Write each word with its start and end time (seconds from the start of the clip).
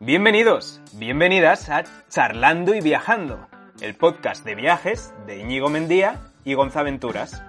Bienvenidos, 0.00 0.80
bienvenidas 0.92 1.68
a 1.70 1.82
Charlando 2.08 2.72
y 2.72 2.80
Viajando, 2.80 3.48
el 3.80 3.96
podcast 3.96 4.44
de 4.44 4.54
viajes 4.54 5.12
de 5.26 5.40
Íñigo 5.40 5.70
Mendía 5.70 6.20
y 6.44 6.54
Gonzaventuras. 6.54 7.42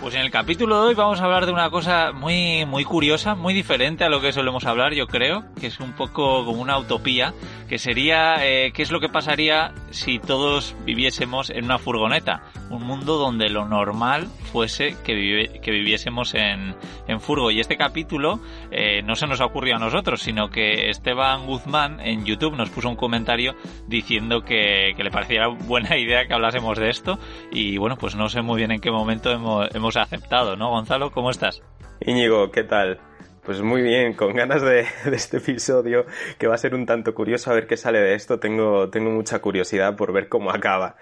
Pues 0.00 0.14
en 0.14 0.20
el 0.20 0.30
capítulo 0.30 0.80
de 0.80 0.88
hoy 0.90 0.94
vamos 0.94 1.20
a 1.20 1.24
hablar 1.24 1.44
de 1.44 1.50
una 1.50 1.70
cosa 1.70 2.12
muy, 2.12 2.64
muy 2.66 2.84
curiosa, 2.84 3.34
muy 3.34 3.52
diferente 3.52 4.04
a 4.04 4.08
lo 4.08 4.20
que 4.20 4.32
solemos 4.32 4.64
hablar, 4.64 4.94
yo 4.94 5.08
creo, 5.08 5.44
que 5.58 5.66
es 5.66 5.80
un 5.80 5.92
poco 5.92 6.44
como 6.44 6.62
una 6.62 6.78
utopía, 6.78 7.34
que 7.68 7.78
sería 7.78 8.46
eh, 8.46 8.70
qué 8.72 8.82
es 8.82 8.92
lo 8.92 9.00
que 9.00 9.08
pasaría 9.08 9.74
si 9.90 10.20
todos 10.20 10.76
viviésemos 10.84 11.50
en 11.50 11.64
una 11.64 11.78
furgoneta, 11.78 12.42
un 12.70 12.84
mundo 12.84 13.16
donde 13.16 13.48
lo 13.48 13.66
normal 13.66 14.28
fuese 14.52 14.96
que, 15.04 15.14
viviésemos 15.14 16.34
en, 16.34 16.76
en, 17.06 17.20
furgo. 17.20 17.50
Y 17.50 17.60
este 17.60 17.76
capítulo 17.76 18.40
eh, 18.70 19.02
no 19.02 19.16
se 19.16 19.26
nos 19.26 19.40
ha 19.40 19.46
ocurrido 19.46 19.76
a 19.76 19.80
nosotros, 19.80 20.22
sino 20.22 20.48
que 20.48 20.90
Esteban 20.90 21.46
Guzmán 21.46 22.00
en 22.00 22.24
YouTube 22.24 22.56
nos 22.56 22.70
puso 22.70 22.88
un 22.88 22.96
comentario 22.96 23.56
diciendo 23.88 24.42
que, 24.42 24.94
le 24.96 25.10
parecía 25.10 25.48
buena 25.48 25.96
idea 25.98 26.26
que 26.26 26.34
hablásemos 26.34 26.78
de 26.78 26.88
esto. 26.88 27.18
Y 27.50 27.78
bueno, 27.78 27.96
pues 27.96 28.14
no 28.14 28.28
sé 28.28 28.42
muy 28.42 28.58
bien 28.58 28.70
en 28.70 28.80
qué 28.80 28.90
momento 28.90 29.30
hemos 29.30 29.87
aceptado, 29.96 30.56
¿no, 30.56 30.70
Gonzalo? 30.70 31.10
¿Cómo 31.10 31.30
estás? 31.30 31.62
Íñigo, 32.00 32.50
¿qué 32.50 32.64
tal? 32.64 33.00
Pues 33.44 33.62
muy 33.62 33.82
bien, 33.82 34.12
con 34.12 34.34
ganas 34.34 34.62
de, 34.62 34.86
de, 35.04 35.16
este 35.16 35.38
episodio 35.38 36.04
que 36.38 36.46
va 36.46 36.54
a 36.54 36.58
ser 36.58 36.74
un 36.74 36.84
tanto 36.86 37.14
curioso 37.14 37.50
a 37.50 37.54
ver 37.54 37.66
qué 37.66 37.76
sale 37.76 37.98
de 38.00 38.14
esto. 38.14 38.38
Tengo, 38.38 38.90
tengo 38.90 39.10
mucha 39.10 39.40
curiosidad 39.40 39.96
por 39.96 40.12
ver 40.12 40.28
cómo 40.28 40.50
acaba. 40.50 40.96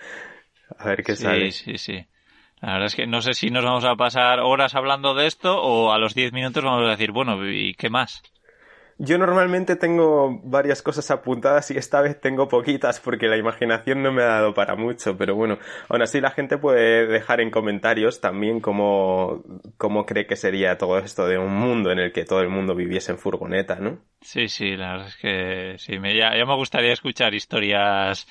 A 0.78 0.88
ver 0.88 1.02
qué 1.02 1.16
sí, 1.16 1.22
sale. 1.24 1.50
Sí, 1.50 1.72
sí, 1.72 1.78
sí. 1.78 2.06
La 2.60 2.72
verdad 2.72 2.86
es 2.86 2.94
que 2.94 3.06
no 3.06 3.20
sé 3.20 3.34
si 3.34 3.50
nos 3.50 3.64
vamos 3.64 3.84
a 3.84 3.96
pasar 3.96 4.40
horas 4.40 4.74
hablando 4.74 5.14
de 5.14 5.26
esto 5.26 5.60
o 5.60 5.92
a 5.92 5.98
los 5.98 6.14
10 6.14 6.32
minutos 6.32 6.64
vamos 6.64 6.86
a 6.86 6.90
decir, 6.90 7.12
bueno, 7.12 7.46
¿y 7.46 7.74
qué 7.74 7.90
más? 7.90 8.22
Yo 8.98 9.18
normalmente 9.18 9.76
tengo 9.76 10.40
varias 10.42 10.80
cosas 10.80 11.10
apuntadas 11.10 11.70
y 11.70 11.76
esta 11.76 12.00
vez 12.00 12.18
tengo 12.18 12.48
poquitas 12.48 12.98
porque 12.98 13.26
la 13.26 13.36
imaginación 13.36 14.02
no 14.02 14.10
me 14.10 14.22
ha 14.22 14.26
dado 14.26 14.54
para 14.54 14.74
mucho, 14.74 15.18
pero 15.18 15.34
bueno, 15.34 15.58
aún 15.90 16.00
así 16.00 16.18
la 16.20 16.30
gente 16.30 16.56
puede 16.56 17.06
dejar 17.06 17.42
en 17.42 17.50
comentarios 17.50 18.22
también 18.22 18.60
cómo, 18.60 19.42
cómo 19.76 20.06
cree 20.06 20.26
que 20.26 20.36
sería 20.36 20.78
todo 20.78 20.98
esto 20.98 21.26
de 21.26 21.36
un 21.36 21.54
mundo 21.54 21.92
en 21.92 21.98
el 21.98 22.12
que 22.12 22.24
todo 22.24 22.40
el 22.40 22.48
mundo 22.48 22.74
viviese 22.74 23.12
en 23.12 23.18
furgoneta, 23.18 23.74
¿no? 23.76 23.98
Sí, 24.22 24.48
sí, 24.48 24.76
la 24.76 24.92
verdad 24.92 25.08
es 25.08 25.16
que 25.16 25.74
sí, 25.78 25.98
me, 25.98 26.16
ya, 26.16 26.34
ya 26.34 26.46
me 26.46 26.56
gustaría 26.56 26.94
escuchar 26.94 27.34
historias 27.34 28.26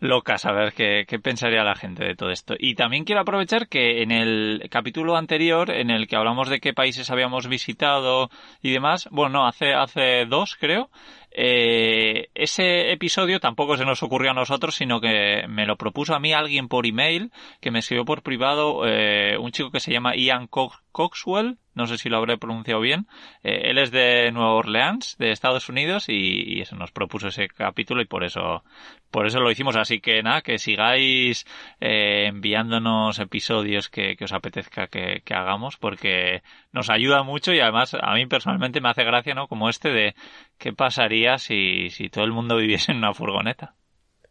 locas 0.00 0.46
a 0.46 0.52
ver 0.52 0.72
qué, 0.72 1.04
qué, 1.06 1.18
pensaría 1.18 1.62
la 1.62 1.76
gente 1.76 2.04
de 2.04 2.16
todo 2.16 2.30
esto. 2.30 2.54
Y 2.58 2.74
también 2.74 3.04
quiero 3.04 3.20
aprovechar 3.20 3.68
que 3.68 4.02
en 4.02 4.10
el 4.10 4.66
capítulo 4.70 5.16
anterior, 5.16 5.70
en 5.70 5.90
el 5.90 6.08
que 6.08 6.16
hablamos 6.16 6.48
de 6.48 6.60
qué 6.60 6.72
países 6.72 7.10
habíamos 7.10 7.46
visitado 7.46 8.30
y 8.62 8.72
demás, 8.72 9.08
bueno, 9.12 9.40
no, 9.40 9.46
hace, 9.46 9.74
hace 9.74 10.24
dos 10.26 10.56
creo, 10.58 10.90
eh, 11.32 12.28
ese 12.34 12.90
episodio 12.90 13.38
tampoco 13.38 13.76
se 13.76 13.84
nos 13.84 14.02
ocurrió 14.02 14.32
a 14.32 14.34
nosotros, 14.34 14.74
sino 14.74 15.00
que 15.00 15.44
me 15.48 15.66
lo 15.66 15.76
propuso 15.76 16.14
a 16.14 16.20
mí 16.20 16.32
alguien 16.32 16.68
por 16.68 16.86
email, 16.86 17.30
que 17.60 17.70
me 17.70 17.78
escribió 17.78 18.04
por 18.04 18.22
privado 18.22 18.82
eh, 18.86 19.38
un 19.38 19.52
chico 19.52 19.70
que 19.70 19.80
se 19.80 19.92
llama 19.92 20.16
Ian 20.16 20.48
Coxwell, 20.48 21.58
no 21.80 21.86
sé 21.86 21.98
si 21.98 22.08
lo 22.08 22.18
habré 22.18 22.38
pronunciado 22.38 22.80
bien. 22.80 23.06
Eh, 23.42 23.62
él 23.70 23.78
es 23.78 23.90
de 23.90 24.30
Nueva 24.32 24.54
Orleans, 24.54 25.16
de 25.18 25.32
Estados 25.32 25.68
Unidos, 25.68 26.08
y, 26.08 26.60
eso 26.60 26.76
nos 26.76 26.92
propuso 26.92 27.28
ese 27.28 27.48
capítulo 27.48 28.02
y 28.02 28.04
por 28.04 28.22
eso, 28.24 28.62
por 29.10 29.26
eso 29.26 29.40
lo 29.40 29.50
hicimos. 29.50 29.76
Así 29.76 30.00
que 30.00 30.22
nada, 30.22 30.42
que 30.42 30.58
sigáis 30.58 31.46
eh, 31.80 32.26
enviándonos 32.28 33.18
episodios 33.18 33.88
que, 33.88 34.16
que 34.16 34.24
os 34.24 34.32
apetezca 34.32 34.86
que, 34.88 35.22
que, 35.24 35.34
hagamos, 35.34 35.76
porque 35.76 36.42
nos 36.72 36.90
ayuda 36.90 37.22
mucho 37.22 37.52
y 37.52 37.60
además 37.60 37.96
a 38.00 38.14
mí 38.14 38.26
personalmente 38.26 38.80
me 38.80 38.90
hace 38.90 39.04
gracia, 39.04 39.34
¿no? 39.34 39.48
Como 39.48 39.68
este 39.68 39.90
de 39.90 40.14
qué 40.58 40.72
pasaría 40.72 41.38
si, 41.38 41.90
si 41.90 42.08
todo 42.10 42.24
el 42.24 42.32
mundo 42.32 42.56
viviese 42.58 42.92
en 42.92 42.98
una 42.98 43.14
furgoneta. 43.14 43.74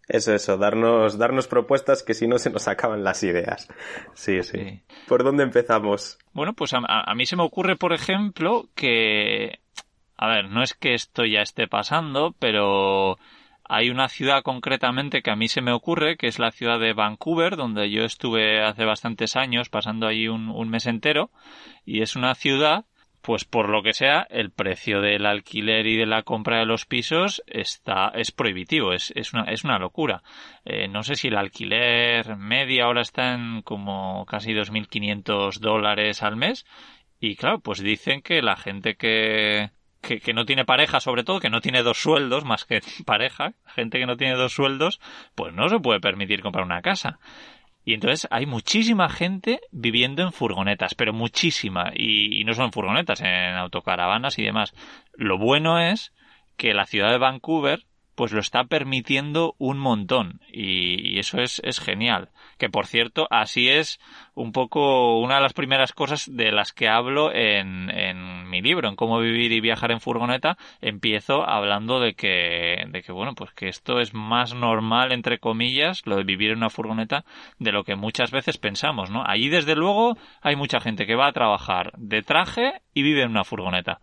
Eso, 0.09 0.34
eso, 0.34 0.58
darnos, 0.58 1.20
darnos 1.20 1.47
propuestas 1.47 2.02
que 2.02 2.16
si 2.16 2.28
no 2.28 2.40
se 2.40 2.50
nos 2.50 2.68
acaban 2.68 3.03
las 3.03 3.22
ideas. 3.22 3.70
Sí, 4.16 4.42
sí. 4.42 4.58
sí. 4.58 4.81
¿Por 5.08 5.24
dónde 5.24 5.44
empezamos? 5.44 6.18
Bueno, 6.34 6.53
pues 6.53 6.74
a, 6.74 6.80
a, 6.88 7.14
mí 7.14 7.28
se 7.28 7.36
me 7.36 7.44
ocurre, 7.44 7.75
por 7.75 7.94
ejemplo, 7.94 8.66
que... 8.74 9.59
A 10.18 10.28
ver, 10.28 10.50
no 10.50 10.64
es 10.64 10.74
que 10.74 10.96
esto 10.96 11.25
ya 11.25 11.42
esté 11.42 11.68
pasando, 11.68 12.36
pero 12.40 13.19
hay 13.64 13.92
una 13.92 14.09
ciudad 14.09 14.42
concretamente 14.42 15.22
que 15.22 15.30
a 15.30 15.36
mí 15.36 15.48
se 15.48 15.62
me 15.62 15.72
ocurre, 15.72 16.18
que 16.18 16.25
es 16.25 16.40
la 16.40 16.52
ciudad 16.52 16.80
de 16.80 16.94
Vancouver, 16.94 17.56
donde 17.56 17.92
yo 17.92 18.03
estuve 18.03 18.64
hace 18.64 18.86
bastantes 18.86 19.36
años 19.36 19.69
pasando 19.69 20.08
allí 20.08 20.28
un, 20.28 20.50
un 20.50 20.69
mes 20.69 20.88
entero, 20.88 21.30
y 21.86 22.02
es 22.02 22.16
una 22.16 22.34
ciudad 22.34 22.86
pues 23.22 23.44
por 23.44 23.69
lo 23.69 23.84
que 23.84 23.94
sea, 23.94 24.25
el 24.30 24.52
precio 24.52 25.02
del 25.02 25.25
alquiler 25.25 25.85
y 25.88 25.97
de 25.97 26.06
la 26.06 26.24
compra 26.24 26.59
de 26.59 26.66
los 26.66 26.85
pisos 26.85 27.44
está, 27.47 28.09
es 28.16 28.31
prohibitivo, 28.31 28.94
es, 28.94 29.12
es, 29.16 29.34
una, 29.34 29.44
es 29.44 29.63
una 29.63 29.78
locura. 29.78 30.24
Eh, 30.66 30.88
no 30.88 31.03
sé 31.03 31.16
si 31.16 31.28
el 31.28 31.38
alquiler 31.38 32.38
media 32.38 32.85
ahora 32.85 33.02
está 33.02 33.34
en 33.34 33.62
como 33.62 34.25
casi 34.25 34.53
2.500 34.53 35.59
dólares 35.59 36.24
al 36.24 36.38
mes. 36.38 36.66
Y 37.19 37.35
claro, 37.35 37.59
pues 37.59 37.80
dicen 37.80 38.22
que 38.22 38.41
la 38.41 38.56
gente 38.56 38.96
que, 38.96 39.72
que, 40.01 40.22
que, 40.22 40.34
no 40.34 40.46
tiene 40.46 40.63
pareja, 40.63 41.01
sobre 41.01 41.25
todo, 41.25 41.41
que 41.41 41.50
no 41.50 41.59
tiene 41.59 41.84
dos 41.84 42.01
sueldos 42.01 42.46
más 42.46 42.63
que 42.63 42.80
pareja, 43.06 43.53
gente 43.66 44.00
que 44.00 44.06
no 44.06 44.16
tiene 44.16 44.36
dos 44.36 44.53
sueldos, 44.53 45.01
pues 45.36 45.53
no 45.53 45.68
se 45.68 45.80
puede 45.80 46.00
permitir 46.00 46.41
comprar 46.41 46.63
una 46.63 46.81
casa. 46.81 47.19
Y 47.89 47.95
entonces 47.95 48.27
hay 48.29 48.45
muchísima 48.45 49.09
gente 49.09 49.61
viviendo 49.72 50.22
en 50.22 50.31
furgonetas, 50.31 50.94
pero 50.94 51.11
muchísima. 51.11 51.91
Y, 51.95 52.39
y, 52.39 52.44
no 52.44 52.53
solo 52.53 52.67
en 52.67 52.72
furgonetas, 52.72 53.19
en 53.22 53.55
autocaravanas 53.55 54.38
y 54.38 54.44
demás. 54.44 54.75
Lo 55.16 55.39
bueno 55.39 55.79
es 55.79 56.13
que 56.55 56.75
la 56.75 56.85
ciudad 56.85 57.09
de 57.09 57.17
Vancouver 57.17 57.88
pues 58.19 58.34
lo 58.34 58.41
está 58.41 58.66
permitiendo 58.66 59.56
un 59.59 59.78
montón. 59.78 60.41
Y, 60.52 61.19
eso 61.19 61.40
es, 61.40 61.62
es 61.63 61.80
genial. 61.80 62.28
Que 62.57 62.68
por 62.68 62.85
cierto, 62.85 63.28
así 63.31 63.69
es 63.69 63.97
un 64.34 64.52
poco 64.52 65.22
una 65.22 65.35
de 65.35 65.41
las 65.41 65.53
primeras 65.53 65.94
cosas 65.94 66.30
de 66.30 66.52
las 66.52 66.74
que 66.74 66.90
hablo 66.90 67.31
en, 67.34 67.90
en 67.90 68.50
mi 68.50 68.62
libro, 68.62 68.90
en 68.90 68.97
cómo 68.97 69.22
vivir 69.22 69.53
y 69.53 69.62
viajar 69.62 69.94
en 69.94 70.02
furgoneta. 70.02 70.57
Empiezo 70.81 71.47
hablando 71.47 72.02
de 72.02 72.13
que, 72.13 72.84
de 72.90 73.02
que, 73.03 73.13
bueno, 73.13 73.35
pues 73.35 73.53
que 73.53 73.69
esto 73.69 74.02
es 74.02 74.13
más 74.13 74.53
normal, 74.53 75.13
entre 75.13 75.40
comillas, 75.40 76.06
lo 76.06 76.18
de 76.18 76.25
vivir 76.25 76.51
en 76.51 76.57
una 76.57 76.69
furgoneta, 76.69 77.24
de 77.57 77.72
lo 77.72 77.86
que 77.86 77.96
muchas 77.96 78.31
veces 78.31 78.57
pensamos, 78.57 79.09
¿no? 79.09 79.24
Allí, 79.25 79.47
desde 79.47 79.78
luego, 79.78 80.18
hay 80.41 80.57
mucha 80.57 80.81
gente 80.81 81.06
que 81.06 81.16
va 81.16 81.28
a 81.28 81.31
trabajar 81.31 81.94
de 81.96 82.22
traje 82.22 82.81
y 82.94 83.01
vive 83.01 83.22
en 83.22 83.31
una 83.31 83.46
furgoneta. 83.46 84.01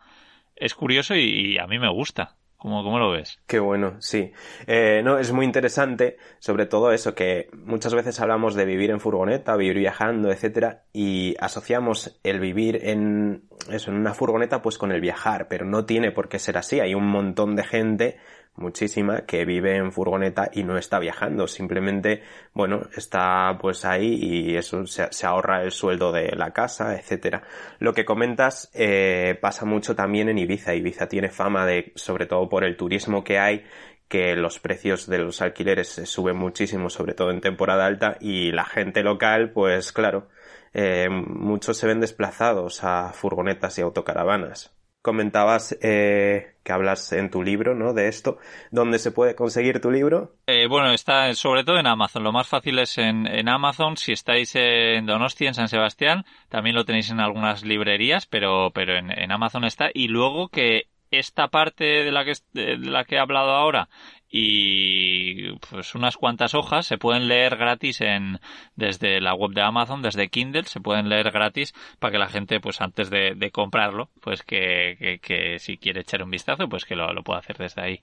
Es 0.55 0.75
curioso 0.75 1.15
y, 1.15 1.53
y 1.53 1.59
a 1.59 1.67
mí 1.67 1.79
me 1.79 1.93
gusta. 1.93 2.37
¿Cómo, 2.59 2.83
¿Cómo, 2.83 2.99
lo 2.99 3.11
ves? 3.11 3.39
Qué 3.47 3.59
bueno, 3.59 3.97
sí. 4.01 4.33
Eh, 4.67 5.03
no, 5.05 5.19
es 5.19 5.31
muy 5.31 5.45
interesante, 5.45 6.17
sobre 6.39 6.67
todo 6.67 6.91
eso, 6.91 7.15
que 7.15 7.49
muchas 7.53 7.95
veces 7.95 8.19
hablamos 8.19 8.55
de 8.55 8.65
vivir 8.65 8.91
en 8.91 8.99
furgoneta, 8.99 9.57
vivir 9.57 9.77
viajando, 9.77 10.33
etcétera, 10.33 10.85
y 10.93 11.37
asociamos 11.39 12.19
el 12.25 12.41
vivir 12.41 12.81
en 12.83 13.45
eso, 13.71 13.91
en 13.91 13.99
una 13.99 14.15
furgoneta, 14.15 14.63
pues 14.63 14.79
con 14.79 14.91
el 14.91 15.03
viajar, 15.03 15.49
pero 15.49 15.67
no 15.67 15.85
tiene 15.85 16.13
por 16.13 16.29
qué 16.29 16.39
ser 16.39 16.57
así. 16.57 16.81
Hay 16.81 16.95
un 16.95 17.07
montón 17.07 17.57
de 17.57 17.65
gente 17.65 18.17
muchísima 18.57 19.23
que 19.23 19.45
vive 19.45 19.77
en 19.77 19.93
furgoneta 19.93 20.51
y 20.53 20.63
no 20.65 20.79
está 20.79 20.99
viajando, 20.99 21.47
simplemente, 21.47 22.23
bueno, 22.53 22.83
está 22.97 23.57
pues 23.61 23.85
ahí 23.85 24.15
y 24.15 24.57
eso 24.57 24.87
se, 24.87 25.27
ahorra 25.27 25.63
el 25.63 25.71
sueldo 25.71 26.13
de 26.13 26.35
la 26.37 26.53
casa, 26.53 26.97
etcétera. 26.97 27.43
Lo 27.79 27.93
que 27.93 28.05
comentas 28.05 28.71
eh, 28.75 29.39
pasa 29.41 29.65
mucho 29.65 29.95
también 29.95 30.29
en 30.29 30.39
Ibiza. 30.39 30.75
Ibiza 30.75 31.09
tiene 31.09 31.29
fama 31.29 31.67
de, 31.67 31.93
sobre 31.95 32.27
todo 32.27 32.49
por 32.49 32.65
el 32.65 32.77
turismo 32.77 33.25
que 33.25 33.39
hay, 33.39 33.65
que 34.09 34.37
los 34.37 34.61
precios 34.61 35.07
de 35.07 35.19
los 35.19 35.43
alquileres 35.43 35.89
se 35.89 36.07
suben 36.07 36.37
muchísimo, 36.37 36.91
sobre 36.91 37.15
todo 37.15 37.31
en 37.31 37.41
temporada 37.41 37.87
alta, 37.87 38.17
y 38.21 38.53
la 38.53 38.65
gente 38.65 39.03
local, 39.03 39.51
pues 39.53 39.93
claro, 39.93 40.29
eh, 40.73 41.09
muchos 41.11 41.77
se 41.77 41.87
ven 41.87 42.01
desplazados 42.01 42.85
a 42.85 43.13
furgonetas 43.13 43.79
y 43.79 43.83
autocaravanas 43.83 44.76
comentabas 45.07 45.79
eh, 45.83 46.57
que 46.65 46.73
hablas 46.73 47.13
en 47.13 47.31
tu 47.31 47.45
libro, 47.45 47.77
¿no? 47.77 47.95
De 47.95 48.09
esto. 48.09 48.39
¿Dónde 48.73 48.99
se 48.99 49.13
puede 49.13 49.37
conseguir 49.37 49.81
tu 49.81 49.93
libro? 49.93 50.35
Eh, 50.49 50.67
bueno, 50.67 50.93
está 50.93 51.33
sobre 51.35 51.63
todo 51.63 51.79
en 51.79 51.87
Amazon. 51.87 52.25
Lo 52.25 52.33
más 52.33 52.49
fácil 52.49 52.81
es 52.81 52.99
en, 52.99 53.25
en, 53.29 53.49
Amazon. 53.49 53.97
Si 53.97 54.11
estáis 54.11 54.57
en 54.57 55.07
Donosti, 55.07 55.47
en 55.47 55.55
San 55.55 55.69
Sebastián, 55.69 56.25
también 56.49 56.75
lo 56.75 56.85
tenéis 56.85 57.09
en 57.11 57.21
algunas 57.21 57.65
librerías, 57.65 58.27
pero, 58.27 58.73
pero 58.75 58.99
en, 58.99 59.13
en 59.17 59.31
Amazon 59.31 59.63
está. 59.63 59.91
Y 59.95 60.09
luego 60.09 60.49
que 60.49 60.89
esta 61.13 61.47
parte 61.49 61.85
de 61.85 62.11
la 62.11 62.25
que, 62.25 62.33
de 62.53 62.79
la 62.79 63.05
que 63.05 63.15
he 63.15 63.21
hablado 63.21 63.51
ahora 63.51 63.89
y 64.29 65.53
pues 65.71 65.95
unas 65.95 66.17
cuantas 66.17 66.55
hojas. 66.55 66.87
Se 66.87 66.99
pueden 66.99 67.29
leer 67.29 67.57
gratis 67.57 68.01
en 68.01 68.41
desde 68.75 69.21
la 69.21 69.35
web 69.35 69.53
de 69.53 69.63
Amazon 69.63 70.03
desde 70.03 70.29
Kindle. 70.29 70.65
Se 70.65 70.81
pueden 70.81 71.09
leer 71.09 71.31
gratis 71.31 71.75
para 71.99 72.13
que 72.13 72.19
la 72.19 72.29
gente 72.29 72.61
pues 72.61 72.81
antes 72.81 73.11
de, 73.11 73.35
de 73.37 73.51
comprarlo 73.51 74.11
pues 74.21 74.43
que, 74.43 74.97
que, 74.99 75.19
que, 75.19 75.59
si 75.59 75.79
quiere 75.79 76.01
echar 76.01 76.23
un 76.23 76.31
vistazo 76.31 76.69
pues 76.69 76.85
que 76.85 76.97
lo, 76.97 77.13
lo 77.13 77.23
pueda 77.23 77.41
hacer 77.41 77.57
desde 77.57 77.83
ahí. 77.83 78.03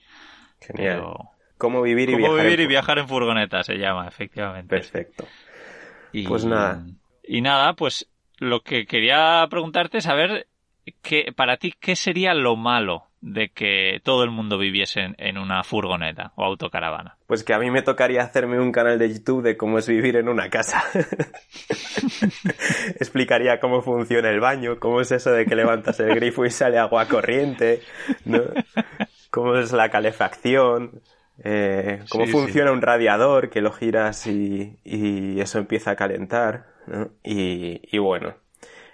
Genial. 0.61 0.95
Pero... 0.97 1.29
cómo 1.57 1.81
vivir 1.81 2.09
y 2.09 2.13
¿Cómo 2.13 2.27
viajar 2.27 2.45
vivir 2.45 2.59
en... 2.59 2.65
y 2.65 2.67
viajar 2.67 2.99
en 2.99 3.07
furgoneta 3.07 3.63
se 3.63 3.75
llama 3.75 4.07
efectivamente 4.07 4.69
perfecto. 4.69 5.27
Y, 6.13 6.27
pues 6.27 6.45
nada. 6.45 6.85
y 7.23 7.41
nada 7.41 7.73
pues 7.73 8.09
lo 8.37 8.61
que 8.61 8.85
quería 8.85 9.45
preguntarte 9.49 9.97
es 9.97 10.03
saber 10.03 10.47
que 11.01 11.31
para 11.35 11.57
ti 11.57 11.73
qué 11.79 11.95
sería 11.95 12.33
lo 12.33 12.55
malo 12.55 13.07
de 13.23 13.49
que 13.49 14.01
todo 14.03 14.25
el 14.25 14.31
mundo 14.31 14.57
viviese 14.57 14.99
en, 14.99 15.15
en, 15.17 15.37
una 15.37 15.63
furgoneta 15.63 16.33
o 16.35 16.43
autocaravana? 16.43 17.17
Pues 17.25 17.45
que 17.45 17.53
a 17.53 17.59
mí 17.59 17.71
me 17.71 17.81
tocaría 17.81 18.21
hacerme 18.21 18.59
un 18.59 18.73
canal 18.73 18.99
de 18.99 19.13
YouTube 19.13 19.41
de 19.41 19.55
cómo 19.55 19.79
es 19.79 19.87
vivir 19.87 20.17
en 20.17 20.27
una 20.27 20.49
casa. 20.49 20.83
Explicaría 22.99 23.61
cómo 23.61 23.81
funciona 23.81 24.29
el 24.29 24.41
baño, 24.41 24.77
cómo 24.77 24.99
es 24.99 25.13
eso 25.13 25.31
de 25.31 25.45
que 25.45 25.55
levantas 25.55 26.01
el 26.01 26.13
grifo 26.13 26.45
y 26.45 26.49
sale 26.49 26.77
agua 26.77 27.07
corriente, 27.07 27.81
¿no? 28.25 28.41
cómo 29.31 29.55
es 29.55 29.71
la 29.71 29.89
calefacción, 29.89 31.01
eh, 31.45 32.03
cómo 32.09 32.25
sí, 32.25 32.31
funciona 32.31 32.71
sí. 32.71 32.75
un 32.75 32.81
radiador 32.81 33.49
que 33.49 33.61
lo 33.61 33.71
giras 33.71 34.27
y, 34.27 34.79
y 34.83 35.39
eso 35.39 35.59
empieza 35.59 35.91
a 35.91 35.95
calentar, 35.95 36.65
¿no? 36.87 37.11
y, 37.23 37.79
y, 37.89 37.97
bueno. 37.99 38.35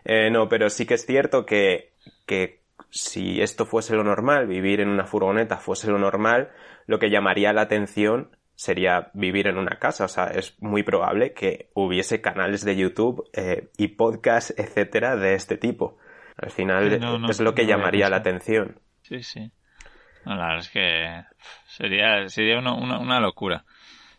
Eh, 0.06 0.30
no, 0.30 0.48
pero 0.48 0.70
sí 0.70 0.86
que 0.86 0.94
es 0.94 1.06
cierto 1.06 1.46
que, 1.46 1.94
que 2.26 2.59
si 2.90 3.42
esto 3.42 3.66
fuese 3.66 3.96
lo 3.96 4.04
normal, 4.04 4.48
vivir 4.48 4.82
en 4.82 4.90
una 4.90 5.06
furgoneta 5.06 5.58
fuese 5.58 5.90
lo 5.90 6.00
normal, 6.00 6.52
lo 6.88 7.00
que 7.00 7.10
llamaría 7.10 7.54
la 7.54 7.62
atención 7.62 8.36
sería 8.56 9.10
vivir 9.14 9.48
en 9.48 9.58
una 9.58 9.78
casa. 9.78 10.06
O 10.06 10.08
sea, 10.08 10.26
es 10.26 10.62
muy 10.62 10.84
probable 10.84 11.34
que 11.34 11.70
hubiese 11.76 12.22
canales 12.22 12.66
de 12.66 12.76
YouTube 12.76 13.30
eh, 13.34 13.70
y 13.78 13.90
podcasts, 13.90 14.54
etcétera, 14.58 15.16
de 15.16 15.36
este 15.36 15.58
tipo. 15.58 15.98
Al 16.36 16.52
final 16.52 16.90
sí, 16.90 16.98
no, 17.00 17.20
no, 17.20 17.30
es 17.30 17.40
lo 17.40 17.54
que 17.54 17.64
no 17.64 17.70
llamaría 17.70 18.10
la 18.10 18.18
atención. 18.18 18.80
Sí, 19.02 19.24
sí. 19.24 19.52
la 20.26 20.36
verdad 20.36 20.60
es 20.60 20.70
que 20.70 21.24
sería, 21.68 22.28
sería 22.28 22.60
una, 22.60 22.74
una, 22.74 23.00
una 23.00 23.20
locura. 23.20 23.64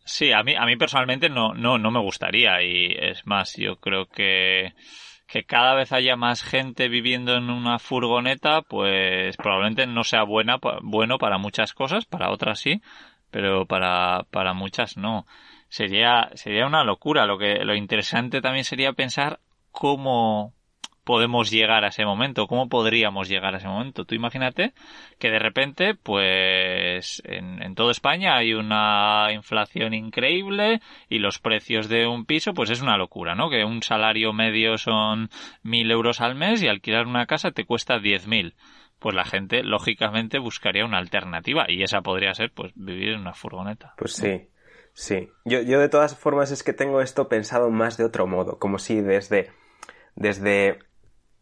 Sí, 0.04 0.32
a 0.32 0.42
mí, 0.42 0.54
a 0.56 0.64
mí 0.64 0.76
personalmente 0.76 1.28
no, 1.28 1.54
no, 1.54 1.78
no 1.78 1.90
me 1.90 2.00
gustaría 2.00 2.62
y 2.62 2.96
es 2.98 3.26
más, 3.26 3.56
yo 3.56 3.76
creo 3.76 4.06
que 4.06 4.74
que 5.30 5.44
cada 5.44 5.74
vez 5.74 5.92
haya 5.92 6.16
más 6.16 6.42
gente 6.42 6.88
viviendo 6.88 7.36
en 7.36 7.50
una 7.50 7.78
furgoneta, 7.78 8.62
pues 8.62 9.36
probablemente 9.36 9.86
no 9.86 10.02
sea 10.02 10.24
buena, 10.24 10.58
bueno 10.82 11.18
para 11.18 11.38
muchas 11.38 11.72
cosas, 11.72 12.04
para 12.04 12.30
otras 12.30 12.58
sí, 12.58 12.82
pero 13.30 13.64
para, 13.64 14.26
para 14.32 14.54
muchas 14.54 14.96
no. 14.96 15.26
Sería, 15.68 16.30
sería 16.34 16.66
una 16.66 16.82
locura. 16.82 17.26
Lo 17.26 17.38
que, 17.38 17.64
lo 17.64 17.76
interesante 17.76 18.40
también 18.40 18.64
sería 18.64 18.92
pensar 18.92 19.38
cómo 19.70 20.52
podemos 21.10 21.50
llegar 21.50 21.84
a 21.84 21.88
ese 21.88 22.04
momento, 22.04 22.46
cómo 22.46 22.68
podríamos 22.68 23.28
llegar 23.28 23.52
a 23.52 23.56
ese 23.56 23.66
momento. 23.66 24.04
Tú 24.04 24.14
imagínate 24.14 24.74
que 25.18 25.28
de 25.28 25.40
repente, 25.40 25.96
pues, 25.96 27.20
en, 27.24 27.60
en 27.60 27.74
toda 27.74 27.90
España 27.90 28.36
hay 28.36 28.54
una 28.54 29.32
inflación 29.32 29.92
increíble 29.92 30.80
y 31.08 31.18
los 31.18 31.40
precios 31.40 31.88
de 31.88 32.06
un 32.06 32.26
piso, 32.26 32.54
pues 32.54 32.70
es 32.70 32.80
una 32.80 32.96
locura, 32.96 33.34
¿no? 33.34 33.50
Que 33.50 33.64
un 33.64 33.82
salario 33.82 34.32
medio 34.32 34.78
son 34.78 35.30
mil 35.64 35.90
euros 35.90 36.20
al 36.20 36.36
mes 36.36 36.62
y 36.62 36.68
alquilar 36.68 37.08
una 37.08 37.26
casa 37.26 37.50
te 37.50 37.64
cuesta 37.64 37.98
diez 37.98 38.28
mil 38.28 38.54
pues 39.00 39.16
la 39.16 39.24
gente 39.24 39.64
lógicamente 39.64 40.38
buscaría 40.38 40.84
una 40.84 40.98
alternativa 40.98 41.64
y 41.66 41.82
esa 41.82 42.02
podría 42.02 42.34
ser 42.34 42.52
pues 42.54 42.70
vivir 42.76 43.14
en 43.14 43.20
una 43.20 43.32
furgoneta. 43.32 43.94
Pues 43.96 44.12
sí, 44.12 44.50
sí. 44.92 45.30
Yo, 45.46 45.62
yo 45.62 45.80
de 45.80 45.88
todas 45.88 46.14
formas 46.14 46.50
es 46.50 46.62
que 46.62 46.74
tengo 46.74 47.00
esto 47.00 47.26
pensado 47.26 47.70
más 47.70 47.96
de 47.96 48.04
otro 48.04 48.26
modo, 48.26 48.58
como 48.58 48.78
si 48.78 49.00
desde, 49.00 49.52
desde 50.16 50.80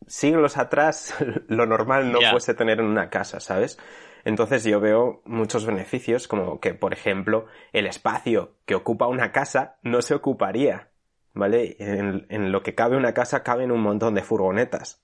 siglos 0.06 0.56
atrás 0.56 1.14
lo 1.48 1.66
normal 1.66 2.12
no 2.12 2.20
yeah. 2.20 2.30
fuese 2.30 2.54
tener 2.54 2.80
en 2.80 2.86
una 2.86 3.10
casa, 3.10 3.40
¿sabes? 3.40 3.78
Entonces 4.24 4.64
yo 4.64 4.80
veo 4.80 5.22
muchos 5.24 5.64
beneficios, 5.64 6.28
como 6.28 6.60
que, 6.60 6.74
por 6.74 6.92
ejemplo, 6.92 7.46
el 7.72 7.86
espacio 7.86 8.56
que 8.66 8.74
ocupa 8.74 9.06
una 9.06 9.32
casa 9.32 9.78
no 9.82 10.02
se 10.02 10.14
ocuparía, 10.14 10.90
¿vale? 11.34 11.76
En, 11.78 12.26
en 12.28 12.52
lo 12.52 12.62
que 12.62 12.74
cabe 12.74 12.96
una 12.96 13.14
casa 13.14 13.42
caben 13.42 13.70
un 13.70 13.80
montón 13.80 14.14
de 14.14 14.22
furgonetas, 14.22 15.02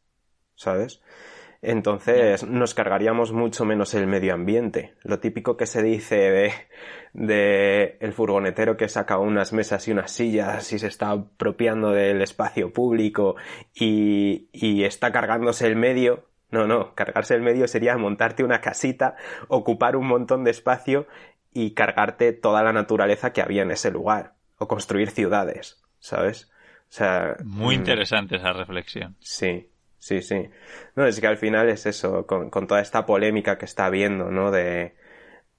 ¿sabes? 0.57 1.01
Entonces 1.67 2.47
nos 2.47 2.75
cargaríamos 2.75 3.33
mucho 3.33 3.65
menos 3.65 3.95
el 3.95 4.07
medio 4.07 4.35
ambiente. 4.35 4.95
Lo 5.03 5.19
típico 5.19 5.57
que 5.57 5.67
se 5.67 5.83
dice 5.83 6.17
de, 6.17 6.53
de, 7.15 7.97
el 8.01 8.13
furgonetero 8.13 8.77
que 8.77 8.89
saca 8.89 9.19
unas 9.19 9.55
mesas 9.55 9.89
y 9.89 9.93
unas 9.93 10.11
sillas 10.11 10.71
y 10.75 10.79
se 10.79 10.89
está 10.89 11.11
apropiando 11.11 11.91
del 11.93 12.21
espacio 12.21 12.71
público 12.71 13.37
y, 13.75 14.49
y 14.53 14.85
está 14.85 15.11
cargándose 15.11 15.67
el 15.67 15.77
medio. 15.77 16.27
No, 16.51 16.67
no, 16.67 16.95
cargarse 16.95 17.35
el 17.35 17.41
medio 17.41 17.67
sería 17.67 17.97
montarte 17.97 18.45
una 18.45 18.61
casita, 18.61 19.17
ocupar 19.49 19.97
un 19.97 20.07
montón 20.07 20.45
de 20.45 20.51
espacio 20.51 21.07
y 21.55 21.71
cargarte 21.71 22.35
toda 22.35 22.63
la 22.63 22.75
naturaleza 22.75 23.33
que 23.33 23.41
había 23.41 23.63
en 23.63 23.71
ese 23.71 23.91
lugar. 23.91 24.35
O 24.59 24.69
construir 24.69 25.11
ciudades, 25.11 25.83
¿sabes? 25.99 26.51
O 26.89 26.93
sea. 26.93 27.37
Muy 27.43 27.75
interesante 27.75 28.37
esa 28.37 28.53
reflexión. 28.53 29.17
Sí. 29.19 29.69
Sí, 30.05 30.21
sí. 30.21 30.51
No, 30.97 31.07
es 31.07 31.19
que 31.19 31.27
al 31.27 31.39
final 31.39 31.71
es 31.71 31.87
eso, 31.87 32.27
con, 32.27 32.51
toda 32.51 32.83
esta 32.83 33.07
polémica 33.07 33.57
que 33.57 33.65
está 33.65 33.87
habiendo, 33.87 34.31
¿no? 34.31 34.51
De 34.51 34.95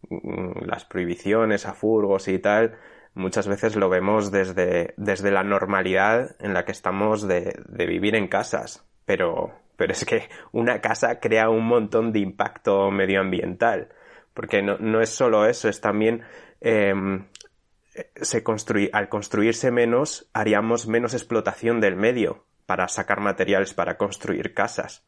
mm, 0.10 0.66
las 0.66 0.86
prohibiciones 0.86 1.66
a 1.66 1.74
furgos 1.74 2.28
y 2.28 2.38
tal, 2.38 2.78
muchas 3.16 3.48
veces 3.48 3.76
lo 3.76 3.90
vemos 3.90 4.32
desde, 4.32 4.94
desde 4.98 5.32
la 5.32 5.44
normalidad 5.44 6.36
en 6.40 6.54
la 6.54 6.64
que 6.64 6.74
estamos 6.74 7.28
de, 7.28 7.60
de 7.68 7.86
vivir 7.88 8.16
en 8.16 8.28
casas. 8.28 8.86
Pero, 9.06 9.52
pero 9.78 9.94
es 9.94 10.06
que 10.06 10.30
una 10.52 10.80
casa 10.80 11.20
crea 11.20 11.50
un 11.50 11.66
montón 11.66 12.14
de 12.14 12.20
impacto 12.20 12.92
medioambiental. 12.92 13.90
Porque 14.36 14.62
no, 14.62 14.78
no 14.78 15.02
es 15.02 15.10
solo 15.10 15.48
eso, 15.48 15.70
es 15.70 15.82
también 15.82 16.22
eh, 16.62 16.94
se 18.22 18.44
construye, 18.44 18.92
al 18.94 19.10
construirse 19.10 19.72
menos, 19.72 20.30
haríamos 20.34 20.88
menos 20.88 21.16
explotación 21.16 21.82
del 21.82 21.96
medio 21.96 22.46
para 22.66 22.88
sacar 22.88 23.22
materiales 23.22 23.74
para 23.74 23.98
construir 23.98 24.54
casas. 24.54 25.06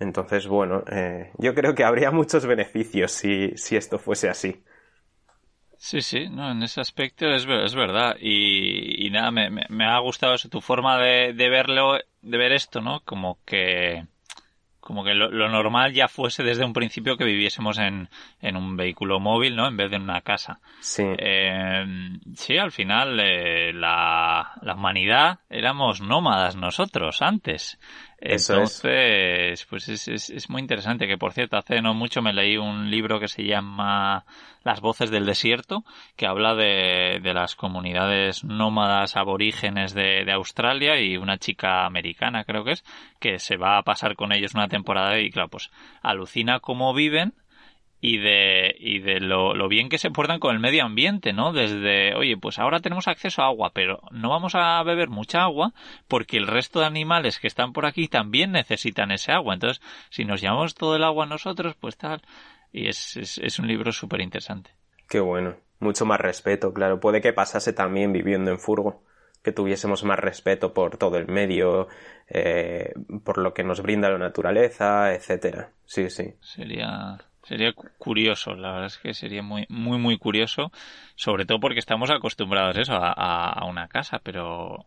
Entonces, 0.00 0.46
bueno, 0.48 0.84
eh, 0.90 1.32
yo 1.38 1.54
creo 1.54 1.74
que 1.74 1.84
habría 1.84 2.10
muchos 2.10 2.46
beneficios 2.46 3.12
si, 3.12 3.52
si 3.56 3.76
esto 3.76 3.98
fuese 3.98 4.28
así. 4.28 4.62
Sí, 5.76 6.00
sí, 6.00 6.28
no, 6.28 6.50
en 6.52 6.62
ese 6.62 6.80
aspecto 6.80 7.26
es, 7.26 7.44
es 7.46 7.74
verdad. 7.74 8.16
Y, 8.20 9.06
y 9.06 9.10
nada, 9.10 9.30
me, 9.32 9.50
me, 9.50 9.66
me, 9.68 9.84
ha 9.84 9.98
gustado 9.98 10.34
eso, 10.34 10.48
tu 10.48 10.60
forma 10.60 10.96
de, 10.98 11.32
de 11.34 11.48
verlo, 11.50 11.98
de 12.22 12.38
ver 12.38 12.52
esto, 12.52 12.80
¿no? 12.80 13.00
Como 13.04 13.38
que 13.44 14.06
como 14.82 15.04
que 15.04 15.14
lo, 15.14 15.30
lo, 15.30 15.48
normal 15.48 15.92
ya 15.92 16.08
fuese 16.08 16.42
desde 16.42 16.64
un 16.64 16.72
principio 16.72 17.16
que 17.16 17.24
viviésemos 17.24 17.78
en, 17.78 18.08
en, 18.40 18.56
un 18.56 18.76
vehículo 18.76 19.20
móvil, 19.20 19.54
¿no? 19.54 19.68
En 19.68 19.76
vez 19.76 19.90
de 19.90 19.96
en 19.96 20.02
una 20.02 20.22
casa. 20.22 20.58
Sí. 20.80 21.04
Eh, 21.06 21.84
sí, 22.34 22.58
al 22.58 22.72
final 22.72 23.20
eh, 23.20 23.72
la, 23.72 24.54
la, 24.60 24.74
humanidad 24.74 25.38
éramos 25.48 26.00
nómadas 26.00 26.56
nosotros 26.56 27.22
antes. 27.22 27.78
Entonces, 28.24 28.84
es. 28.84 29.66
pues 29.66 29.88
es, 29.88 30.06
es, 30.06 30.30
es, 30.30 30.48
muy 30.48 30.60
interesante 30.60 31.08
que, 31.08 31.18
por 31.18 31.32
cierto, 31.32 31.56
hace 31.56 31.82
no 31.82 31.92
mucho 31.92 32.22
me 32.22 32.32
leí 32.32 32.56
un 32.56 32.88
libro 32.88 33.18
que 33.18 33.26
se 33.26 33.42
llama 33.42 34.24
Las 34.62 34.80
voces 34.80 35.10
del 35.10 35.26
desierto, 35.26 35.84
que 36.14 36.26
habla 36.26 36.54
de, 36.54 37.18
de 37.20 37.34
las 37.34 37.56
comunidades 37.56 38.44
nómadas 38.44 39.16
aborígenes 39.16 39.92
de, 39.92 40.24
de, 40.24 40.32
Australia 40.32 41.00
y 41.00 41.16
una 41.16 41.36
chica 41.36 41.84
americana, 41.84 42.44
creo 42.44 42.62
que 42.62 42.72
es, 42.72 42.84
que 43.18 43.40
se 43.40 43.56
va 43.56 43.76
a 43.76 43.82
pasar 43.82 44.14
con 44.14 44.32
ellos 44.32 44.54
una 44.54 44.68
temporada 44.68 45.18
y, 45.18 45.30
claro, 45.30 45.48
pues 45.48 45.72
alucina 46.00 46.60
cómo 46.60 46.94
viven 46.94 47.34
y 48.04 48.18
de, 48.18 48.74
y 48.80 48.98
de 48.98 49.20
lo, 49.20 49.54
lo, 49.54 49.68
bien 49.68 49.88
que 49.88 49.96
se 49.96 50.10
portan 50.10 50.40
con 50.40 50.52
el 50.52 50.60
medio 50.60 50.84
ambiente, 50.84 51.32
¿no? 51.32 51.52
Desde, 51.52 52.16
oye, 52.16 52.36
pues 52.36 52.58
ahora 52.58 52.80
tenemos 52.80 53.06
acceso 53.06 53.42
a 53.42 53.46
agua, 53.46 53.70
pero 53.72 54.00
no 54.10 54.28
vamos 54.28 54.56
a 54.56 54.82
beber 54.82 55.08
mucha 55.08 55.44
agua 55.44 55.72
porque 56.08 56.36
el 56.36 56.48
resto 56.48 56.80
de 56.80 56.86
animales 56.86 57.38
que 57.38 57.46
están 57.46 57.72
por 57.72 57.86
aquí 57.86 58.08
también 58.08 58.50
necesitan 58.50 59.12
ese 59.12 59.30
agua. 59.30 59.54
Entonces, 59.54 59.80
si 60.10 60.24
nos 60.24 60.40
llevamos 60.40 60.74
todo 60.74 60.96
el 60.96 61.04
agua 61.04 61.26
nosotros, 61.26 61.76
pues 61.76 61.96
tal. 61.96 62.22
Y 62.72 62.88
es, 62.88 63.16
es, 63.16 63.38
es 63.38 63.60
un 63.60 63.68
libro 63.68 63.92
súper 63.92 64.20
interesante. 64.20 64.72
Qué 65.08 65.20
bueno. 65.20 65.54
Mucho 65.78 66.04
más 66.04 66.20
respeto, 66.20 66.72
claro. 66.72 66.98
Puede 66.98 67.20
que 67.20 67.32
pasase 67.32 67.72
también 67.72 68.12
viviendo 68.12 68.50
en 68.50 68.58
furgo. 68.58 69.04
que 69.42 69.52
tuviésemos 69.52 70.04
más 70.04 70.18
respeto 70.18 70.72
por 70.72 70.96
todo 70.96 71.18
el 71.18 71.26
medio, 71.26 71.88
eh, 72.28 72.92
por 73.24 73.38
lo 73.38 73.52
que 73.54 73.64
nos 73.64 73.80
brinda 73.82 74.08
la 74.10 74.18
naturaleza, 74.18 75.12
etcétera. 75.14 75.70
Sí, 75.84 76.10
sí. 76.10 76.34
Sería 76.40 77.18
sería 77.44 77.72
curioso, 77.98 78.54
la 78.54 78.72
verdad 78.72 78.86
es 78.86 78.98
que 78.98 79.14
sería 79.14 79.42
muy 79.42 79.66
muy 79.68 79.98
muy 79.98 80.18
curioso, 80.18 80.72
sobre 81.16 81.44
todo 81.44 81.60
porque 81.60 81.80
estamos 81.80 82.10
acostumbrados 82.10 82.76
eso 82.78 82.94
a, 82.94 83.64
una 83.66 83.88
casa, 83.88 84.20
pero 84.22 84.84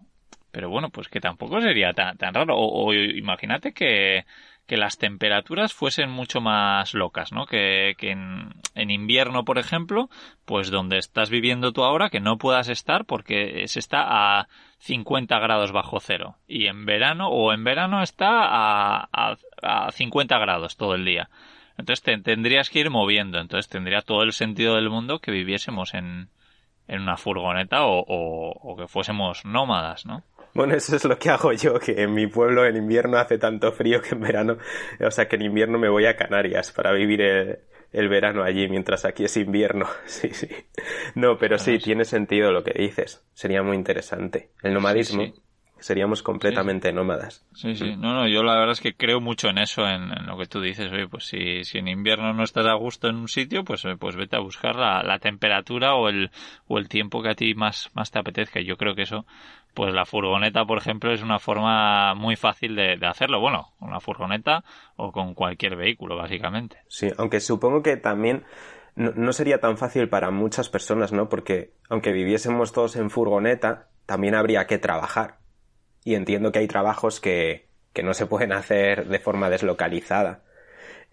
pero 0.51 0.69
bueno, 0.69 0.89
pues 0.89 1.09
que 1.09 1.19
tampoco 1.19 1.59
sería 1.59 1.91
tan, 1.93 2.17
tan 2.17 2.33
raro. 2.33 2.55
O, 2.57 2.93
imagínate 2.93 3.73
que, 3.73 4.25
que, 4.67 4.77
las 4.77 4.97
temperaturas 4.97 5.73
fuesen 5.73 6.09
mucho 6.09 6.39
más 6.39 6.93
locas, 6.93 7.33
¿no? 7.33 7.45
Que, 7.45 7.95
que 7.97 8.11
en, 8.11 8.53
en, 8.73 8.89
invierno, 8.89 9.43
por 9.43 9.57
ejemplo, 9.57 10.09
pues 10.45 10.71
donde 10.71 10.97
estás 10.97 11.29
viviendo 11.29 11.73
tú 11.73 11.83
ahora, 11.83 12.09
que 12.09 12.21
no 12.21 12.37
puedas 12.37 12.69
estar 12.69 13.03
porque 13.03 13.67
se 13.67 13.79
está 13.79 14.05
a 14.39 14.47
50 14.77 15.37
grados 15.39 15.73
bajo 15.73 15.99
cero. 15.99 16.37
Y 16.47 16.67
en 16.67 16.85
verano, 16.85 17.27
o 17.27 17.51
en 17.51 17.65
verano 17.65 18.01
está 18.01 18.45
a, 18.45 19.09
a, 19.11 19.35
a 19.61 19.91
50 19.91 20.39
grados 20.39 20.77
todo 20.77 20.95
el 20.95 21.03
día. 21.03 21.29
Entonces 21.77 22.03
te, 22.03 22.17
tendrías 22.17 22.69
que 22.69 22.79
ir 22.79 22.89
moviendo. 22.89 23.39
Entonces 23.39 23.69
tendría 23.69 24.01
todo 24.01 24.23
el 24.23 24.33
sentido 24.33 24.75
del 24.75 24.89
mundo 24.89 25.19
que 25.19 25.31
viviésemos 25.31 25.93
en, 25.93 26.29
en 26.87 27.01
una 27.01 27.17
furgoneta 27.17 27.85
o, 27.85 27.99
o, 27.99 28.51
o 28.51 28.77
que 28.77 28.87
fuésemos 28.87 29.45
nómadas, 29.45 30.05
¿no? 30.05 30.23
Bueno, 30.55 30.73
eso 30.73 30.95
es 30.95 31.03
lo 31.03 31.19
que 31.19 31.29
hago 31.29 31.51
yo, 31.51 31.77
que 31.79 32.01
en 32.01 32.13
mi 32.13 32.27
pueblo 32.27 32.65
en 32.65 32.77
invierno 32.77 33.17
hace 33.17 33.37
tanto 33.37 33.73
frío 33.73 34.01
que 34.01 34.15
en 34.15 34.21
verano, 34.21 34.57
o 35.05 35.11
sea 35.11 35.27
que 35.27 35.35
en 35.35 35.41
invierno 35.41 35.77
me 35.77 35.89
voy 35.89 36.05
a 36.05 36.15
Canarias 36.15 36.71
para 36.71 36.93
vivir 36.93 37.21
el, 37.91 38.09
verano 38.09 38.41
allí, 38.41 38.69
mientras 38.69 39.03
aquí 39.03 39.25
es 39.25 39.35
invierno. 39.35 39.85
Sí, 40.05 40.29
sí. 40.31 40.47
No, 41.13 41.37
pero 41.37 41.57
sí, 41.57 41.77
tiene 41.79 42.05
sentido 42.05 42.53
lo 42.53 42.63
que 42.63 42.71
dices. 42.71 43.21
Sería 43.33 43.63
muy 43.63 43.75
interesante. 43.75 44.51
El 44.63 44.73
nomadismo. 44.73 45.33
Seríamos 45.85 46.23
completamente 46.23 46.91
nómadas. 46.91 47.45
Sí, 47.53 47.75
sí. 47.75 47.95
No, 47.95 48.15
no, 48.15 48.27
yo 48.27 48.41
la 48.41 48.55
verdad 48.55 48.71
es 48.71 48.81
que 48.81 48.95
creo 48.95 49.21
mucho 49.21 49.49
en 49.49 49.59
eso, 49.59 49.87
en, 49.87 50.09
lo 50.25 50.35
que 50.35 50.47
tú 50.47 50.59
dices. 50.59 50.91
Oye, 50.91 51.07
pues 51.07 51.25
si, 51.25 51.63
si 51.63 51.77
en 51.77 51.87
invierno 51.87 52.33
no 52.33 52.43
estás 52.43 52.65
a 52.65 52.73
gusto 52.73 53.07
en 53.07 53.17
un 53.17 53.27
sitio, 53.27 53.63
pues, 53.63 53.85
eh, 53.85 53.95
pues 53.99 54.15
vete 54.15 54.35
a 54.35 54.39
buscar 54.39 54.75
la, 54.75 55.03
la 55.03 55.19
temperatura 55.19 55.93
o 55.93 56.09
el, 56.09 56.31
o 56.67 56.79
el 56.79 56.89
tiempo 56.89 57.21
que 57.21 57.29
a 57.29 57.35
ti 57.35 57.53
más, 57.53 57.91
más 57.93 58.09
te 58.09 58.17
apetezca. 58.17 58.61
Yo 58.61 58.77
creo 58.77 58.95
que 58.95 59.03
eso 59.03 59.27
pues 59.75 59.93
la 59.93 60.05
furgoneta, 60.05 60.65
por 60.65 60.79
ejemplo, 60.79 61.13
es 61.13 61.21
una 61.21 61.37
forma 61.37 62.15
muy 62.15 62.35
fácil 62.35 62.75
de, 62.75 62.97
hacerlo. 63.05 63.39
Bueno, 63.39 63.73
una 63.79 63.99
furgoneta 63.99 64.63
o 64.95 65.11
con 65.11 65.35
cualquier 65.35 65.75
vehículo, 65.75 66.15
básicamente. 66.15 66.77
Sí, 66.87 67.11
aunque 67.17 67.39
supongo 67.41 67.83
que 67.83 67.97
también 67.97 68.43
no, 68.95 69.33
sería 69.33 69.59
tan 69.59 69.77
fácil 69.77 70.09
para 70.09 70.31
muchas 70.31 70.69
personas, 70.69 71.11
¿no? 71.11 71.29
Porque 71.29 71.73
aunque 71.89 72.11
viviésemos 72.11 72.71
todos 72.71 72.95
en 72.95 73.11
furgoneta, 73.11 73.89
también 74.07 74.33
habría 74.33 74.65
que 74.65 74.79
trabajar. 74.79 75.44
Y 76.05 76.15
entiendo 76.15 76.53
que 76.53 76.59
hay 76.59 76.67
trabajos 76.67 77.19
que, 77.19 77.67
que 77.91 78.03
no 78.03 78.13
se 78.13 78.27
pueden 78.27 78.51
hacer 78.51 79.07
de 79.07 79.19
forma 79.19 79.49
deslocalizada. 79.49 80.43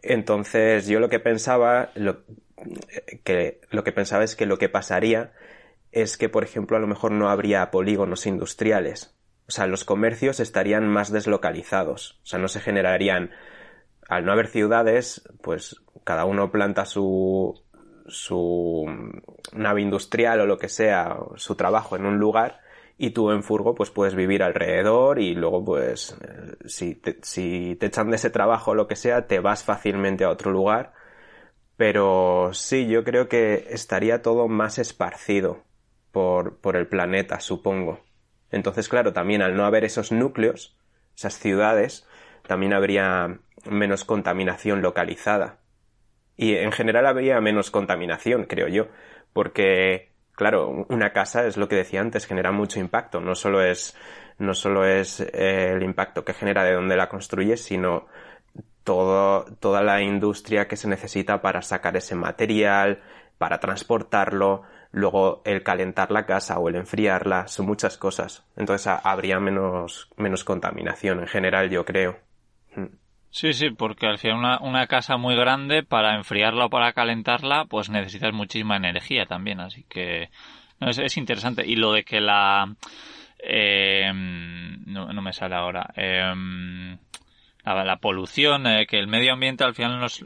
Entonces, 0.02 0.86
yo 0.88 1.00
lo 1.00 1.08
que 1.08 1.20
pensaba, 1.20 1.90
lo, 1.94 2.24
que, 3.24 3.60
lo 3.70 3.84
que 3.84 3.92
pensaba 3.92 4.24
es 4.24 4.36
que 4.36 4.46
lo 4.46 4.58
que 4.58 4.68
pasaría 4.68 5.32
es 5.92 6.18
que, 6.18 6.28
por 6.28 6.42
ejemplo, 6.42 6.76
a 6.76 6.80
lo 6.80 6.88
mejor 6.88 7.12
no 7.12 7.30
habría 7.30 7.70
polígonos 7.70 8.26
industriales. 8.26 9.16
O 9.46 9.52
sea, 9.52 9.66
los 9.66 9.84
comercios 9.84 10.40
estarían 10.40 10.88
más 10.88 11.12
deslocalizados. 11.12 12.20
O 12.24 12.26
sea, 12.26 12.38
no 12.38 12.48
se 12.48 12.60
generarían. 12.60 13.30
Al 14.08 14.24
no 14.24 14.32
haber 14.32 14.48
ciudades, 14.48 15.22
pues 15.40 15.76
cada 16.04 16.24
uno 16.24 16.50
planta 16.50 16.84
su, 16.84 17.62
su 18.08 18.86
nave 19.52 19.82
industrial 19.82 20.40
o 20.40 20.46
lo 20.46 20.58
que 20.58 20.68
sea, 20.68 21.16
su 21.36 21.54
trabajo 21.54 21.94
en 21.94 22.06
un 22.06 22.18
lugar 22.18 22.61
y 23.02 23.10
tú 23.10 23.32
en 23.32 23.42
furgo 23.42 23.74
pues 23.74 23.90
puedes 23.90 24.14
vivir 24.14 24.42
alrededor 24.42 25.18
y 25.18 25.34
luego 25.34 25.64
pues 25.64 26.16
si 26.66 26.94
te, 26.94 27.18
si 27.22 27.76
te 27.76 27.86
echan 27.86 28.10
de 28.10 28.16
ese 28.16 28.30
trabajo 28.30 28.70
o 28.70 28.74
lo 28.74 28.86
que 28.86 28.96
sea 28.96 29.26
te 29.26 29.40
vas 29.40 29.64
fácilmente 29.64 30.24
a 30.24 30.30
otro 30.30 30.52
lugar 30.52 30.92
pero 31.76 32.50
sí 32.52 32.86
yo 32.86 33.02
creo 33.02 33.28
que 33.28 33.66
estaría 33.70 34.22
todo 34.22 34.46
más 34.46 34.78
esparcido 34.78 35.64
por, 36.12 36.58
por 36.60 36.76
el 36.76 36.86
planeta, 36.86 37.40
supongo. 37.40 38.04
Entonces, 38.52 38.88
claro, 38.88 39.12
también 39.12 39.42
al 39.42 39.56
no 39.56 39.64
haber 39.64 39.84
esos 39.84 40.12
núcleos, 40.12 40.78
esas 41.16 41.38
ciudades, 41.38 42.06
también 42.46 42.72
habría 42.72 43.40
menos 43.68 44.04
contaminación 44.04 44.82
localizada. 44.82 45.58
Y 46.36 46.54
en 46.54 46.70
general 46.70 47.06
habría 47.06 47.40
menos 47.40 47.70
contaminación, 47.72 48.44
creo 48.44 48.68
yo, 48.68 48.86
porque, 49.32 50.11
claro, 50.42 50.86
una 50.88 51.12
casa 51.12 51.46
es 51.46 51.56
lo 51.56 51.68
que 51.68 51.76
decía 51.76 52.00
antes, 52.00 52.26
genera 52.26 52.52
mucho 52.52 52.80
impacto. 52.80 53.20
No 53.20 53.34
solo 53.34 53.62
es, 53.62 53.96
no 54.38 54.54
solo 54.54 54.84
es 54.84 55.20
eh, 55.20 55.72
el 55.72 55.82
impacto 55.82 56.24
que 56.24 56.34
genera 56.34 56.64
de 56.64 56.74
donde 56.74 56.96
la 56.96 57.08
construyes, 57.08 57.62
sino 57.62 58.06
todo, 58.84 59.44
toda 59.60 59.82
la 59.82 60.02
industria 60.02 60.68
que 60.68 60.76
se 60.76 60.88
necesita 60.88 61.40
para 61.40 61.62
sacar 61.62 61.96
ese 61.96 62.14
material, 62.14 63.00
para 63.38 63.60
transportarlo, 63.60 64.64
Luego 64.92 65.40
el 65.46 65.62
calentar 65.62 66.10
la 66.12 66.26
casa 66.26 66.58
o 66.58 66.68
el 66.68 66.76
enfriarla 66.76 67.48
son 67.48 67.64
muchas 67.66 67.96
cosas. 67.96 68.44
Entonces 68.56 68.86
habría 69.02 69.40
menos, 69.40 70.10
menos 70.16 70.44
contaminación 70.44 71.20
en 71.20 71.26
general, 71.26 71.70
yo 71.70 71.84
creo. 71.86 72.18
Sí, 73.32 73.54
sí, 73.54 73.70
porque 73.70 74.06
al 74.06 74.18
final 74.18 74.36
una, 74.36 74.58
una, 74.60 74.86
casa 74.86 75.16
muy 75.16 75.34
grande 75.34 75.82
para 75.82 76.16
enfriarla 76.16 76.66
o 76.66 76.70
para 76.70 76.92
calentarla, 76.92 77.64
pues 77.64 77.88
necesitas 77.88 78.32
muchísima 78.34 78.76
energía 78.76 79.24
también, 79.24 79.58
así 79.60 79.84
que 79.88 80.28
es, 80.80 81.16
interesante. 81.16 81.66
Y 81.66 81.76
lo 81.76 81.92
de 81.92 82.04
que 82.04 82.20
la... 82.20 82.76
Eh, 83.38 84.12
no, 84.14 85.22
me 85.22 85.32
sale 85.32 85.54
ahora. 85.54 85.92
Eh, 85.96 86.34
la, 87.64 87.84
la, 87.84 87.96
polución, 87.96 88.66
eh, 88.66 88.86
que 88.86 88.98
el 88.98 89.08
medio 89.08 89.32
ambiente 89.32 89.64
al 89.64 89.74
final 89.74 89.98
nos, 89.98 90.24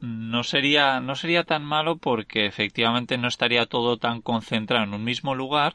no 0.00 0.44
sería, 0.44 1.00
no 1.00 1.16
sería 1.16 1.42
tan 1.42 1.64
malo 1.64 1.96
porque 1.96 2.46
efectivamente 2.46 3.18
no 3.18 3.26
estaría 3.26 3.66
todo 3.66 3.96
tan 3.96 4.22
concentrado 4.22 4.84
en 4.84 4.94
un 4.94 5.02
mismo 5.02 5.34
lugar 5.34 5.74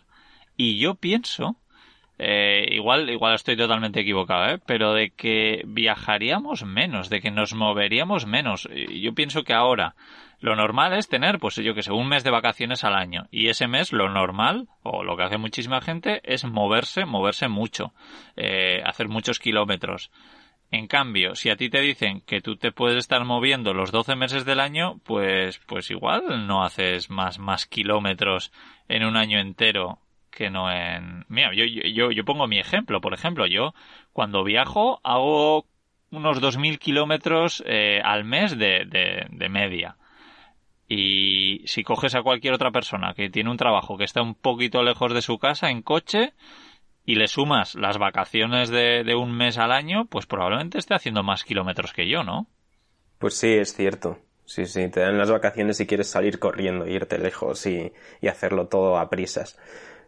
y 0.56 0.80
yo 0.80 0.96
pienso 0.96 1.58
eh, 2.20 2.68
igual, 2.72 3.10
igual 3.10 3.34
estoy 3.34 3.58
totalmente 3.58 4.02
equivocado, 4.02 4.54
¿eh? 4.54 4.60
pero 4.66 4.94
de 4.94 5.10
que 5.10 5.64
viajaríamos 5.66 6.64
menos, 6.64 7.10
de 7.10 7.22
que 7.22 7.32
nos 7.32 7.54
moveríamos 7.54 8.26
menos. 8.26 8.70
Yo 8.92 9.14
pienso 9.14 9.44
que 9.44 9.54
ahora 9.54 9.96
lo 10.40 10.56
normal 10.56 10.94
es 10.94 11.08
tener, 11.08 11.40
pues 11.40 11.56
yo 11.56 11.74
que 11.74 11.84
sé, 11.84 11.92
un 11.94 12.10
mes 12.10 12.24
de 12.24 12.30
vacaciones 12.30 12.84
al 12.84 12.96
año. 12.96 13.28
Y 13.32 13.48
ese 13.48 13.68
mes 13.68 13.94
lo 13.94 14.10
normal, 14.10 14.68
o 14.84 15.04
lo 15.04 15.16
que 15.16 15.24
hace 15.24 15.38
muchísima 15.38 15.80
gente, 15.80 16.20
es 16.26 16.44
moverse, 16.44 17.06
moverse 17.06 17.48
mucho, 17.48 17.94
eh, 18.36 18.84
hacer 18.86 19.08
muchos 19.08 19.40
kilómetros. 19.40 20.12
En 20.70 20.88
cambio, 20.88 21.36
si 21.36 21.50
a 21.50 21.56
ti 21.56 21.70
te 21.70 21.80
dicen 21.80 22.22
que 22.22 22.42
tú 22.42 22.58
te 22.58 22.72
puedes 22.74 22.98
estar 22.98 23.24
moviendo 23.24 23.74
los 23.74 23.92
12 23.92 24.16
meses 24.18 24.44
del 24.44 24.60
año, 24.60 25.00
pues, 25.06 25.60
pues 25.66 25.90
igual 25.92 26.46
no 26.46 26.66
haces 26.66 27.10
más, 27.10 27.40
más 27.40 27.66
kilómetros 27.66 28.52
en 28.90 29.06
un 29.06 29.16
año 29.16 29.40
entero 29.40 30.00
que 30.36 30.50
no 30.50 30.72
en... 30.72 31.26
Mira, 31.30 31.54
yo, 31.54 31.66
yo, 31.66 32.12
yo 32.12 32.26
pongo 32.26 32.48
mi 32.48 32.60
ejemplo, 32.60 33.02
por 33.02 33.14
ejemplo, 33.14 33.46
yo 33.46 33.74
cuando 34.12 34.44
viajo 34.44 35.00
hago 35.04 35.66
unos 36.12 36.42
2.000 36.42 36.78
kilómetros 36.80 37.64
eh, 37.66 38.02
al 38.04 38.24
mes 38.24 38.58
de, 38.58 38.86
de, 38.86 39.28
de 39.30 39.50
media. 39.50 39.98
Y 40.88 41.62
si 41.66 41.84
coges 41.84 42.14
a 42.16 42.22
cualquier 42.22 42.54
otra 42.54 42.72
persona 42.72 43.14
que 43.14 43.30
tiene 43.30 43.50
un 43.50 43.58
trabajo 43.58 43.98
que 43.98 44.04
está 44.04 44.22
un 44.22 44.36
poquito 44.36 44.84
lejos 44.84 45.14
de 45.14 45.22
su 45.22 45.40
casa 45.40 45.70
en 45.70 45.82
coche, 45.82 46.34
y 47.06 47.16
le 47.16 47.28
sumas 47.28 47.76
las 47.76 47.98
vacaciones 47.98 48.70
de, 48.70 49.04
de, 49.04 49.16
un 49.16 49.36
mes 49.36 49.58
al 49.58 49.72
año, 49.72 50.06
pues 50.06 50.26
probablemente 50.26 50.78
esté 50.78 50.96
haciendo 50.96 51.22
más 51.24 51.44
kilómetros 51.44 51.92
que 51.92 52.08
yo, 52.08 52.24
¿no? 52.24 52.48
Pues 53.20 53.36
sí, 53.36 53.54
es 53.54 53.74
cierto. 53.74 54.20
Sí, 54.46 54.66
sí, 54.66 54.90
te 54.90 55.00
dan 55.00 55.18
las 55.18 55.32
vacaciones 55.32 55.78
si 55.78 55.88
quieres 55.88 56.10
salir 56.10 56.40
corriendo, 56.40 56.88
irte 56.88 57.18
lejos 57.18 57.66
y, 57.66 57.94
y 58.22 58.28
hacerlo 58.28 58.68
todo 58.68 58.98
a 58.98 59.10
prisas. 59.10 59.58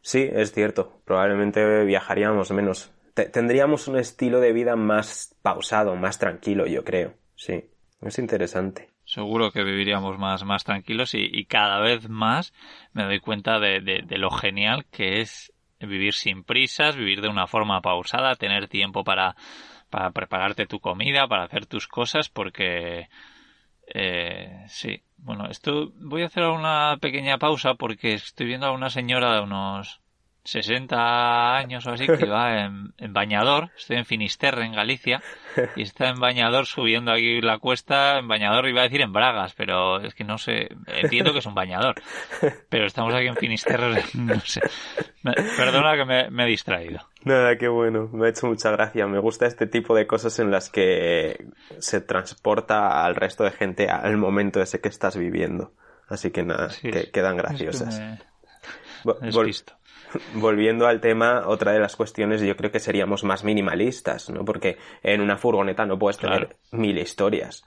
Sí, 0.06 0.30
es 0.32 0.54
cierto. 0.54 1.02
Probablemente 1.04 1.84
viajaríamos 1.84 2.52
menos. 2.52 2.92
tendríamos 3.16 3.88
un 3.88 3.98
estilo 3.98 4.40
de 4.40 4.54
vida 4.54 4.76
más 4.76 5.36
pausado, 5.42 5.96
más 5.96 6.20
tranquilo, 6.20 6.68
yo 6.68 6.84
creo. 6.84 7.16
Sí, 7.34 7.72
es 8.02 8.20
interesante. 8.20 8.92
Seguro 9.04 9.52
que 9.52 9.64
viviríamos 9.64 10.20
más, 10.20 10.46
más 10.46 10.64
tranquilos 10.64 11.16
y, 11.16 11.28
y 11.32 11.46
cada 11.46 11.80
vez 11.80 12.08
más 12.08 12.54
me 12.94 13.04
doy 13.06 13.20
cuenta 13.20 13.60
de, 13.60 13.82
de, 13.82 14.18
lo 14.20 14.30
genial 14.30 14.86
que 14.92 15.22
es 15.22 15.52
vivir 15.80 16.14
sin 16.14 16.44
prisas, 16.44 16.96
vivir 16.96 17.22
de 17.22 17.30
una 17.30 17.48
forma 17.48 17.82
pausada, 17.82 18.36
tener 18.36 18.68
tiempo 18.68 19.04
para, 19.04 19.36
para 19.90 20.12
prepararte 20.12 20.68
tu 20.68 20.80
comida, 20.80 21.28
para 21.28 21.46
hacer 21.46 21.66
tus 21.66 21.88
cosas, 21.88 22.30
porque 22.30 23.10
eh, 23.88 24.66
sí. 24.68 25.02
Bueno, 25.18 25.48
esto 25.50 25.92
voy 25.96 26.22
a 26.24 26.28
hacer 26.28 26.44
una 26.44 26.98
pequeña 27.02 27.38
pausa 27.38 27.76
porque 27.76 28.14
estoy 28.14 28.46
viendo 28.48 28.68
a 28.68 28.72
una 28.72 28.90
señora 28.90 29.36
de 29.36 29.42
unos 29.42 30.02
60 30.46 31.58
años 31.58 31.86
o 31.88 31.92
así 31.92 32.06
que 32.06 32.26
va 32.26 32.66
en, 32.66 33.14
bañador, 33.14 33.72
estoy 33.78 33.98
en 33.98 34.06
Finisterre, 34.06 34.64
en 34.66 34.74
Galicia, 34.74 35.22
y 35.76 35.82
está 35.82 36.10
en 36.10 36.20
bañador 36.20 36.68
subiendo 36.68 37.12
aquí 37.12 37.42
la 37.42 37.58
cuesta, 37.58 38.20
en 38.20 38.28
bañador 38.28 38.68
iba 38.70 38.82
a 38.82 38.84
decir 38.84 39.02
en 39.02 39.12
bragas, 39.12 39.54
pero 39.56 40.00
es 40.00 40.14
que 40.14 40.24
no 40.24 40.38
sé, 40.38 40.70
entiendo 40.88 41.34
que 41.34 41.40
es 41.40 41.46
un 41.46 41.56
bañador, 41.56 41.96
pero 42.70 42.86
estamos 42.86 43.14
aquí 43.14 43.28
en 43.28 43.36
Finisterre, 43.36 44.04
no 44.14 44.40
sé. 44.42 44.62
Perdona 45.58 45.96
que 45.96 46.30
me, 46.30 46.44
he 46.44 46.48
distraído. 46.48 47.00
Nada, 47.24 47.58
qué 47.58 47.68
bueno, 47.68 48.08
me 48.14 48.28
ha 48.28 48.30
hecho 48.30 48.46
mucha 48.46 48.70
gracia, 48.70 49.08
me 49.08 49.18
gusta 49.18 49.48
este 49.48 49.66
tipo 49.66 49.96
de 49.96 50.06
cosas 50.06 50.38
en 50.38 50.52
las 50.52 50.70
que 50.70 51.48
se 51.80 52.02
transporta 52.02 53.04
al 53.04 53.16
resto 53.16 53.44
de 53.44 53.52
gente 53.52 53.90
al 53.90 54.18
momento 54.18 54.62
ese 54.62 54.80
que 54.80 54.90
estás 54.90 55.18
viviendo. 55.18 55.74
Así 56.08 56.30
que 56.30 56.44
nada, 56.44 56.70
que, 56.80 57.10
quedan 57.10 57.38
graciosas. 57.38 58.00
Es 59.24 59.36
volviendo 60.34 60.88
al 60.88 61.02
tema, 61.02 61.44
otra 61.48 61.72
de 61.72 61.80
las 61.80 61.96
cuestiones 61.96 62.42
yo 62.42 62.56
creo 62.56 62.72
que 62.72 62.80
seríamos 62.80 63.24
más 63.24 63.44
minimalistas, 63.44 64.30
¿no? 64.30 64.46
Porque 64.46 64.78
en 65.04 65.22
una 65.22 65.38
furgoneta 65.38 65.86
no 65.86 66.00
puedes 66.00 66.18
tener 66.18 66.58
mil 66.72 66.98
historias. 66.98 67.66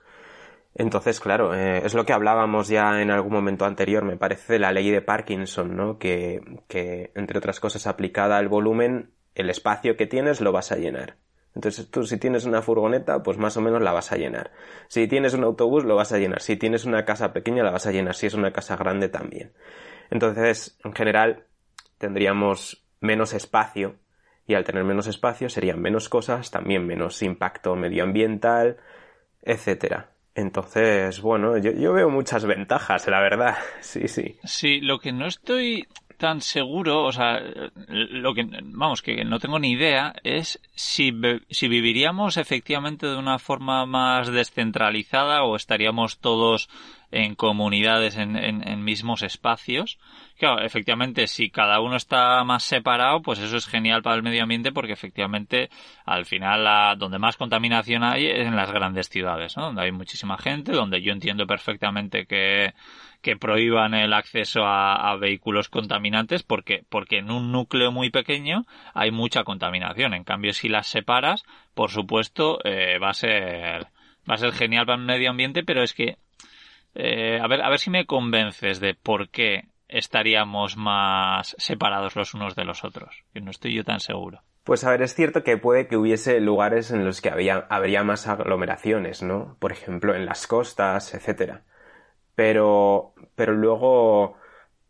Entonces, 0.74 1.18
claro, 1.18 1.54
eh, 1.54 1.82
es 1.84 1.94
lo 1.94 2.04
que 2.04 2.12
hablábamos 2.12 2.68
ya 2.68 3.02
en 3.02 3.10
algún 3.10 3.32
momento 3.32 3.64
anterior, 3.64 4.04
me 4.04 4.16
parece, 4.16 4.54
de 4.54 4.58
la 4.60 4.70
ley 4.70 4.90
de 4.90 5.02
Parkinson, 5.02 5.76
¿no? 5.76 5.98
Que, 5.98 6.40
que, 6.68 7.10
entre 7.14 7.38
otras 7.38 7.58
cosas, 7.58 7.86
aplicada 7.86 8.36
al 8.38 8.48
volumen, 8.48 9.10
el 9.34 9.50
espacio 9.50 9.96
que 9.96 10.06
tienes 10.06 10.40
lo 10.40 10.52
vas 10.52 10.70
a 10.70 10.76
llenar. 10.76 11.16
Entonces, 11.54 11.90
tú 11.90 12.04
si 12.04 12.18
tienes 12.18 12.44
una 12.44 12.62
furgoneta, 12.62 13.24
pues 13.24 13.38
más 13.38 13.56
o 13.56 13.60
menos 13.60 13.82
la 13.82 13.90
vas 13.90 14.12
a 14.12 14.16
llenar. 14.16 14.52
Si 14.86 15.08
tienes 15.08 15.34
un 15.34 15.42
autobús, 15.42 15.84
lo 15.84 15.96
vas 15.96 16.12
a 16.12 16.18
llenar. 16.18 16.40
Si 16.40 16.56
tienes 16.56 16.84
una 16.84 17.04
casa 17.04 17.32
pequeña, 17.32 17.64
la 17.64 17.72
vas 17.72 17.86
a 17.86 17.90
llenar. 17.90 18.14
Si 18.14 18.26
es 18.26 18.34
una 18.34 18.52
casa 18.52 18.76
grande, 18.76 19.08
también. 19.08 19.52
Entonces, 20.10 20.78
en 20.84 20.92
general, 20.92 21.47
tendríamos 21.98 22.84
menos 23.00 23.34
espacio 23.34 23.96
y 24.46 24.54
al 24.54 24.64
tener 24.64 24.84
menos 24.84 25.06
espacio 25.06 25.48
serían 25.50 25.80
menos 25.80 26.08
cosas, 26.08 26.50
también 26.50 26.86
menos 26.86 27.22
impacto 27.22 27.76
medioambiental, 27.76 28.78
etcétera. 29.42 30.10
Entonces, 30.34 31.20
bueno, 31.20 31.58
yo, 31.58 31.72
yo, 31.72 31.92
veo 31.92 32.08
muchas 32.10 32.46
ventajas, 32.46 33.06
la 33.08 33.20
verdad. 33.20 33.56
Sí, 33.80 34.08
sí. 34.08 34.36
Sí, 34.44 34.80
lo 34.80 34.98
que 35.00 35.12
no 35.12 35.26
estoy 35.26 35.86
tan 36.18 36.40
seguro, 36.40 37.04
o 37.04 37.12
sea, 37.12 37.40
lo 37.88 38.34
que, 38.34 38.46
vamos, 38.64 39.02
que 39.02 39.24
no 39.24 39.38
tengo 39.38 39.58
ni 39.58 39.72
idea, 39.72 40.14
es 40.24 40.60
si, 40.74 41.12
si 41.48 41.68
viviríamos 41.68 42.36
efectivamente 42.36 43.06
de 43.06 43.16
una 43.16 43.38
forma 43.38 43.86
más 43.86 44.30
descentralizada 44.30 45.44
o 45.44 45.56
estaríamos 45.56 46.18
todos 46.18 46.68
en 47.10 47.34
comunidades, 47.34 48.16
en, 48.16 48.36
en, 48.36 48.84
mismos 48.84 49.22
espacios. 49.22 49.98
Claro, 50.38 50.62
efectivamente, 50.62 51.26
si 51.26 51.50
cada 51.50 51.80
uno 51.80 51.96
está 51.96 52.44
más 52.44 52.64
separado, 52.64 53.22
pues 53.22 53.38
eso 53.38 53.56
es 53.56 53.66
genial 53.66 54.02
para 54.02 54.16
el 54.16 54.22
medio 54.22 54.42
ambiente 54.42 54.72
porque 54.72 54.92
efectivamente 54.92 55.70
al 56.04 56.26
final 56.26 56.64
la, 56.64 56.94
donde 56.96 57.18
más 57.18 57.36
contaminación 57.36 58.04
hay 58.04 58.26
es 58.26 58.46
en 58.46 58.56
las 58.56 58.70
grandes 58.70 59.08
ciudades, 59.08 59.56
¿no? 59.56 59.64
Donde 59.64 59.82
hay 59.82 59.92
muchísima 59.92 60.36
gente, 60.38 60.72
donde 60.72 61.02
yo 61.02 61.12
entiendo 61.12 61.46
perfectamente 61.46 62.26
que, 62.26 62.74
que 63.22 63.36
prohíban 63.36 63.94
el 63.94 64.12
acceso 64.12 64.64
a, 64.64 65.16
vehículos 65.16 65.68
contaminantes 65.68 66.42
porque, 66.42 66.84
porque 66.88 67.18
en 67.18 67.30
un 67.30 67.50
núcleo 67.50 67.90
muy 67.90 68.10
pequeño 68.10 68.64
hay 68.94 69.10
mucha 69.10 69.44
contaminación. 69.44 70.14
En 70.14 70.24
cambio, 70.24 70.52
si 70.52 70.68
las 70.68 70.86
separas, 70.86 71.44
por 71.74 71.90
supuesto, 71.90 72.58
eh, 72.64 72.98
va 72.98 73.10
a 73.10 73.14
ser, 73.14 73.86
va 74.30 74.34
a 74.34 74.38
ser 74.38 74.52
genial 74.52 74.86
para 74.86 74.98
el 74.98 75.06
medio 75.06 75.30
ambiente, 75.30 75.64
pero 75.64 75.82
es 75.82 75.94
que 75.94 76.18
eh, 77.00 77.38
a, 77.40 77.46
ver, 77.46 77.62
a 77.62 77.70
ver 77.70 77.78
si 77.78 77.90
me 77.90 78.06
convences 78.06 78.80
de 78.80 78.94
por 78.94 79.28
qué 79.28 79.68
estaríamos 79.86 80.76
más 80.76 81.54
separados 81.56 82.16
los 82.16 82.34
unos 82.34 82.56
de 82.56 82.64
los 82.64 82.84
otros, 82.84 83.24
que 83.32 83.40
no 83.40 83.52
estoy 83.52 83.72
yo 83.72 83.84
tan 83.84 84.00
seguro. 84.00 84.42
Pues 84.64 84.82
a 84.82 84.90
ver, 84.90 85.02
es 85.02 85.14
cierto 85.14 85.44
que 85.44 85.56
puede 85.56 85.86
que 85.86 85.96
hubiese 85.96 86.40
lugares 86.40 86.90
en 86.90 87.04
los 87.04 87.20
que 87.20 87.30
habría 87.30 88.02
más 88.02 88.26
aglomeraciones, 88.26 89.22
¿no? 89.22 89.56
Por 89.60 89.70
ejemplo, 89.70 90.14
en 90.16 90.26
las 90.26 90.48
costas, 90.48 91.14
etcétera. 91.14 91.62
Pero, 92.34 93.14
pero 93.36 93.54
luego, 93.54 94.36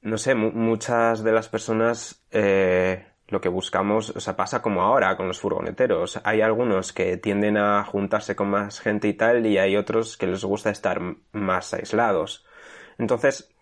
no 0.01 0.17
sé, 0.17 0.35
muchas 0.35 1.23
de 1.23 1.33
las 1.33 1.49
personas 1.51 2.27
eh, 2.31 3.07
lo 3.29 3.41
que 3.41 3.49
buscamos, 3.49 4.11
o 4.11 4.21
sea, 4.21 4.37
pasa 4.37 4.63
como 4.63 4.83
ahora 4.83 5.17
con 5.17 5.29
los 5.29 5.41
furgoneteros. 5.41 6.21
Hay 6.25 6.41
algunos 6.41 6.93
que 6.93 7.19
tienden 7.19 7.59
a 7.59 7.85
juntarse 7.85 8.35
con 8.35 8.49
más 8.49 8.81
gente 8.81 9.09
y 9.09 9.15
tal, 9.15 9.47
y 9.47 9.59
hay 9.59 9.77
otros 9.77 10.17
que 10.17 10.27
les 10.27 10.45
gusta 10.45 10.71
estar 10.71 11.01
más 11.33 11.75
aislados. 11.75 12.47
Entonces, 12.97 13.55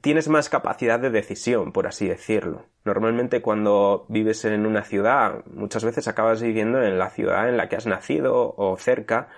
tienes 0.00 0.28
más 0.28 0.48
capacidad 0.50 1.00
de 1.00 1.10
decisión, 1.10 1.72
por 1.72 1.86
así 1.86 2.06
decirlo. 2.06 2.66
Normalmente 2.84 3.40
cuando 3.40 4.06
vives 4.08 4.44
en 4.44 4.66
una 4.66 4.82
ciudad, 4.82 5.44
muchas 5.46 5.84
veces 5.84 6.06
acabas 6.06 6.42
viviendo 6.42 6.82
en 6.82 6.98
la 6.98 7.10
ciudad 7.10 7.48
en 7.48 7.56
la 7.56 7.68
que 7.68 7.76
has 7.76 7.86
nacido 7.86 8.54
o 8.56 8.76
cerca, 8.76 9.28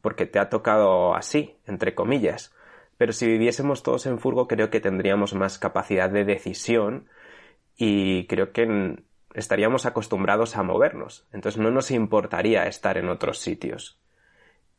porque 0.00 0.26
te 0.26 0.38
ha 0.38 0.48
tocado 0.48 1.14
así, 1.14 1.58
entre 1.66 1.94
comillas. 1.94 2.54
Pero 2.96 3.12
si 3.12 3.26
viviésemos 3.26 3.82
todos 3.82 4.06
en 4.06 4.18
furgo, 4.18 4.48
creo 4.48 4.70
que 4.70 4.80
tendríamos 4.80 5.34
más 5.34 5.58
capacidad 5.58 6.10
de 6.10 6.24
decisión 6.24 7.08
y 7.78 8.26
creo 8.26 8.52
que 8.52 8.98
estaríamos 9.34 9.86
acostumbrados 9.86 10.56
a 10.56 10.62
movernos. 10.64 11.26
Entonces 11.32 11.60
no 11.60 11.70
nos 11.70 11.90
importaría 11.92 12.64
estar 12.64 12.98
en 12.98 13.08
otros 13.08 13.38
sitios. 13.38 14.00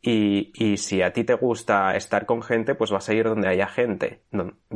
Y, 0.02 0.52
y, 0.54 0.78
si 0.78 1.02
a 1.02 1.12
ti 1.12 1.26
te 1.26 1.34
gusta 1.34 1.96
estar 1.96 2.26
con 2.26 2.42
gente, 2.42 2.74
pues 2.74 2.90
vas 2.90 3.10
a 3.10 3.14
ir 3.14 3.26
donde 3.26 3.50
haya 3.50 3.68
gente. 3.68 4.22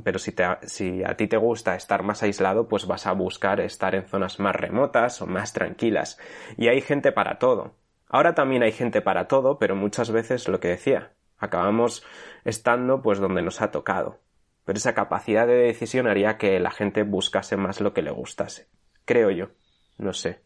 pero 0.04 0.20
si, 0.20 0.34
te, 0.34 0.44
si 0.64 1.02
a 1.04 1.16
ti 1.16 1.28
te 1.28 1.38
gusta 1.38 1.76
estar 1.76 2.04
más 2.04 2.24
aislado, 2.24 2.68
pues 2.68 2.88
vas 2.88 3.08
a 3.08 3.14
buscar 3.14 3.62
estar 3.62 3.96
en 3.96 4.06
zonas 4.06 4.40
más 4.40 4.56
remotas 4.56 5.22
o 5.22 5.28
más 5.28 5.54
tranquilas. 5.54 6.18
Y 6.58 6.68
hay 6.68 6.82
gente 6.82 7.14
para 7.14 7.40
todo. 7.40 7.76
Ahora 8.10 8.36
también 8.36 8.64
hay 8.64 8.74
gente 8.74 9.02
para 9.02 9.28
todo, 9.28 9.60
pero 9.60 9.76
muchas 9.76 10.12
veces 10.12 10.48
lo 10.50 10.60
que 10.60 10.68
decía, 10.70 11.14
acabamos 11.38 12.06
estando 12.44 13.02
pues 13.02 13.20
donde 13.20 13.42
nos 13.42 13.62
ha 13.62 13.72
tocado 13.72 14.20
pero 14.66 14.78
esa 14.78 14.94
capacidad 14.94 15.48
de 15.48 15.56
decisión 15.56 16.08
haría 16.08 16.38
que 16.38 16.60
la 16.60 16.72
gente 16.72 17.04
buscase 17.04 17.58
más 17.58 17.82
lo 17.82 17.94
que 17.94 18.02
le 18.02 18.12
gustase. 18.12 18.68
Creo 19.06 19.32
yo. 19.32 19.50
No 19.98 20.14
sé. 20.14 20.42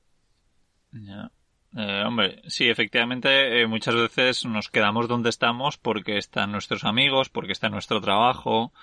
Eh, 1.75 2.03
hombre, 2.05 2.41
sí, 2.47 2.69
efectivamente, 2.69 3.61
eh, 3.61 3.67
muchas 3.67 3.95
veces 3.95 4.45
nos 4.45 4.69
quedamos 4.69 5.07
donde 5.07 5.29
estamos 5.29 5.77
porque 5.77 6.17
están 6.17 6.51
nuestros 6.51 6.83
amigos, 6.85 7.29
porque 7.29 7.51
está 7.51 7.69
nuestro 7.69 8.01
trabajo. 8.01 8.73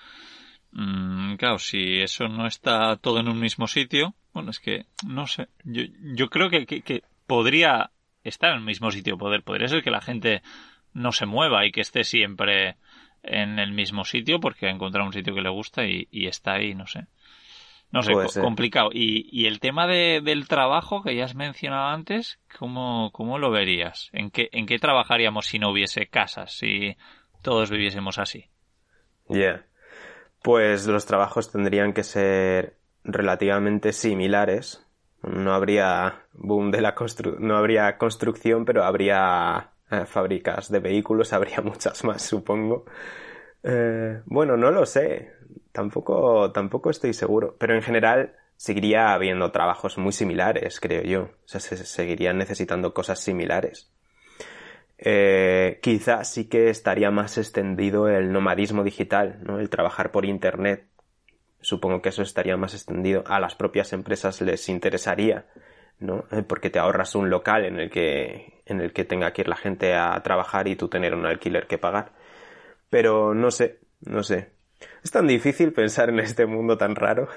Mm, 0.71 1.35
claro, 1.35 1.59
si 1.59 2.01
eso 2.01 2.27
no 2.27 2.47
está 2.47 2.97
todo 2.97 3.19
en 3.19 3.27
un 3.27 3.39
mismo 3.39 3.67
sitio, 3.67 4.15
bueno, 4.33 4.51
es 4.51 4.59
que, 4.59 4.85
no 5.05 5.27
sé, 5.27 5.47
yo, 5.63 5.83
yo 6.15 6.29
creo 6.29 6.49
que, 6.49 6.65
que, 6.65 7.03
podría 7.27 7.91
estar 8.23 8.51
en 8.51 8.57
el 8.57 8.63
mismo 8.63 8.91
sitio, 8.91 9.17
poder, 9.17 9.43
podría 9.43 9.67
ser 9.67 9.83
que 9.83 9.91
la 9.91 10.01
gente 10.01 10.41
no 10.93 11.11
se 11.11 11.25
mueva 11.25 11.65
y 11.65 11.71
que 11.71 11.81
esté 11.81 12.03
siempre 12.03 12.77
en 13.25 13.59
el 13.59 13.71
mismo 13.71 14.05
sitio 14.05 14.39
porque 14.39 14.67
ha 14.67 14.71
encontrado 14.71 15.07
un 15.07 15.13
sitio 15.13 15.33
que 15.33 15.41
le 15.41 15.49
gusta 15.49 15.85
y, 15.85 16.07
está 16.11 16.53
ahí, 16.53 16.75
no 16.75 16.87
sé. 16.87 17.07
No 17.91 18.01
sé, 18.01 18.13
complicado. 18.41 18.89
Y, 18.91 19.29
y 19.31 19.45
el 19.45 19.59
tema 19.59 19.87
de, 19.87 20.21
del 20.21 20.47
trabajo 20.47 21.01
que 21.01 21.15
ya 21.15 21.25
has 21.25 21.35
mencionado 21.35 21.87
antes, 21.87 22.39
¿cómo, 22.59 23.11
cómo 23.13 23.37
lo 23.37 23.51
verías? 23.51 24.09
¿En 24.11 24.31
qué, 24.31 24.49
¿En 24.51 24.65
qué 24.65 24.79
trabajaríamos 24.79 25.45
si 25.45 25.59
no 25.59 25.69
hubiese 25.69 26.07
casas, 26.07 26.57
si 26.57 26.97
todos 27.41 27.69
viviésemos 27.69 28.17
así? 28.17 28.49
Ya. 29.29 29.65
Pues 30.41 30.87
los 30.87 31.05
trabajos 31.05 31.51
tendrían 31.51 31.93
que 31.93 32.03
ser 32.03 32.77
relativamente 33.03 33.93
similares. 33.93 34.85
No 35.21 35.53
habría 35.53 36.25
boom 36.33 36.71
de 36.71 36.81
la 36.81 36.95
constru 36.95 37.37
no 37.39 37.55
habría 37.55 37.97
construcción, 37.97 38.65
pero 38.65 38.83
habría 38.83 39.71
eh, 39.91 40.05
fábricas 40.05 40.71
de 40.71 40.79
vehículos, 40.79 41.33
habría 41.33 41.61
muchas 41.61 42.03
más, 42.03 42.21
supongo. 42.21 42.85
Eh, 43.63 44.21
bueno, 44.25 44.57
no 44.57 44.71
lo 44.71 44.85
sé. 44.85 45.33
Tampoco, 45.71 46.51
tampoco 46.51 46.89
estoy 46.89 47.13
seguro. 47.13 47.55
Pero 47.57 47.75
en 47.75 47.81
general 47.81 48.35
seguiría 48.57 49.13
habiendo 49.13 49.51
trabajos 49.51 49.97
muy 49.97 50.11
similares, 50.11 50.79
creo 50.79 51.03
yo. 51.03 51.23
O 51.23 51.47
sea, 51.47 51.59
se 51.59 51.77
seguirían 51.77 52.37
necesitando 52.37 52.93
cosas 52.93 53.19
similares. 53.19 53.91
Eh, 54.97 55.79
quizá 55.81 56.23
sí 56.23 56.47
que 56.47 56.69
estaría 56.69 57.11
más 57.11 57.37
extendido 57.37 58.07
el 58.07 58.31
nomadismo 58.31 58.83
digital, 58.83 59.39
¿no? 59.43 59.59
El 59.59 59.69
trabajar 59.69 60.11
por 60.11 60.25
internet. 60.25 60.87
Supongo 61.59 62.01
que 62.01 62.09
eso 62.09 62.21
estaría 62.21 62.57
más 62.57 62.73
extendido. 62.73 63.23
A 63.27 63.39
las 63.39 63.55
propias 63.55 63.91
empresas 63.93 64.39
les 64.41 64.69
interesaría 64.69 65.47
¿no? 65.99 66.25
Eh, 66.31 66.43
porque 66.43 66.69
te 66.69 66.79
ahorras 66.79 67.15
un 67.15 67.29
local 67.29 67.65
en 67.65 67.79
el 67.79 67.89
que, 67.89 68.61
en 68.65 68.81
el 68.81 68.93
que 68.93 69.05
tenga 69.05 69.31
que 69.31 69.41
ir 69.41 69.47
la 69.47 69.55
gente 69.55 69.93
a 69.95 70.21
trabajar 70.23 70.67
y 70.67 70.75
tú 70.75 70.87
tener 70.87 71.13
un 71.13 71.25
alquiler 71.25 71.67
que 71.67 71.77
pagar. 71.77 72.11
Pero 72.89 73.33
no 73.33 73.51
sé, 73.51 73.79
no 74.01 74.23
sé. 74.23 74.51
Es 75.03 75.11
tan 75.11 75.27
difícil 75.27 75.73
pensar 75.73 76.09
en 76.09 76.19
este 76.19 76.45
mundo 76.45 76.77
tan 76.77 76.95
raro. 76.95 77.27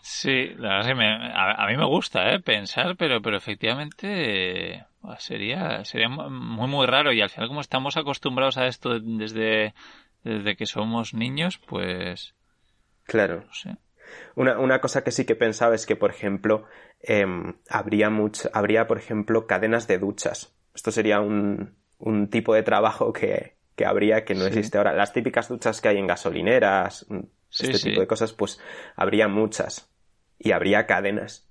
Sí, 0.00 0.54
la 0.56 0.78
verdad 0.78 0.90
es 0.90 0.96
que 0.96 1.32
a, 1.34 1.66
mí 1.66 1.76
me 1.76 1.84
gusta 1.84 2.32
¿eh? 2.32 2.40
pensar, 2.40 2.96
pero, 2.96 3.20
pero 3.20 3.36
efectivamente 3.36 4.86
sería, 5.18 5.84
sería 5.84 6.08
muy, 6.08 6.68
muy 6.68 6.86
raro. 6.86 7.12
Y 7.12 7.20
al 7.20 7.30
final, 7.30 7.48
como 7.48 7.60
estamos 7.60 7.96
acostumbrados 7.96 8.56
a 8.58 8.66
esto 8.66 9.00
desde, 9.00 9.74
desde 10.24 10.56
que 10.56 10.66
somos 10.66 11.14
niños, 11.14 11.58
pues. 11.58 12.34
Claro. 13.04 13.44
No 13.46 13.52
sé. 13.52 13.76
Una, 14.34 14.58
una 14.58 14.80
cosa 14.80 15.04
que 15.04 15.10
sí 15.10 15.26
que 15.26 15.34
pensaba 15.34 15.74
es 15.74 15.84
que, 15.84 15.96
por 15.96 16.10
ejemplo, 16.10 16.64
em, 17.00 17.54
habría, 17.68 18.10
mucho, 18.10 18.50
habría, 18.52 18.86
por 18.86 18.98
ejemplo, 18.98 19.46
cadenas 19.46 19.86
de 19.86 19.98
duchas. 19.98 20.54
Esto 20.74 20.90
sería 20.90 21.20
un, 21.20 21.76
un 21.98 22.28
tipo 22.28 22.54
de 22.54 22.62
trabajo 22.62 23.12
que, 23.12 23.56
que 23.76 23.86
habría 23.86 24.24
que 24.24 24.34
no 24.34 24.46
existe 24.46 24.78
ahora. 24.78 24.92
Las 24.92 25.12
típicas 25.12 25.48
duchas 25.48 25.80
que 25.80 25.88
hay 25.88 25.98
en 25.98 26.06
gasolineras, 26.06 27.06
este 27.50 27.78
tipo 27.78 28.00
de 28.00 28.06
cosas, 28.06 28.32
pues 28.32 28.60
habría 28.96 29.28
muchas. 29.28 29.90
Y 30.38 30.52
habría 30.52 30.86
cadenas. 30.86 31.48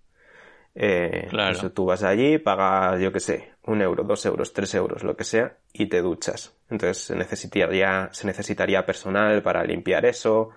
Eh, 0.80 1.26
claro. 1.30 1.72
tú 1.72 1.86
vas 1.86 2.04
allí, 2.04 2.38
pagas, 2.38 3.02
yo 3.02 3.12
qué 3.12 3.20
sé, 3.20 3.54
un 3.64 3.82
euro, 3.82 4.04
dos 4.04 4.24
euros, 4.28 4.54
tres 4.54 4.76
euros, 4.76 5.04
lo 5.04 5.16
que 5.16 5.24
sea, 5.24 5.58
y 5.74 5.88
te 5.88 6.02
duchas. 6.02 6.56
Entonces 6.70 7.06
se 7.06 7.16
necesitaría, 7.16 8.10
se 8.12 8.28
necesitaría 8.28 8.86
personal 8.86 9.42
para 9.42 9.64
limpiar 9.64 10.06
eso, 10.06 10.52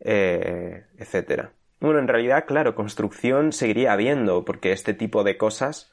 eh, 0.00 0.86
etcétera. 0.96 1.52
Bueno, 1.80 2.00
en 2.00 2.08
realidad, 2.08 2.44
claro, 2.46 2.74
construcción 2.74 3.52
seguiría 3.52 3.92
habiendo, 3.92 4.44
porque 4.44 4.72
este 4.72 4.94
tipo 4.94 5.22
de 5.22 5.36
cosas 5.36 5.92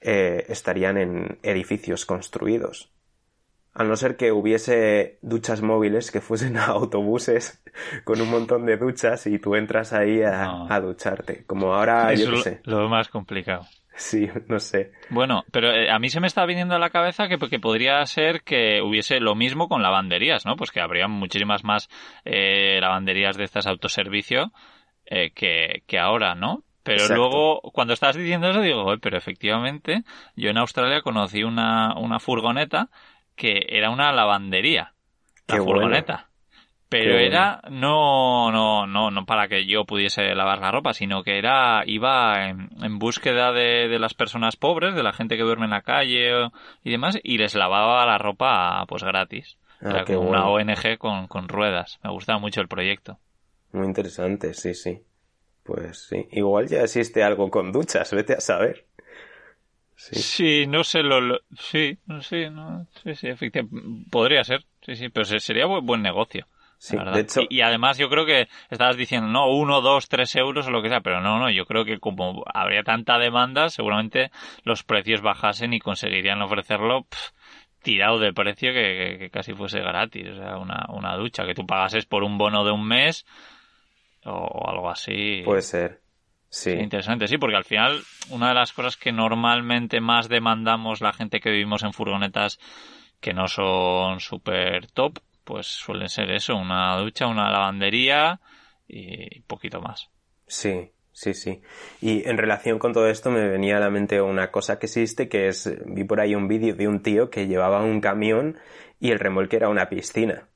eh, 0.00 0.44
estarían 0.48 0.98
en 0.98 1.38
edificios 1.42 2.04
construidos. 2.04 2.90
A 3.72 3.82
no 3.82 3.96
ser 3.96 4.16
que 4.16 4.30
hubiese 4.30 5.18
duchas 5.22 5.62
móviles 5.62 6.10
que 6.12 6.20
fuesen 6.20 6.56
a 6.58 6.66
autobuses 6.66 7.62
con 8.04 8.20
un 8.20 8.30
montón 8.30 8.66
de 8.66 8.76
duchas 8.76 9.26
y 9.26 9.38
tú 9.38 9.56
entras 9.56 9.92
ahí 9.92 10.20
a, 10.22 10.78
ducharte. 10.80 11.44
Como 11.46 11.74
ahora, 11.74 12.12
yo 12.14 12.30
no 12.30 12.36
sé. 12.36 12.60
Lo 12.64 12.88
más 12.88 13.08
complicado. 13.08 13.66
Sí, 13.96 14.28
no 14.48 14.58
sé. 14.58 14.92
Bueno, 15.08 15.44
pero 15.50 15.72
eh, 15.72 15.90
a 15.90 15.98
mí 15.98 16.10
se 16.10 16.20
me 16.20 16.26
está 16.26 16.44
viniendo 16.44 16.74
a 16.74 16.78
la 16.78 16.90
cabeza 16.90 17.26
que, 17.28 17.38
que, 17.38 17.58
podría 17.58 18.04
ser 18.06 18.42
que 18.42 18.82
hubiese 18.82 19.20
lo 19.20 19.34
mismo 19.34 19.68
con 19.68 19.82
lavanderías, 19.82 20.44
¿no? 20.44 20.56
Pues 20.56 20.70
que 20.70 20.80
habría 20.80 21.08
muchísimas 21.08 21.64
más 21.64 21.88
eh, 22.24 22.78
lavanderías 22.80 23.36
de 23.36 23.44
estas 23.44 23.66
autoservicio 23.66 24.52
eh, 25.06 25.30
que, 25.34 25.82
que 25.86 25.98
ahora, 25.98 26.34
¿no? 26.34 26.64
Pero 26.84 27.08
luego, 27.08 27.62
cuando 27.72 27.94
estabas 27.94 28.16
diciendo 28.16 28.50
eso, 28.50 28.60
digo, 28.60 28.94
pero 29.00 29.16
efectivamente, 29.16 30.04
yo 30.36 30.50
en 30.50 30.58
Australia 30.58 31.00
conocí 31.00 31.42
una, 31.42 31.94
una 31.96 32.20
furgoneta 32.20 32.90
que 33.34 33.66
era 33.70 33.88
una 33.90 34.12
lavandería. 34.12 34.92
La 35.48 35.56
furgoneta. 35.56 36.28
Pero 36.90 37.18
era 37.18 37.60
no, 37.70 38.52
no, 38.52 38.86
no, 38.86 39.10
no 39.10 39.24
para 39.24 39.48
que 39.48 39.66
yo 39.66 39.84
pudiese 39.84 40.34
lavar 40.34 40.60
la 40.60 40.70
ropa, 40.70 40.92
sino 40.92 41.24
que 41.24 41.38
era, 41.38 41.82
iba 41.86 42.48
en, 42.48 42.98
búsqueda 42.98 43.50
de, 43.52 43.88
de, 43.88 43.98
las 43.98 44.14
personas 44.14 44.56
pobres, 44.56 44.94
de 44.94 45.02
la 45.02 45.12
gente 45.12 45.36
que 45.36 45.42
duerme 45.42 45.64
en 45.64 45.72
la 45.72 45.82
calle 45.82 46.50
y 46.84 46.90
demás, 46.90 47.18
y 47.24 47.38
les 47.38 47.54
lavaba 47.54 48.06
la 48.06 48.18
ropa 48.18 48.84
pues 48.86 49.02
gratis. 49.02 49.58
Ah, 49.82 50.04
era 50.06 50.18
una 50.18 50.46
ONG 50.48 50.98
con, 50.98 51.26
con 51.26 51.48
ruedas. 51.48 51.98
Me 52.04 52.10
gustaba 52.10 52.38
mucho 52.38 52.60
el 52.60 52.68
proyecto. 52.68 53.18
Muy 53.74 53.88
interesante, 53.88 54.54
sí, 54.54 54.72
sí. 54.72 55.02
Pues 55.64 56.06
sí. 56.08 56.28
Igual 56.30 56.68
ya 56.68 56.82
existe 56.82 57.24
algo 57.24 57.50
con 57.50 57.72
duchas, 57.72 58.12
vete 58.12 58.34
a 58.34 58.40
saber. 58.40 58.86
Sí. 59.96 60.66
no 60.66 60.84
sé 60.84 61.02
lo, 61.02 61.38
sí, 61.56 61.98
sí, 62.20 62.50
no, 62.50 62.86
sí, 63.02 63.14
sí, 63.14 63.28
efectivamente, 63.28 64.08
podría 64.10 64.42
ser, 64.42 64.64
sí, 64.82 64.96
sí, 64.96 65.08
pero 65.08 65.24
sería 65.24 65.66
buen, 65.66 65.84
buen 65.86 66.02
negocio. 66.02 66.46
Sí, 66.78 66.96
de 66.96 67.20
hecho... 67.20 67.40
y, 67.48 67.62
además 67.62 67.96
yo 67.96 68.08
creo 68.08 68.26
que 68.26 68.48
estabas 68.70 68.96
diciendo, 68.96 69.28
no, 69.28 69.48
uno, 69.48 69.80
dos, 69.80 70.08
tres 70.08 70.34
euros 70.36 70.66
o 70.66 70.70
lo 70.70 70.82
que 70.82 70.88
sea, 70.88 71.00
pero 71.00 71.20
no, 71.20 71.38
no, 71.38 71.50
yo 71.50 71.64
creo 71.64 71.84
que 71.84 71.98
como 71.98 72.44
habría 72.52 72.82
tanta 72.82 73.18
demanda, 73.18 73.70
seguramente 73.70 74.30
los 74.64 74.82
precios 74.82 75.22
bajasen 75.22 75.72
y 75.72 75.80
conseguirían 75.80 76.42
ofrecerlo 76.42 77.06
tirado 77.82 78.18
de 78.18 78.32
precio 78.32 78.72
que, 78.72 79.30
casi 79.32 79.52
fuese 79.52 79.80
gratis, 79.80 80.28
o 80.28 80.36
sea, 80.36 80.58
una, 80.58 80.86
una 80.90 81.16
ducha, 81.16 81.46
que 81.46 81.54
tú 81.54 81.66
pagases 81.66 82.04
por 82.04 82.24
un 82.24 82.36
bono 82.36 82.64
de 82.64 82.72
un 82.72 82.86
mes 82.86 83.24
o 84.24 84.68
algo 84.68 84.90
así. 84.90 85.42
Puede 85.44 85.62
ser. 85.62 86.00
Sí. 86.48 86.70
Interesante, 86.70 87.26
sí, 87.26 87.36
porque 87.36 87.56
al 87.56 87.64
final 87.64 88.00
una 88.30 88.48
de 88.48 88.54
las 88.54 88.72
cosas 88.72 88.96
que 88.96 89.10
normalmente 89.10 90.00
más 90.00 90.28
demandamos 90.28 91.00
la 91.00 91.12
gente 91.12 91.40
que 91.40 91.50
vivimos 91.50 91.82
en 91.82 91.92
furgonetas 91.92 92.60
que 93.20 93.32
no 93.32 93.48
son 93.48 94.20
súper 94.20 94.86
top, 94.92 95.18
pues 95.42 95.66
suelen 95.66 96.08
ser 96.08 96.30
eso, 96.30 96.54
una 96.54 96.96
ducha, 96.98 97.26
una 97.26 97.50
lavandería 97.50 98.40
y 98.86 99.40
poquito 99.40 99.80
más. 99.80 100.10
Sí, 100.46 100.92
sí, 101.10 101.34
sí. 101.34 101.60
Y 102.00 102.28
en 102.28 102.38
relación 102.38 102.78
con 102.78 102.92
todo 102.92 103.08
esto 103.08 103.30
me 103.30 103.48
venía 103.48 103.78
a 103.78 103.80
la 103.80 103.90
mente 103.90 104.20
una 104.20 104.50
cosa 104.50 104.78
que 104.78 104.86
existe, 104.86 105.28
que 105.28 105.48
es, 105.48 105.74
vi 105.86 106.04
por 106.04 106.20
ahí 106.20 106.34
un 106.34 106.48
vídeo 106.48 106.74
de 106.76 106.86
un 106.86 107.02
tío 107.02 107.30
que 107.30 107.46
llevaba 107.46 107.82
un 107.82 108.00
camión 108.00 108.58
y 109.00 109.10
el 109.10 109.18
remolque 109.18 109.56
era 109.56 109.68
una 109.68 109.88
piscina. 109.88 110.48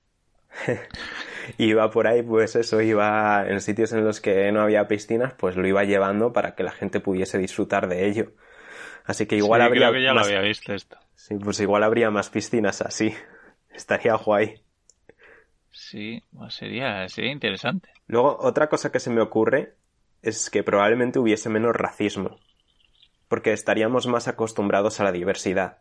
iba 1.58 1.90
por 1.90 2.06
ahí, 2.06 2.22
pues 2.22 2.56
eso, 2.56 2.80
iba 2.80 3.46
en 3.48 3.60
sitios 3.60 3.92
en 3.92 4.04
los 4.04 4.20
que 4.20 4.50
no 4.52 4.60
había 4.60 4.88
piscinas, 4.88 5.34
pues 5.34 5.56
lo 5.56 5.66
iba 5.66 5.84
llevando 5.84 6.32
para 6.32 6.54
que 6.54 6.62
la 6.62 6.72
gente 6.72 7.00
pudiese 7.00 7.38
disfrutar 7.38 7.88
de 7.88 8.06
ello. 8.06 8.32
Así 9.04 9.26
que 9.26 9.36
igual 9.36 9.62
habría. 9.62 9.88
Creo 9.88 9.92
que 9.94 10.04
ya 10.04 10.12
lo 10.12 10.20
había 10.20 10.40
visto 10.40 10.74
esto. 10.74 10.98
Sí, 11.14 11.34
pues 11.36 11.60
igual 11.60 11.82
habría 11.82 12.10
más 12.10 12.28
piscinas 12.30 12.82
así. 12.82 13.14
Estaría 13.70 14.14
guay. 14.14 14.62
Sí, 15.70 16.22
pues 16.36 16.54
sería, 16.54 17.08
sería 17.08 17.32
interesante. 17.32 17.90
Luego, 18.06 18.36
otra 18.40 18.68
cosa 18.68 18.90
que 18.90 19.00
se 19.00 19.10
me 19.10 19.20
ocurre 19.20 19.76
es 20.22 20.50
que 20.50 20.62
probablemente 20.62 21.18
hubiese 21.18 21.48
menos 21.48 21.74
racismo. 21.74 22.38
Porque 23.28 23.52
estaríamos 23.52 24.06
más 24.06 24.26
acostumbrados 24.26 25.00
a 25.00 25.04
la 25.04 25.12
diversidad. 25.12 25.78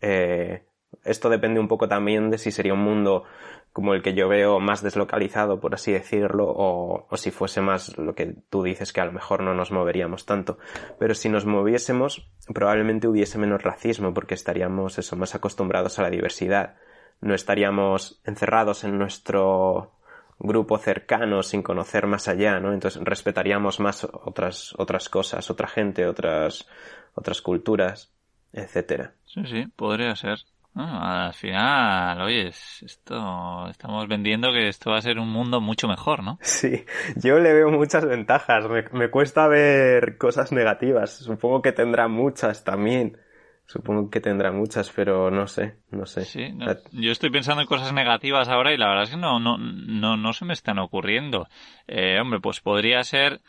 Eh, 0.00 0.64
esto 1.04 1.28
depende 1.28 1.60
un 1.60 1.68
poco 1.68 1.88
también 1.88 2.30
de 2.30 2.38
si 2.38 2.50
sería 2.50 2.74
un 2.74 2.82
mundo 2.82 3.24
como 3.72 3.94
el 3.94 4.02
que 4.02 4.14
yo 4.14 4.28
veo 4.28 4.60
más 4.60 4.82
deslocalizado, 4.82 5.60
por 5.60 5.74
así 5.74 5.92
decirlo, 5.92 6.46
o, 6.48 7.06
si 7.16 7.30
fuese 7.30 7.60
más 7.60 7.96
lo 7.96 8.14
que 8.14 8.34
tú 8.50 8.62
dices 8.62 8.92
que 8.92 9.00
a 9.00 9.04
lo 9.04 9.12
mejor 9.12 9.42
no 9.42 9.54
nos 9.54 9.70
moveríamos 9.70 10.26
tanto. 10.26 10.58
Pero 10.98 11.14
si 11.14 11.28
nos 11.28 11.46
moviésemos, 11.46 12.28
probablemente 12.52 13.08
hubiese 13.08 13.38
menos 13.38 13.62
racismo 13.62 14.14
porque 14.14 14.34
estaríamos 14.34 14.98
eso, 14.98 15.16
más 15.16 15.34
acostumbrados 15.34 15.98
a 15.98 16.02
la 16.02 16.10
diversidad. 16.10 16.76
No 17.20 17.34
estaríamos 17.34 18.20
encerrados 18.24 18.84
en 18.84 18.98
nuestro 18.98 19.92
grupo 20.38 20.78
cercano 20.78 21.42
sin 21.42 21.62
conocer 21.62 22.06
más 22.06 22.28
allá, 22.28 22.60
¿no? 22.60 22.72
Entonces 22.72 23.02
respetaríamos 23.04 23.80
más 23.80 24.04
otras, 24.04 24.74
otras 24.78 25.08
cosas, 25.08 25.50
otra 25.50 25.68
gente, 25.68 26.06
otras, 26.06 26.68
otras 27.14 27.42
culturas, 27.42 28.12
etcétera. 28.52 29.14
Sí, 29.26 29.42
sí, 29.46 29.66
podría 29.74 30.14
ser 30.14 30.38
al 30.74 31.34
final, 31.34 32.20
oye, 32.20 32.48
esto 32.48 33.68
estamos 33.68 34.06
vendiendo 34.06 34.52
que 34.52 34.68
esto 34.68 34.90
va 34.90 34.98
a 34.98 35.02
ser 35.02 35.18
un 35.18 35.28
mundo 35.28 35.60
mucho 35.60 35.88
mejor, 35.88 36.22
¿no? 36.22 36.38
Sí, 36.40 36.84
yo 37.16 37.38
le 37.38 37.52
veo 37.52 37.70
muchas 37.70 38.06
ventajas. 38.06 38.64
Me, 38.92 39.10
cuesta 39.10 39.48
ver 39.48 40.18
cosas 40.18 40.52
negativas. 40.52 41.18
Supongo 41.18 41.62
que 41.62 41.72
tendrá 41.72 42.08
muchas 42.08 42.64
también. 42.64 43.18
Supongo 43.66 44.08
que 44.08 44.20
tendrá 44.20 44.50
muchas, 44.50 44.90
pero 44.90 45.30
no 45.30 45.46
sé, 45.46 45.76
no 45.90 46.06
sé. 46.06 46.24
Sí, 46.24 46.56
yo 46.92 47.12
estoy 47.12 47.30
pensando 47.30 47.60
en 47.60 47.68
cosas 47.68 47.92
negativas 47.92 48.48
ahora 48.48 48.72
y 48.72 48.78
la 48.78 48.88
verdad 48.88 49.04
es 49.04 49.10
que 49.10 49.16
no, 49.18 49.38
no, 49.40 49.58
no, 49.58 50.16
no 50.16 50.32
se 50.32 50.46
me 50.46 50.54
están 50.54 50.78
ocurriendo. 50.78 51.48
Eh, 51.86 52.18
hombre, 52.18 52.40
pues 52.40 52.60
podría 52.60 53.04
ser, 53.04 53.42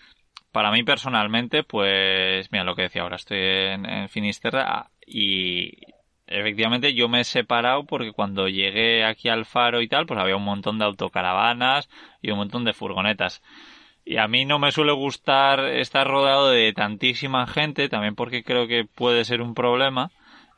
para 0.52 0.72
mí 0.72 0.84
personalmente, 0.84 1.64
pues, 1.64 2.52
mira 2.52 2.66
lo 2.66 2.76
que 2.76 2.82
decía 2.82 3.04
ahora, 3.04 3.16
estoy 3.16 3.38
en, 3.40 3.86
en 3.86 4.10
Finisterra 4.10 4.90
y 5.08 5.72
efectivamente 6.30 6.94
yo 6.94 7.10
me 7.10 7.22
he 7.22 7.24
separado 7.24 7.86
porque 7.86 8.14
cuando 8.14 8.48
llegué 8.48 9.04
aquí 9.04 9.30
al 9.30 9.46
faro 9.46 9.82
y 9.82 9.88
tal, 9.88 10.06
pues 10.06 10.20
había 10.20 10.36
un 10.36 10.44
montón 10.44 10.78
de 10.80 10.86
autocaravanas 10.86 11.90
y 12.22 12.32
un 12.32 12.38
montón 12.38 12.64
de 12.64 12.74
furgonetas. 12.74 13.42
Y 14.06 14.18
a 14.18 14.28
mí 14.28 14.46
no 14.46 14.60
me 14.60 14.72
suele 14.72 14.92
gustar 14.92 15.60
estar 15.66 16.08
rodeado 16.08 16.50
de 16.50 16.74
tantísima 16.74 17.46
gente, 17.48 17.90
también 17.90 18.16
porque 18.16 18.44
creo 18.44 18.68
que 18.68 18.86
puede 18.86 19.26
ser 19.26 19.42
un 19.42 19.54
problema. 19.54 20.12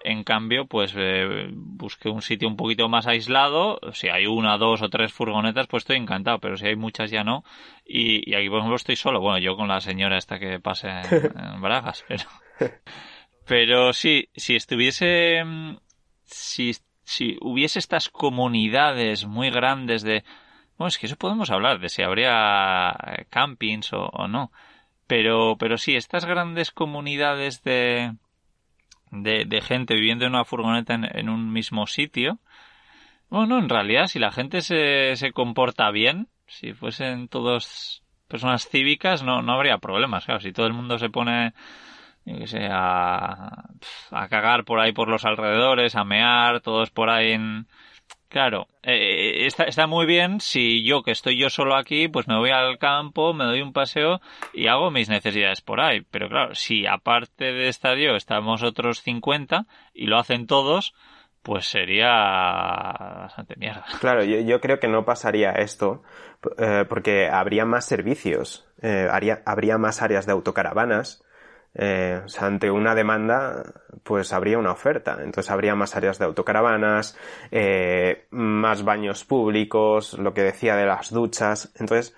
En 0.04 0.24
cambio, 0.24 0.66
pues 0.66 0.94
eh, 0.98 1.50
busqué 1.52 2.10
un 2.10 2.22
sitio 2.22 2.48
un 2.48 2.56
poquito 2.56 2.90
más 2.90 3.08
aislado. 3.08 3.80
Si 3.94 4.08
hay 4.10 4.26
una, 4.26 4.58
dos 4.58 4.82
o 4.82 4.90
tres 4.90 5.14
furgonetas, 5.14 5.68
pues 5.68 5.82
estoy 5.82 5.98
encantado. 5.98 6.40
Pero 6.40 6.58
si 6.58 6.66
hay 6.66 6.76
muchas 6.76 7.12
ya 7.12 7.24
no. 7.24 7.44
Y, 7.86 8.34
aquí, 8.34 8.50
por 8.50 8.60
ejemplo, 8.60 8.78
estoy 8.78 8.96
solo. 8.96 9.20
Bueno, 9.20 9.38
yo 9.38 9.56
con 9.56 9.68
la 9.68 9.82
señora 9.82 10.18
esta 10.18 10.40
que 10.40 10.60
pase 10.60 10.90
en, 10.90 11.06
en 11.54 11.62
Bragas. 11.62 12.04
Pero, 12.08 12.24
pero 13.46 13.94
sí, 13.94 14.30
si 14.36 14.56
estuviese, 14.56 15.44
mm, 15.44 15.78
si, 16.26 16.76
si 17.04 17.38
hubiese 17.42 17.80
estas 17.80 18.10
comunidades 18.10 19.26
muy 19.26 19.50
grandes 19.50 20.04
de, 20.04 20.24
bueno, 20.78 20.88
es 20.90 20.98
que 20.98 21.08
eso 21.08 21.16
podemos 21.18 21.52
hablar 21.52 21.80
de 21.80 21.90
si 21.90 22.02
habría 22.02 23.26
campings 23.30 23.92
o, 23.94 24.28
no. 24.28 24.52
Pero, 25.08 25.58
pero 25.60 25.78
sí, 25.78 25.96
estas 25.96 26.26
grandes 26.26 26.72
comunidades 26.72 27.64
de, 27.64 28.16
de, 29.12 29.46
de 29.46 29.62
gente 29.62 29.96
viviendo 29.96 30.26
en 30.26 30.32
una 30.32 30.46
furgoneta 30.46 30.94
en, 30.94 31.06
en, 31.06 31.30
un 31.30 31.52
mismo 31.52 31.86
sitio. 31.88 32.40
Bueno, 33.30 33.60
en 33.60 33.70
realidad, 33.70 34.08
si 34.08 34.20
la 34.20 34.32
gente 34.32 34.62
se, 34.62 35.16
se 35.16 35.32
comporta 35.34 35.92
bien, 35.92 36.30
si 36.48 36.74
fuesen 36.74 37.28
todos 37.28 38.04
personas 38.28 38.68
cívicas, 38.68 39.24
no, 39.24 39.42
no 39.42 39.54
habría 39.54 39.78
problemas. 39.78 40.26
Claro, 40.26 40.40
si 40.40 40.54
todo 40.54 40.66
el 40.66 40.74
mundo 40.74 40.98
se 40.98 41.10
pone 41.10 41.54
yo 42.26 42.48
sé, 42.48 42.68
a, 42.70 43.70
a 44.12 44.28
cagar 44.30 44.64
por 44.64 44.80
ahí 44.80 44.92
por 44.92 45.08
los 45.08 45.26
alrededores, 45.26 45.96
a 45.96 46.04
mear, 46.04 46.62
todos 46.62 46.90
por 46.90 47.10
ahí 47.10 47.32
en, 47.32 47.68
Claro, 48.32 48.70
eh, 48.82 49.46
está, 49.46 49.66
está 49.66 49.88
muy 49.88 50.06
bien 50.06 50.40
si 50.40 50.86
yo 50.86 51.04
que 51.04 51.12
estoy 51.12 51.38
yo 51.38 51.50
solo 51.50 51.76
aquí, 51.76 52.08
pues 52.08 52.30
me 52.30 52.38
voy 52.38 52.50
al 52.50 52.78
campo, 52.78 53.34
me 53.34 53.44
doy 53.44 53.62
un 53.62 53.74
paseo 53.74 54.22
y 54.54 54.68
hago 54.68 54.90
mis 54.90 55.10
necesidades 55.10 55.60
por 55.60 55.82
ahí. 55.82 56.06
Pero 56.10 56.30
claro, 56.30 56.56
si 56.56 56.88
aparte 56.88 57.52
de 57.52 57.68
estar 57.68 57.98
yo 57.98 58.16
estamos 58.16 58.64
otros 58.64 59.02
50 59.02 59.66
y 59.94 60.06
lo 60.06 60.18
hacen 60.18 60.48
todos, 60.48 60.94
pues 61.44 61.66
sería 61.66 62.08
bastante 62.08 63.58
mierda. 63.58 63.84
Claro, 64.00 64.24
yo, 64.24 64.40
yo 64.40 64.62
creo 64.62 64.80
que 64.80 64.88
no 64.88 65.04
pasaría 65.04 65.52
esto 65.52 66.02
eh, 66.58 66.86
porque 66.88 67.28
habría 67.28 67.66
más 67.66 67.84
servicios, 67.84 68.66
eh, 68.82 69.10
haría, 69.12 69.42
habría 69.46 69.78
más 69.78 70.02
áreas 70.02 70.26
de 70.26 70.32
autocaravanas. 70.32 71.22
Eh, 71.74 72.22
o 72.26 72.28
sea, 72.28 72.48
ante 72.48 72.70
una 72.70 72.96
demanda, 72.96 73.64
pues 74.04 74.34
habría 74.34 74.58
una 74.58 74.72
oferta. 74.72 75.18
Entonces 75.24 75.50
habría 75.52 75.76
más 75.76 75.96
áreas 75.96 76.20
de 76.20 76.26
autocaravanas, 76.26 77.18
eh, 77.52 78.28
más 78.32 78.84
baños 78.84 79.24
públicos, 79.26 80.18
lo 80.20 80.34
que 80.34 80.44
decía 80.44 80.76
de 80.76 80.86
las 80.86 81.12
duchas. 81.12 81.72
Entonces, 81.80 82.16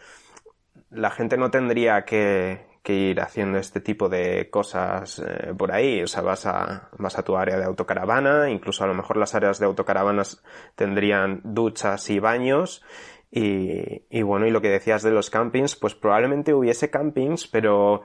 la 0.89 1.11
gente 1.11 1.37
no 1.37 1.51
tendría 1.51 2.05
que, 2.05 2.65
que 2.83 2.93
ir 2.93 3.21
haciendo 3.21 3.57
este 3.59 3.79
tipo 3.79 4.09
de 4.09 4.49
cosas 4.49 5.19
eh, 5.19 5.53
por 5.57 5.71
ahí. 5.71 6.03
O 6.03 6.07
sea, 6.07 6.21
vas 6.21 6.45
a, 6.45 6.89
vas 6.97 7.17
a 7.17 7.23
tu 7.23 7.37
área 7.37 7.57
de 7.57 7.65
autocaravana, 7.65 8.49
incluso 8.49 8.83
a 8.83 8.87
lo 8.87 8.93
mejor 8.93 9.17
las 9.17 9.35
áreas 9.35 9.59
de 9.59 9.65
autocaravanas 9.65 10.43
tendrían 10.75 11.41
duchas 11.43 12.09
y 12.09 12.19
baños. 12.19 12.83
Y, 13.31 14.03
y 14.11 14.21
bueno, 14.21 14.45
y 14.45 14.51
lo 14.51 14.61
que 14.61 14.69
decías 14.69 15.01
de 15.01 15.11
los 15.11 15.31
campings, 15.31 15.75
pues 15.75 15.95
probablemente 15.95 16.53
hubiese 16.53 16.91
campings, 16.91 17.47
pero 17.47 18.03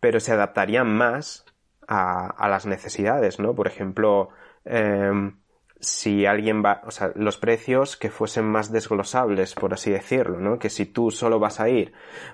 pero 0.00 0.20
se 0.20 0.32
adaptarían 0.32 0.96
más 0.96 1.44
a, 1.88 2.48
las 2.48 2.66
necesidades, 2.66 3.38
¿no? 3.38 3.54
Por 3.54 3.66
ejemplo, 3.66 4.30
eh, 4.64 5.32
si 5.78 6.26
alguien 6.26 6.64
va, 6.64 6.82
o 6.84 6.90
sea, 6.90 7.12
los 7.14 7.36
precios 7.36 7.96
que 7.96 8.10
fuesen 8.10 8.46
más 8.46 8.72
desglosables, 8.72 9.54
por 9.54 9.74
así 9.74 9.90
decirlo, 9.90 10.40
¿no? 10.40 10.58
Que 10.58 10.70
si 10.70 10.86
tú 10.86 11.10
solo 11.10 11.38
vas 11.38 11.60
a 11.60 11.68
ir 11.68 11.92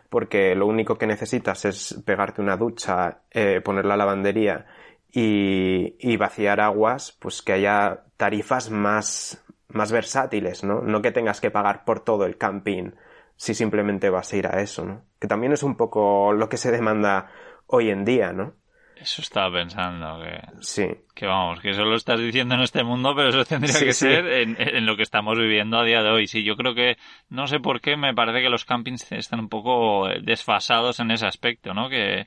porque 0.09 0.55
lo 0.55 0.67
único 0.67 0.97
que 0.97 1.07
necesitas 1.07 1.65
es 1.65 2.03
pegarte 2.07 2.41
una 2.41 2.57
ducha, 2.57 3.23
eh, 3.31 3.61
poner 3.61 3.85
la 3.85 3.97
lavandería 3.97 4.67
y, 5.11 5.97
y 5.99 6.17
vaciar 6.17 6.61
aguas, 6.61 7.13
pues 7.21 7.43
que 7.43 7.53
haya 7.53 8.05
tarifas 8.17 8.71
más, 8.71 9.45
más 9.69 9.91
versátiles, 9.93 10.65
¿no? 10.65 10.81
No 10.81 11.03
que 11.03 11.11
tengas 11.11 11.41
que 11.41 11.51
pagar 11.51 11.85
por 11.85 12.01
todo 12.01 12.25
el 12.27 12.39
camping 12.39 12.93
si 13.37 13.55
simplemente 13.55 14.09
vas 14.09 14.33
a 14.33 14.37
ir 14.37 14.47
a 14.47 14.61
eso, 14.61 14.85
¿no? 14.85 15.03
Que 15.19 15.27
también 15.27 15.53
es 15.53 15.65
un 15.65 15.77
poco 15.77 16.33
lo 16.33 16.49
que 16.49 16.57
se 16.57 16.71
demanda 16.71 17.29
hoy 17.67 17.91
en 17.91 18.05
día, 18.05 18.33
¿no? 18.33 18.55
Eso 18.97 19.21
estaba 19.21 19.53
pensando 19.53 20.21
que, 20.23 20.41
Sí. 20.61 20.87
que 21.15 21.27
vamos, 21.27 21.61
que 21.61 21.71
eso 21.71 21.85
lo 21.85 21.97
estás 21.97 22.21
diciendo 22.21 22.55
en 22.55 22.61
este 22.61 22.85
mundo, 22.85 23.15
pero 23.17 23.31
eso 23.31 23.45
tendría 23.45 23.73
Sí, 23.73 23.85
que 23.87 23.93
sí. 23.93 24.07
ser 24.07 24.27
en, 24.27 24.57
en 24.59 24.87
lo 24.87 24.97
que 24.97 25.03
estamos 25.03 25.37
viviendo 25.37 25.77
a 25.79 25.85
día 25.85 26.03
de 26.03 26.11
hoy. 26.11 26.29
Sí, 26.29 26.45
yo 26.45 26.55
creo 26.57 26.75
que, 26.75 26.97
no 27.29 27.49
sé 27.49 27.59
por 27.59 27.81
qué, 27.81 27.97
me 27.97 28.15
parece 28.15 28.41
que 28.43 28.49
los 28.49 28.65
campings 28.65 29.11
están 29.11 29.41
un 29.41 29.49
poco 29.49 30.07
desfasados 30.23 31.01
en 31.01 31.11
ese 31.11 31.27
aspecto, 31.27 31.75
¿no? 31.75 31.89
Que, 31.89 32.27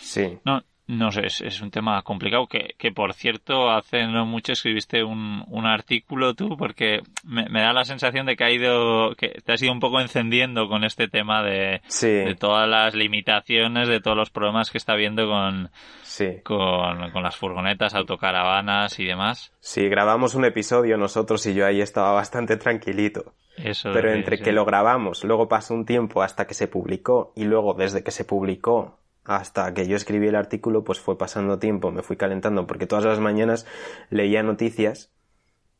Sí. 0.00 0.38
no, 0.44 0.62
no 0.90 1.12
sé, 1.12 1.26
es, 1.26 1.40
es 1.40 1.60
un 1.60 1.70
tema 1.70 2.02
complicado 2.02 2.46
que, 2.46 2.74
que 2.78 2.90
por 2.92 3.14
cierto, 3.14 3.70
hace 3.70 4.06
no 4.06 4.26
mucho 4.26 4.52
escribiste 4.52 5.04
un, 5.04 5.44
un 5.48 5.66
artículo 5.66 6.34
tú, 6.34 6.56
porque 6.56 7.00
me, 7.24 7.48
me 7.48 7.60
da 7.62 7.72
la 7.72 7.84
sensación 7.84 8.26
de 8.26 8.36
que 8.36 8.44
ha 8.44 8.50
ido, 8.50 9.14
que 9.14 9.28
te 9.44 9.52
has 9.52 9.62
ido 9.62 9.72
un 9.72 9.80
poco 9.80 10.00
encendiendo 10.00 10.68
con 10.68 10.84
este 10.84 11.08
tema 11.08 11.42
de, 11.42 11.80
Sí. 11.86 12.08
de 12.08 12.34
todas 12.34 12.68
las 12.68 12.94
limitaciones, 12.94 13.88
de 13.88 14.00
todos 14.00 14.16
los 14.16 14.30
problemas 14.30 14.70
que 14.70 14.78
está 14.78 14.94
habiendo 14.94 15.26
con, 15.28 15.70
Sí. 16.02 16.40
con, 16.44 17.10
con 17.12 17.22
las 17.22 17.36
furgonetas, 17.36 17.94
autocaravanas 17.94 18.98
y 18.98 19.04
demás. 19.06 19.52
Sí, 19.60 19.88
grabamos 19.88 20.34
un 20.34 20.44
episodio 20.44 20.96
nosotros 20.96 21.46
y 21.46 21.54
yo 21.54 21.66
ahí 21.66 21.80
estaba 21.80 22.12
bastante 22.12 22.56
tranquilito. 22.56 23.32
Eso 23.56 23.90
Pero 23.92 24.12
entre 24.12 24.38
que 24.38 24.52
lo 24.52 24.64
grabamos, 24.64 25.22
luego 25.24 25.46
pasó 25.48 25.74
un 25.74 25.84
tiempo 25.84 26.22
hasta 26.22 26.46
que 26.46 26.54
se 26.54 26.66
publicó 26.68 27.32
y 27.36 27.44
luego 27.44 27.74
desde 27.74 28.02
que 28.02 28.10
se 28.10 28.24
publicó 28.24 28.99
hasta 29.30 29.72
que 29.74 29.86
yo 29.86 29.94
escribí 29.94 30.26
el 30.26 30.34
artículo, 30.34 30.82
pues 30.82 30.98
fue 30.98 31.16
pasando 31.16 31.60
tiempo, 31.60 31.92
me 31.92 32.02
fui 32.02 32.16
calentando 32.16 32.66
porque 32.66 32.86
todas 32.86 33.04
las 33.04 33.20
mañanas 33.20 33.64
leía 34.10 34.42
noticias 34.42 35.12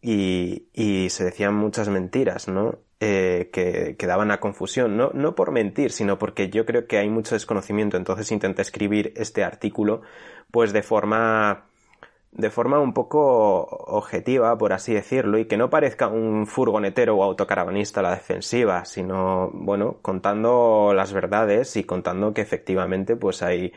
y, 0.01 0.69
y 0.73 1.11
se 1.11 1.25
decían 1.25 1.55
muchas 1.55 1.89
mentiras, 1.89 2.47
¿no? 2.47 2.79
Eh, 3.01 3.51
que, 3.53 3.97
que 3.99 4.07
daban 4.07 4.31
a 4.31 4.39
confusión, 4.39 4.97
no, 4.97 5.11
no 5.15 5.35
por 5.35 5.51
mentir, 5.51 5.91
sino 5.91 6.17
porque 6.17 6.49
yo 6.49 6.65
creo 6.65 6.87
que 6.87 6.99
hay 6.99 7.09
mucho 7.09 7.35
desconocimiento, 7.35 7.97
entonces 7.97 8.31
intenté 8.31 8.63
escribir 8.63 9.15
este 9.17 9.43
artículo 9.43 10.03
pues 10.53 10.73
de 10.73 10.83
forma 10.83 11.70
de 12.33 12.51
forma 12.51 12.79
un 12.79 12.93
poco 12.93 13.63
objetiva, 13.65 14.57
por 14.57 14.73
así 14.73 14.95
decirlo, 14.95 15.39
y 15.39 15.47
que 15.47 15.57
no 15.57 15.69
parezca 15.69 16.09
un 16.09 16.47
furgonetero 16.47 17.17
o 17.17 17.25
autocaravanista 17.25 18.01
a 18.01 18.05
la 18.05 18.15
defensiva, 18.15 18.85
sino, 18.85 19.51
bueno, 19.53 19.99
contando 20.01 20.93
las 20.95 21.13
verdades 21.13 21.77
y 21.77 21.85
contando 21.85 22.33
que 22.33 22.41
efectivamente 22.41 23.17
pues 23.17 23.43
hay, 23.43 23.73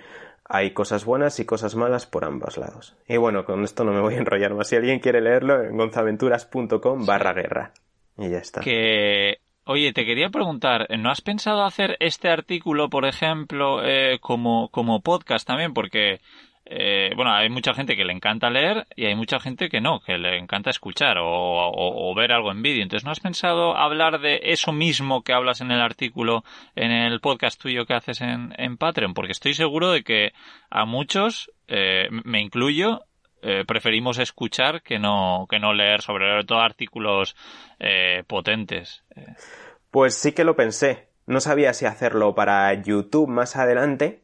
hay 0.46 0.72
cosas 0.72 1.04
buenas 1.06 1.40
y 1.40 1.46
cosas 1.46 1.76
malas 1.76 2.06
por 2.06 2.26
ambos 2.26 2.58
lados. 2.58 2.96
Y 3.08 3.18
bueno, 3.18 3.46
con 3.46 3.64
esto 3.64 3.84
no 3.84 3.92
me 3.92 4.02
voy 4.02 4.16
a 4.16 4.20
enrollar 4.20 4.54
más. 4.54 4.68
Si 4.68 4.76
alguien 4.76 5.00
quiere 5.00 5.22
leerlo, 5.22 5.64
en 5.64 5.76
gonzaventuras.com 5.76 7.06
barra 7.06 7.34
guerra. 7.34 7.72
Y 8.18 8.30
ya 8.30 8.38
está. 8.38 8.62
Que, 8.62 9.40
oye, 9.66 9.94
te 9.94 10.06
quería 10.06 10.30
preguntar, 10.30 10.88
¿no 11.00 11.10
has 11.10 11.22
pensado 11.22 11.64
hacer 11.64 11.98
este 12.00 12.30
artículo, 12.30 12.90
por 12.90 13.06
ejemplo, 13.06 13.84
eh, 13.84 14.20
como, 14.22 14.70
como 14.70 15.02
podcast 15.02 15.48
también? 15.48 15.74
Porque, 15.74 16.22
eh, 16.66 17.12
bueno, 17.16 17.34
hay 17.34 17.50
mucha 17.50 17.74
gente 17.74 17.96
que 17.96 18.06
le 18.06 18.14
encanta 18.14 18.50
leer 18.50 18.86
y 18.96 19.06
hay 19.06 19.16
mucha 19.16 19.40
gente 19.40 19.70
que 19.70 19.82
no, 19.82 20.00
que 20.00 20.18
le 20.18 20.38
encanta 20.38 20.70
escuchar 20.70 21.18
o, 21.20 22.14
ver 22.16 22.32
algo 22.32 22.52
en 22.52 22.62
vídeo. 22.62 22.84
Entonces, 22.84 23.06
¿no 23.06 23.12
has 23.12 23.20
pensado 23.20 23.76
hablar 23.76 24.20
de 24.22 24.40
eso 24.44 24.72
mismo 24.72 25.24
que 25.24 25.34
hablas 25.34 25.62
en 25.62 25.72
el 25.72 25.82
artículo, 25.82 26.44
en 26.76 26.92
el 26.92 27.20
podcast 27.20 27.62
tuyo 27.62 27.86
que 27.86 27.96
haces 27.96 28.22
en, 28.22 28.54
en 28.58 28.78
Patreon? 28.78 29.14
Porque 29.14 29.34
estoy 29.34 29.54
seguro 29.54 29.92
de 29.92 30.04
que 30.04 30.32
a 30.70 30.86
muchos, 30.86 31.52
eh, 31.68 32.08
me 32.24 32.42
incluyo, 32.42 33.06
eh, 33.42 33.66
preferimos 33.68 34.20
escuchar 34.20 34.82
que 34.82 35.00
no, 35.00 35.48
que 35.50 35.60
no 35.60 35.74
leer, 35.74 36.02
sobre 36.02 36.46
todo 36.46 36.60
artículos 36.60 37.36
eh, 37.78 38.24
potentes. 38.26 39.04
Pues 39.92 40.16
sí 40.16 40.32
que 40.32 40.46
lo 40.46 40.56
pensé. 40.56 41.10
No 41.26 41.42
sabía 41.42 41.74
si 41.74 41.86
hacerlo 41.86 42.36
para 42.36 42.74
YouTube 42.74 43.28
más 43.28 43.58
adelante 43.58 44.24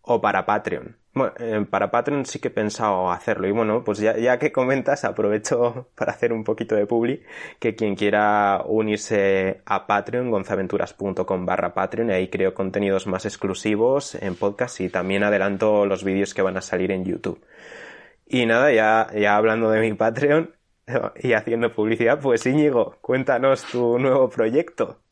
o 0.00 0.20
para 0.20 0.46
Patreon. 0.46 1.01
Bueno, 1.14 1.34
eh, 1.38 1.66
para 1.68 1.90
Patreon 1.90 2.24
sí 2.24 2.38
que 2.38 2.48
he 2.48 2.50
pensado 2.50 3.10
hacerlo. 3.10 3.46
Y 3.46 3.52
bueno, 3.52 3.84
pues 3.84 3.98
ya, 3.98 4.16
ya 4.16 4.38
que 4.38 4.50
comentas, 4.50 5.04
aprovecho 5.04 5.90
para 5.94 6.12
hacer 6.12 6.32
un 6.32 6.42
poquito 6.42 6.74
de 6.74 6.86
publi, 6.86 7.22
que 7.58 7.74
quien 7.74 7.94
quiera 7.94 8.62
unirse 8.66 9.60
a 9.66 9.86
Patreon, 9.86 10.30
gonzaventuras.com 10.30 11.46
barra 11.46 11.74
Patreon, 11.74 12.10
y 12.10 12.12
ahí 12.14 12.28
creo 12.28 12.54
contenidos 12.54 13.06
más 13.06 13.26
exclusivos 13.26 14.14
en 14.14 14.36
podcast 14.36 14.80
y 14.80 14.88
también 14.88 15.22
adelanto 15.22 15.84
los 15.86 16.02
vídeos 16.02 16.32
que 16.32 16.42
van 16.42 16.56
a 16.56 16.62
salir 16.62 16.90
en 16.90 17.04
YouTube. 17.04 17.44
Y 18.26 18.46
nada, 18.46 18.72
ya, 18.72 19.08
ya 19.14 19.36
hablando 19.36 19.70
de 19.70 19.80
mi 19.80 19.92
Patreon 19.94 20.54
y 21.22 21.32
haciendo 21.34 21.72
publicidad, 21.72 22.20
pues 22.20 22.46
Íñigo, 22.46 22.96
cuéntanos 23.02 23.64
tu 23.64 23.98
nuevo 23.98 24.30
proyecto. 24.30 25.02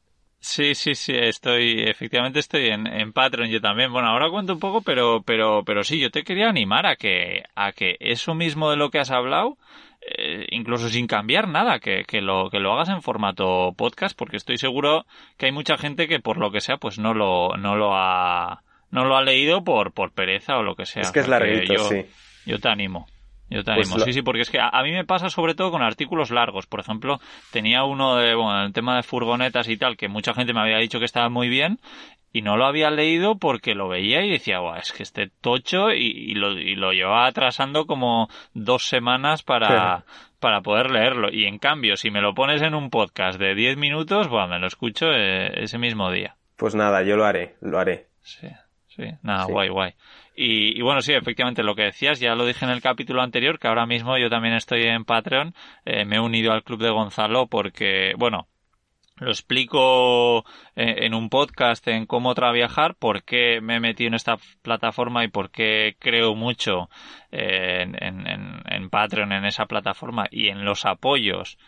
Sí, 0.43 0.75
sí, 0.75 0.95
sí, 0.95 1.13
estoy, 1.15 1.83
efectivamente 1.83 2.41
estoy 2.41 2.69
en, 2.69 2.87
en 2.87 3.13
Patreon 3.13 3.51
yo 3.51 3.61
también. 3.61 3.93
Bueno, 3.93 4.09
ahora 4.09 4.31
cuento 4.31 4.55
un 4.55 4.59
poco, 4.59 4.81
pero, 4.81 5.23
pero, 5.23 5.63
pero 5.67 5.85
sí, 5.85 6.01
yo 6.01 6.11
te 6.11 6.25
quería 6.25 6.49
animar 6.49 6.87
a 6.87 6.97
que, 6.97 7.43
a 7.55 7.73
que 7.73 7.97
eso 8.01 8.35
mismo 8.35 8.71
de 8.71 8.79
lo 8.79 8.91
que 8.91 8.99
has 8.99 9.11
hablado, 9.11 9.59
eh, 10.01 10.47
incluso 10.51 10.89
sin 10.89 11.07
cambiar 11.07 11.47
nada, 11.47 11.79
que, 11.79 12.05
que 12.05 12.23
lo, 12.23 12.49
que 12.49 12.59
lo 12.59 12.73
hagas 12.73 12.89
en 12.89 13.03
formato 13.03 13.75
podcast, 13.77 14.17
porque 14.17 14.39
estoy 14.39 14.57
seguro 14.57 15.05
que 15.37 15.45
hay 15.47 15.53
mucha 15.53 15.77
gente 15.77 16.09
que 16.09 16.21
por 16.21 16.39
lo 16.39 16.51
que 16.51 16.63
sea, 16.63 16.79
pues 16.79 16.99
no 16.99 17.13
lo, 17.13 17.59
no 17.59 17.77
lo 17.77 17.95
ha, 17.95 18.63
no 18.91 19.05
lo 19.05 19.17
ha 19.17 19.23
leído 19.23 19.63
por, 19.63 19.93
por 19.93 20.13
pereza 20.13 20.57
o 20.57 20.63
lo 20.63 20.75
que 20.75 20.87
sea. 20.87 21.03
Es 21.03 21.13
que 21.13 21.21
es 21.21 21.29
larguito, 21.29 21.75
yo, 21.75 21.85
sí. 21.85 22.07
Yo 22.47 22.59
te 22.59 22.71
animo. 22.71 23.07
Yo 23.51 23.65
te 23.65 23.75
Pues 23.75 23.91
animo. 23.91 24.05
Sí, 24.05 24.13
sí, 24.13 24.23
porque 24.23 24.43
es 24.43 24.51
que 24.51 24.61
a, 24.61 24.69
a 24.69 24.83
mí 24.83 24.93
me 24.93 25.05
pasa 25.05 25.29
sobre 25.29 25.55
todo 25.55 25.71
con 25.71 25.83
artículos 25.83 26.31
largos. 26.31 26.67
Por 26.67 26.81
ejemplo, 26.81 27.21
tenía 27.51 27.85
uno 27.85 28.17
de, 28.17 28.35
bueno, 28.35 28.63
el 28.65 28.73
tema 28.73 28.97
de 28.97 29.03
furgonetas 29.03 29.69
y 29.69 29.77
tal, 29.77 29.97
que 29.97 30.09
mucha 30.09 30.33
gente 30.35 30.55
me 30.55 30.61
había 30.61 30.79
dicho 30.79 30.99
que 31.01 31.05
estaba 31.05 31.29
muy 31.29 31.49
bien 31.49 31.81
y 32.33 32.43
no 32.43 32.57
lo 32.57 32.65
había 32.65 32.91
leído 32.91 33.39
porque 33.39 33.75
lo 33.75 33.89
veía 33.89 34.25
y 34.25 34.31
decía, 34.31 34.61
Buah, 34.61 34.79
es 34.79 34.93
que 34.93 35.03
este 35.03 35.31
tocho 35.41 35.91
y, 35.93 36.07
y 36.07 36.35
lo, 36.35 36.53
y 36.53 36.77
lo 36.77 36.93
llevaba 36.93 37.27
atrasando 37.27 37.87
como 37.87 38.29
dos 38.55 38.87
semanas 38.87 39.43
para, 39.43 40.05
para 40.39 40.61
poder 40.61 40.91
leerlo. 40.91 41.29
Y 41.33 41.47
en 41.47 41.59
cambio, 41.59 41.97
si 41.97 42.11
me 42.13 42.21
lo 42.21 42.35
pones 42.35 42.63
en 42.63 42.75
un 42.75 42.89
podcast 42.89 43.39
de 43.41 43.57
10 43.57 43.77
minutos, 43.77 44.29
buah, 44.29 44.47
me 44.47 44.61
lo 44.61 44.69
escucho 44.69 45.07
eh, 45.13 45.65
ese 45.65 45.79
mismo 45.79 46.11
día. 46.13 46.37
Pues 46.57 46.75
nada, 46.77 47.03
yo 47.03 47.17
lo 47.17 47.25
haré, 47.25 47.57
lo 47.63 47.79
haré. 47.81 48.07
Sí, 48.23 48.47
sí, 48.89 49.05
nada, 49.23 49.47
Sí. 49.47 49.53
guay, 49.53 49.69
guay. 49.71 49.95
Y, 50.43 50.79
y 50.79 50.81
bueno, 50.81 51.03
sí, 51.03 51.13
efectivamente, 51.13 51.63
lo 51.63 51.75
que 51.75 51.83
decías, 51.83 52.19
ya 52.19 52.35
lo 52.35 52.47
dije 52.47 52.65
en 52.65 52.71
el 52.71 52.81
capítulo 52.81 53.21
anterior, 53.21 53.59
que 53.59 53.69
ahora 53.69 53.85
mismo 53.85 54.17
yo 54.17 54.31
también 54.31 54.55
estoy 54.55 54.85
en 54.85 55.05
Patreon, 55.05 55.55
eh, 55.85 56.07
me 56.07 56.17
he 56.17 56.21
unido 56.21 56.53
al 56.53 56.63
club 56.63 56.81
de 56.81 56.89
Gonzalo 56.89 57.47
porque, 57.47 58.15
bueno, 58.17 58.49
lo 59.17 59.29
explico 59.29 60.47
eh, 60.77 61.05
en 61.05 61.13
un 61.13 61.29
podcast 61.29 61.87
en 61.89 62.07
cómo 62.07 62.35
trabajar, 62.35 62.95
por 62.95 63.23
qué 63.23 63.61
me 63.61 63.77
he 63.77 63.81
metido 63.81 64.09
en 64.09 64.15
esta 64.15 64.39
plataforma 64.63 65.25
y 65.25 65.29
por 65.29 65.51
qué 65.51 65.97
creo 65.99 66.35
mucho 66.35 66.89
eh, 67.31 67.87
en 68.01 68.89
Patreon, 68.89 69.33
en 69.33 69.45
esa 69.45 69.67
plataforma 69.67 70.27
y 70.31 70.49
en 70.49 70.65
los 70.65 70.87
apoyos 70.87 71.59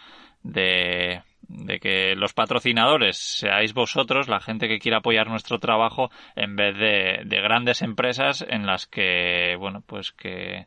de, 0.42 1.20
de 1.52 1.78
que 1.78 2.14
los 2.16 2.32
patrocinadores 2.32 3.16
seáis 3.18 3.74
vosotros, 3.74 4.28
la 4.28 4.40
gente 4.40 4.68
que 4.68 4.78
quiera 4.78 4.98
apoyar 4.98 5.28
nuestro 5.28 5.58
trabajo, 5.58 6.10
en 6.34 6.56
vez 6.56 6.76
de, 6.76 7.22
de 7.24 7.40
grandes 7.40 7.82
empresas 7.82 8.44
en 8.48 8.66
las 8.66 8.86
que, 8.86 9.56
bueno, 9.58 9.82
pues 9.86 10.12
que, 10.12 10.66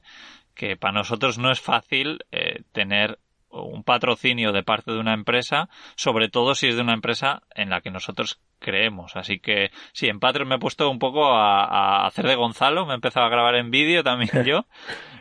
que 0.53 0.77
para 0.77 0.93
nosotros 0.93 1.37
no 1.37 1.51
es 1.51 1.59
fácil 1.59 2.19
eh, 2.31 2.63
tener 2.71 3.19
un 3.63 3.83
patrocinio 3.83 4.51
de 4.51 4.63
parte 4.63 4.91
de 4.91 4.99
una 4.99 5.13
empresa, 5.13 5.69
sobre 5.95 6.29
todo 6.29 6.55
si 6.55 6.67
es 6.67 6.75
de 6.75 6.81
una 6.81 6.93
empresa 6.93 7.43
en 7.55 7.69
la 7.69 7.81
que 7.81 7.91
nosotros 7.91 8.39
creemos. 8.59 9.15
Así 9.15 9.39
que 9.39 9.71
sí, 9.93 10.07
en 10.07 10.19
Patreon 10.19 10.47
me 10.47 10.55
he 10.55 10.59
puesto 10.59 10.89
un 10.89 10.99
poco 10.99 11.33
a, 11.33 11.65
a 11.65 12.07
hacer 12.07 12.27
de 12.27 12.35
Gonzalo, 12.35 12.85
me 12.85 12.93
he 12.93 12.95
empezado 12.95 13.25
a 13.25 13.29
grabar 13.29 13.55
en 13.55 13.71
vídeo 13.71 14.03
también 14.03 14.43
yo. 14.45 14.65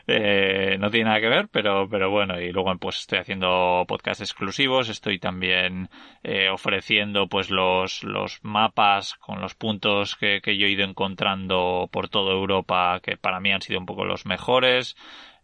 Eh, 0.06 0.76
no 0.78 0.90
tiene 0.90 1.06
nada 1.06 1.20
que 1.20 1.28
ver, 1.28 1.48
pero, 1.50 1.88
pero 1.88 2.10
bueno, 2.10 2.38
y 2.38 2.52
luego 2.52 2.74
pues 2.78 2.98
estoy 2.98 3.20
haciendo 3.20 3.84
podcasts 3.88 4.20
exclusivos, 4.20 4.90
estoy 4.90 5.18
también 5.18 5.88
eh, 6.22 6.50
ofreciendo 6.50 7.26
pues 7.26 7.50
los, 7.50 8.04
los 8.04 8.40
mapas 8.42 9.14
con 9.14 9.40
los 9.40 9.54
puntos 9.54 10.14
que, 10.16 10.42
que 10.42 10.58
yo 10.58 10.66
he 10.66 10.70
ido 10.70 10.84
encontrando 10.84 11.88
por 11.90 12.08
toda 12.10 12.32
Europa 12.32 13.00
que 13.02 13.16
para 13.16 13.40
mí 13.40 13.50
han 13.52 13.62
sido 13.62 13.80
un 13.80 13.86
poco 13.86 14.04
los 14.04 14.26
mejores 14.26 14.94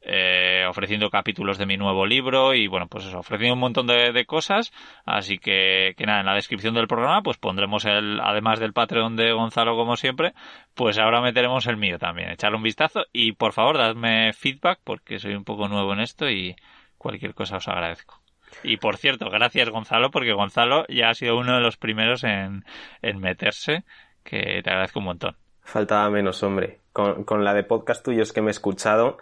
eh, 0.02 0.64
ofreciendo 0.68 1.10
capítulos 1.10 1.58
de 1.58 1.66
mi 1.66 1.76
nuevo 1.76 2.06
libro 2.06 2.54
y 2.54 2.66
bueno, 2.66 2.86
pues 2.88 3.04
eso, 3.04 3.18
ofreciendo 3.18 3.54
un 3.54 3.60
montón 3.60 3.86
de, 3.86 4.12
de, 4.12 4.24
cosas. 4.24 4.72
Así 5.04 5.38
que, 5.38 5.94
que 5.96 6.06
nada, 6.06 6.20
en 6.20 6.26
la 6.26 6.34
descripción 6.34 6.74
del 6.74 6.88
programa 6.88 7.22
pues 7.22 7.36
pondremos 7.36 7.84
el, 7.84 8.20
además 8.20 8.60
del 8.60 8.72
Patreon 8.72 9.16
de 9.16 9.32
Gonzalo 9.32 9.76
como 9.76 9.96
siempre, 9.96 10.32
pues 10.74 10.98
ahora 10.98 11.20
meteremos 11.20 11.66
el 11.66 11.76
mío 11.76 11.98
también. 11.98 12.30
Echarle 12.30 12.56
un 12.56 12.62
vistazo 12.62 13.04
y 13.12 13.32
por 13.32 13.52
favor 13.52 13.78
dadme 13.78 14.32
feedback 14.32 14.80
porque 14.84 15.18
soy 15.18 15.34
un 15.34 15.44
poco 15.44 15.68
nuevo 15.68 15.92
en 15.92 16.00
esto 16.00 16.30
y 16.30 16.56
cualquier 16.96 17.34
cosa 17.34 17.56
os 17.56 17.68
agradezco. 17.68 18.20
Y 18.64 18.78
por 18.78 18.96
cierto, 18.96 19.30
gracias 19.30 19.68
Gonzalo, 19.70 20.10
porque 20.10 20.32
Gonzalo 20.32 20.86
ya 20.88 21.10
ha 21.10 21.14
sido 21.14 21.38
uno 21.38 21.54
de 21.54 21.60
los 21.60 21.76
primeros 21.76 22.24
en, 22.24 22.64
en 23.02 23.18
meterse, 23.20 23.84
que 24.24 24.60
te 24.62 24.70
agradezco 24.70 24.98
un 24.98 25.06
montón. 25.06 25.36
Faltaba 25.62 26.08
menos, 26.10 26.42
hombre. 26.42 26.80
Con, 26.92 27.24
con, 27.24 27.44
la 27.44 27.54
de 27.54 27.62
podcast 27.62 28.04
tuyos 28.04 28.32
que 28.32 28.42
me 28.42 28.48
he 28.48 28.50
escuchado 28.50 29.18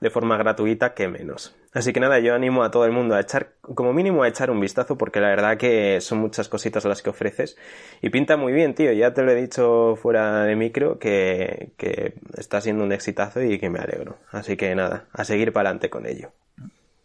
de 0.00 0.10
forma 0.10 0.36
gratuita, 0.36 0.94
que 0.94 1.06
menos. 1.06 1.54
Así 1.72 1.92
que 1.92 2.00
nada, 2.00 2.18
yo 2.18 2.34
animo 2.34 2.64
a 2.64 2.72
todo 2.72 2.84
el 2.84 2.92
mundo 2.92 3.14
a 3.14 3.20
echar, 3.20 3.52
como 3.62 3.92
mínimo 3.92 4.24
a 4.24 4.28
echar 4.28 4.50
un 4.50 4.60
vistazo, 4.60 4.98
porque 4.98 5.20
la 5.20 5.28
verdad 5.28 5.56
que 5.56 6.00
son 6.00 6.18
muchas 6.18 6.48
cositas 6.48 6.84
las 6.84 7.00
que 7.00 7.10
ofreces. 7.10 7.56
Y 8.02 8.10
pinta 8.10 8.36
muy 8.36 8.52
bien, 8.52 8.74
tío. 8.74 8.92
Ya 8.92 9.14
te 9.14 9.22
lo 9.22 9.30
he 9.30 9.36
dicho 9.36 9.96
fuera 9.96 10.42
de 10.42 10.56
micro, 10.56 10.98
que, 10.98 11.70
que 11.76 12.14
está 12.36 12.60
siendo 12.60 12.82
un 12.84 12.92
exitazo 12.92 13.40
y 13.42 13.58
que 13.58 13.70
me 13.70 13.78
alegro. 13.78 14.18
Así 14.32 14.56
que 14.56 14.74
nada, 14.74 15.06
a 15.12 15.24
seguir 15.24 15.52
para 15.52 15.68
adelante 15.68 15.88
con 15.88 16.06
ello. 16.06 16.32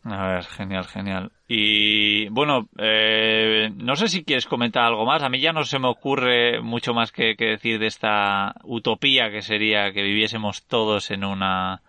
A 0.09 0.27
ver, 0.27 0.43
genial, 0.45 0.85
genial. 0.85 1.31
Y 1.47 2.29
bueno, 2.29 2.69
eh, 2.77 3.69
no 3.75 3.95
sé 3.97 4.07
si 4.07 4.23
quieres 4.23 4.45
comentar 4.45 4.83
algo 4.83 5.05
más. 5.05 5.21
A 5.21 5.29
mí 5.29 5.39
ya 5.41 5.51
no 5.51 5.63
se 5.63 5.79
me 5.79 5.89
ocurre 5.89 6.61
mucho 6.61 6.93
más 6.93 7.11
que, 7.11 7.35
que, 7.35 7.45
decir 7.45 7.77
de 7.77 7.87
esta 7.87 8.55
utopía 8.63 9.29
que 9.29 9.41
sería 9.41 9.91
que 9.91 10.03
viviésemos 10.03 10.65
todos 10.65 11.11
en 11.11 11.25
una 11.25 11.81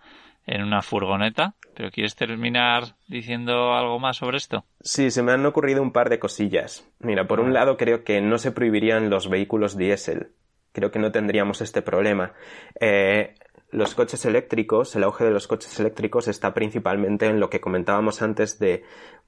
en 0.46 0.62
una 0.64 0.83
furgoneta. 0.83 1.54
Pero 1.76 1.92
¿quieres 1.92 2.16
terminar 2.16 2.96
diciendo 3.07 3.74
algo 3.74 4.00
más 4.00 4.16
sobre 4.16 4.38
esto? 4.38 4.64
Sí, 4.81 5.12
se 5.12 5.22
me 5.22 5.31
han 5.31 5.46
ocurrido 5.46 5.81
un 5.81 5.92
par 5.92 6.09
de 6.09 6.18
cosillas. 6.18 6.90
Mira, 6.98 7.28
por 7.28 7.38
un 7.38 7.52
lado 7.52 7.76
creo 7.76 8.02
que 8.02 8.20
no 8.20 8.38
se 8.38 8.50
prohibirían 8.50 9.11
los 9.11 9.31
vehículos 9.31 9.76
diésel. 9.76 10.33
Creo 10.72 10.90
que 10.90 10.98
no 10.98 11.12
tendríamos 11.12 11.61
este 11.61 11.83
problema. 11.83 12.33
Eh, 12.81 13.35
los 13.70 13.94
coches 13.94 14.24
eléctricos, 14.24 14.96
el 14.96 15.04
auge 15.04 15.24
de 15.24 15.31
los 15.31 15.46
coches 15.46 15.78
eléctricos 15.78 16.28
está 16.28 16.54
principalmente 16.54 17.26
en 17.26 17.40
lo 17.40 17.50
que 17.50 17.61
comentábamos 17.61 18.22
antes 18.22 18.59
de, 18.59 18.85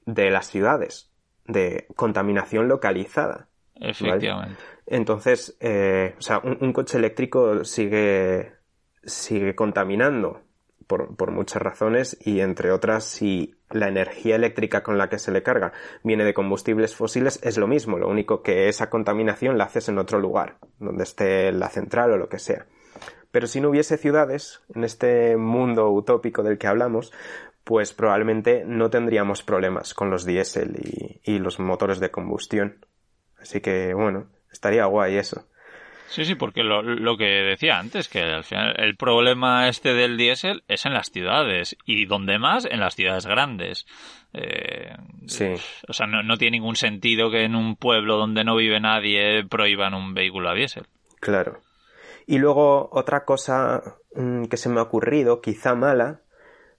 de 0.06 0.30
las 0.30 0.48
ciudades, 0.48 1.12
de 1.46 1.86
contaminación 1.96 2.68
localizada. 2.68 3.48
Efectivamente. 3.74 4.56
¿vale? 4.56 4.80
Entonces, 4.86 5.56
eh, 5.60 6.14
o 6.18 6.22
sea, 6.22 6.38
un, 6.38 6.58
un, 6.60 6.72
coche 6.72 6.98
eléctrico 6.98 7.64
sigue, 7.64 8.52
sigue 9.04 9.54
contaminando 9.54 10.42
por, 10.86 11.16
por, 11.16 11.30
muchas 11.30 11.62
razones 11.62 12.18
y 12.20 12.40
entre 12.40 12.72
otras 12.72 13.04
si 13.04 13.54
la 13.70 13.88
energía 13.88 14.36
eléctrica 14.36 14.82
con 14.82 14.98
la 14.98 15.08
que 15.08 15.18
se 15.18 15.30
le 15.30 15.42
carga 15.42 15.72
viene 16.02 16.24
de 16.24 16.34
combustibles 16.34 16.96
fósiles 16.96 17.38
es 17.44 17.56
lo 17.56 17.68
mismo, 17.68 17.98
lo 17.98 18.08
único 18.08 18.42
que 18.42 18.68
esa 18.68 18.90
contaminación 18.90 19.56
la 19.56 19.64
haces 19.64 19.88
en 19.88 19.98
otro 19.98 20.18
lugar, 20.18 20.58
donde 20.78 21.04
esté 21.04 21.52
la 21.52 21.68
central 21.68 22.10
o 22.12 22.16
lo 22.16 22.28
que 22.28 22.40
sea. 22.40 22.66
Pero 23.30 23.46
si 23.46 23.60
no 23.60 23.68
hubiese 23.70 23.96
ciudades 23.96 24.60
en 24.74 24.84
este 24.84 25.36
mundo 25.36 25.90
utópico 25.90 26.42
del 26.42 26.58
que 26.58 26.66
hablamos, 26.66 27.12
pues 27.64 27.92
probablemente 27.92 28.64
no 28.66 28.90
tendríamos 28.90 29.42
problemas 29.42 29.94
con 29.94 30.10
los 30.10 30.24
diésel 30.24 30.76
y, 30.76 31.20
y, 31.24 31.38
los 31.38 31.60
motores 31.60 32.00
de 32.00 32.10
combustión. 32.10 32.84
Así 33.38 33.60
que 33.60 33.94
bueno, 33.94 34.26
estaría 34.50 34.84
guay 34.86 35.16
eso. 35.16 35.46
Sí, 36.08 36.24
sí, 36.24 36.34
porque 36.34 36.64
lo, 36.64 36.82
lo, 36.82 37.16
que 37.16 37.24
decía 37.24 37.78
antes, 37.78 38.08
que 38.08 38.20
al 38.20 38.42
final 38.42 38.74
el 38.78 38.96
problema 38.96 39.68
este 39.68 39.94
del 39.94 40.16
diésel 40.16 40.64
es 40.66 40.84
en 40.84 40.92
las 40.92 41.12
ciudades 41.12 41.76
y 41.84 42.06
donde 42.06 42.40
más, 42.40 42.64
en 42.64 42.80
las 42.80 42.96
ciudades 42.96 43.26
grandes. 43.26 43.86
Eh, 44.32 44.92
sí. 45.26 45.54
O 45.86 45.92
sea, 45.92 46.08
no, 46.08 46.24
no 46.24 46.36
tiene 46.36 46.56
ningún 46.56 46.74
sentido 46.74 47.30
que 47.30 47.44
en 47.44 47.54
un 47.54 47.76
pueblo 47.76 48.16
donde 48.16 48.42
no 48.42 48.56
vive 48.56 48.80
nadie 48.80 49.44
prohíban 49.44 49.94
un 49.94 50.12
vehículo 50.12 50.50
a 50.50 50.54
diésel. 50.54 50.86
Claro. 51.20 51.60
Y 52.30 52.38
luego 52.38 52.88
otra 52.92 53.24
cosa 53.24 53.96
mmm, 54.14 54.44
que 54.44 54.56
se 54.56 54.68
me 54.68 54.78
ha 54.78 54.84
ocurrido, 54.84 55.40
quizá 55.40 55.74
mala, 55.74 56.20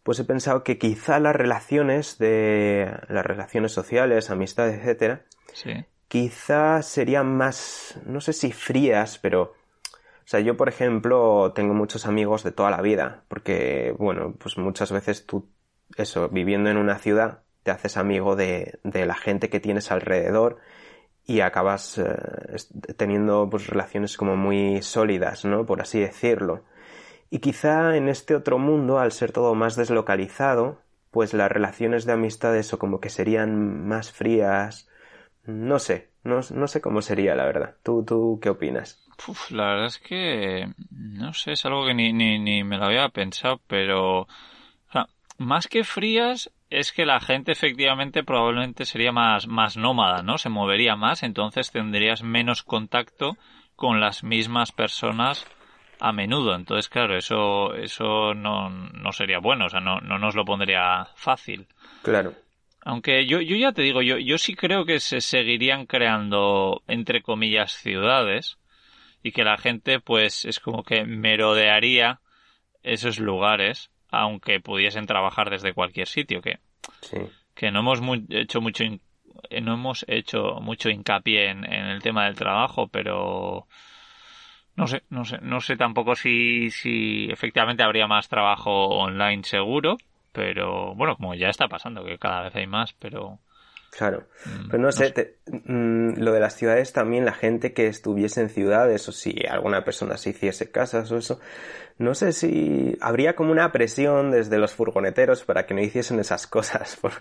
pues 0.01 0.17
he 0.19 0.23
pensado 0.23 0.63
que 0.63 0.77
quizá 0.77 1.19
las 1.19 1.35
relaciones 1.35 2.17
de 2.19 2.89
las 3.09 3.25
relaciones 3.25 3.73
sociales, 3.73 4.29
amistades, 4.29 4.79
etcétera, 4.79 5.25
sí. 5.51 5.85
quizá 6.07 6.81
serían 6.81 7.35
más, 7.35 7.99
no 8.05 8.21
sé 8.21 8.31
si 8.31 8.53
frías, 8.53 9.17
pero 9.17 9.41
o 9.41 10.27
sea, 10.31 10.39
yo 10.39 10.55
por 10.55 10.69
ejemplo 10.69 11.51
tengo 11.53 11.73
muchos 11.73 12.05
amigos 12.05 12.43
de 12.43 12.53
toda 12.53 12.71
la 12.71 12.81
vida, 12.81 13.25
porque 13.27 13.93
bueno, 13.99 14.33
pues 14.39 14.57
muchas 14.57 14.89
veces 14.93 15.25
tú 15.25 15.49
eso, 15.97 16.29
viviendo 16.29 16.69
en 16.69 16.77
una 16.77 16.97
ciudad, 16.97 17.39
te 17.63 17.71
haces 17.71 17.97
amigo 17.97 18.37
de, 18.37 18.79
de 18.85 19.05
la 19.05 19.15
gente 19.15 19.49
que 19.49 19.59
tienes 19.59 19.91
alrededor 19.91 20.59
y 21.31 21.41
acabas 21.41 21.97
eh, 21.97 22.05
teniendo 22.97 23.47
pues 23.49 23.67
relaciones 23.67 24.17
como 24.17 24.35
muy 24.35 24.81
sólidas, 24.81 25.45
¿no? 25.45 25.65
Por 25.65 25.81
así 25.81 25.99
decirlo. 25.99 26.65
Y 27.29 27.39
quizá 27.39 27.95
en 27.95 28.09
este 28.09 28.35
otro 28.35 28.57
mundo, 28.59 28.99
al 28.99 29.13
ser 29.13 29.31
todo 29.31 29.55
más 29.55 29.77
deslocalizado, 29.77 30.81
pues 31.09 31.33
las 31.33 31.49
relaciones 31.49 32.05
de 32.05 32.13
amistades 32.13 32.73
o 32.73 32.79
como 32.79 32.99
que 32.99 33.09
serían 33.09 33.87
más 33.87 34.11
frías, 34.11 34.89
no 35.45 35.79
sé, 35.79 36.09
no, 36.23 36.41
no 36.53 36.67
sé 36.67 36.81
cómo 36.81 37.01
sería 37.01 37.33
la 37.35 37.45
verdad. 37.45 37.75
¿Tú, 37.83 38.03
tú 38.03 38.39
qué 38.41 38.49
opinas? 38.49 39.01
La 39.51 39.67
verdad 39.67 39.85
es 39.85 39.99
que 39.99 40.67
no 40.89 41.33
sé, 41.33 41.53
es 41.53 41.65
algo 41.65 41.85
que 41.85 41.93
ni, 41.93 42.11
ni, 42.11 42.39
ni 42.39 42.63
me 42.63 42.77
lo 42.77 42.85
había 42.85 43.07
pensado, 43.09 43.61
pero 43.67 44.27
más 45.37 45.67
que 45.67 45.83
frías, 45.83 46.51
es 46.71 46.93
que 46.93 47.05
la 47.05 47.19
gente 47.19 47.51
efectivamente 47.51 48.23
probablemente 48.23 48.85
sería 48.85 49.11
más, 49.11 49.45
más 49.45 49.75
nómada, 49.75 50.23
¿no? 50.23 50.37
Se 50.37 50.47
movería 50.47 50.95
más, 50.95 51.21
entonces 51.21 51.69
tendrías 51.69 52.23
menos 52.23 52.63
contacto 52.63 53.37
con 53.75 53.99
las 53.99 54.23
mismas 54.23 54.71
personas 54.71 55.45
a 55.99 56.13
menudo. 56.13 56.55
Entonces, 56.55 56.87
claro, 56.87 57.17
eso, 57.17 57.75
eso 57.75 58.33
no, 58.33 58.69
no 58.69 59.11
sería 59.11 59.39
bueno, 59.39 59.65
o 59.65 59.69
sea, 59.69 59.81
no, 59.81 59.99
no 59.99 60.17
nos 60.17 60.33
lo 60.33 60.45
pondría 60.45 61.05
fácil. 61.15 61.67
Claro. 62.03 62.33
Aunque 62.85 63.27
yo, 63.27 63.41
yo 63.41 63.57
ya 63.57 63.73
te 63.73 63.81
digo, 63.81 64.01
yo, 64.01 64.17
yo 64.17 64.37
sí 64.37 64.55
creo 64.55 64.85
que 64.85 65.01
se 65.01 65.19
seguirían 65.19 65.85
creando, 65.85 66.83
entre 66.87 67.21
comillas, 67.21 67.73
ciudades 67.73 68.57
y 69.21 69.33
que 69.33 69.43
la 69.43 69.57
gente, 69.57 69.99
pues, 69.99 70.45
es 70.45 70.61
como 70.61 70.83
que 70.83 71.03
merodearía 71.03 72.21
esos 72.81 73.19
lugares 73.19 73.91
aunque 74.11 74.59
pudiesen 74.59 75.07
trabajar 75.07 75.49
desde 75.49 75.73
cualquier 75.73 76.07
sitio, 76.07 76.41
que, 76.41 76.59
sí. 77.01 77.17
que 77.55 77.71
no 77.71 77.79
hemos 77.79 78.01
muy, 78.01 78.25
hecho 78.29 78.61
mucho 78.61 78.83
no 79.61 79.73
hemos 79.73 80.05
hecho 80.07 80.59
mucho 80.61 80.89
hincapié 80.89 81.49
en, 81.49 81.65
en, 81.65 81.85
el 81.87 82.01
tema 82.01 82.25
del 82.25 82.35
trabajo, 82.35 82.87
pero 82.87 83.65
no 84.75 84.87
sé, 84.87 85.03
no 85.09 85.25
sé, 85.25 85.39
no 85.41 85.61
sé 85.61 85.77
tampoco 85.77 86.15
si, 86.15 86.69
si 86.71 87.27
efectivamente 87.31 87.83
habría 87.83 88.07
más 88.07 88.29
trabajo 88.29 88.87
online 88.87 89.43
seguro, 89.43 89.97
pero 90.31 90.95
bueno, 90.95 91.15
como 91.15 91.33
ya 91.33 91.49
está 91.49 91.67
pasando, 91.67 92.05
que 92.05 92.17
cada 92.17 92.41
vez 92.41 92.55
hay 92.55 92.67
más, 92.67 92.93
pero 92.93 93.39
Claro, 93.91 94.23
pero 94.69 94.81
no 94.81 94.89
sé, 94.93 95.11
te, 95.11 95.39
mmm, 95.47 96.13
lo 96.15 96.31
de 96.31 96.39
las 96.39 96.55
ciudades 96.55 96.93
también, 96.93 97.25
la 97.25 97.33
gente 97.33 97.73
que 97.73 97.87
estuviese 97.87 98.39
en 98.39 98.49
ciudades 98.49 99.07
o 99.09 99.11
si 99.11 99.45
alguna 99.45 99.83
persona 99.83 100.15
se 100.15 100.29
hiciese 100.29 100.71
casas 100.71 101.11
o 101.11 101.17
eso, 101.17 101.41
no 101.97 102.15
sé 102.15 102.31
si 102.31 102.97
habría 103.01 103.35
como 103.35 103.51
una 103.51 103.69
presión 103.73 104.31
desde 104.31 104.57
los 104.59 104.73
furgoneteros 104.73 105.43
para 105.43 105.65
que 105.65 105.73
no 105.73 105.81
hiciesen 105.81 106.19
esas 106.19 106.47
cosas 106.47 106.95
por, 107.01 107.11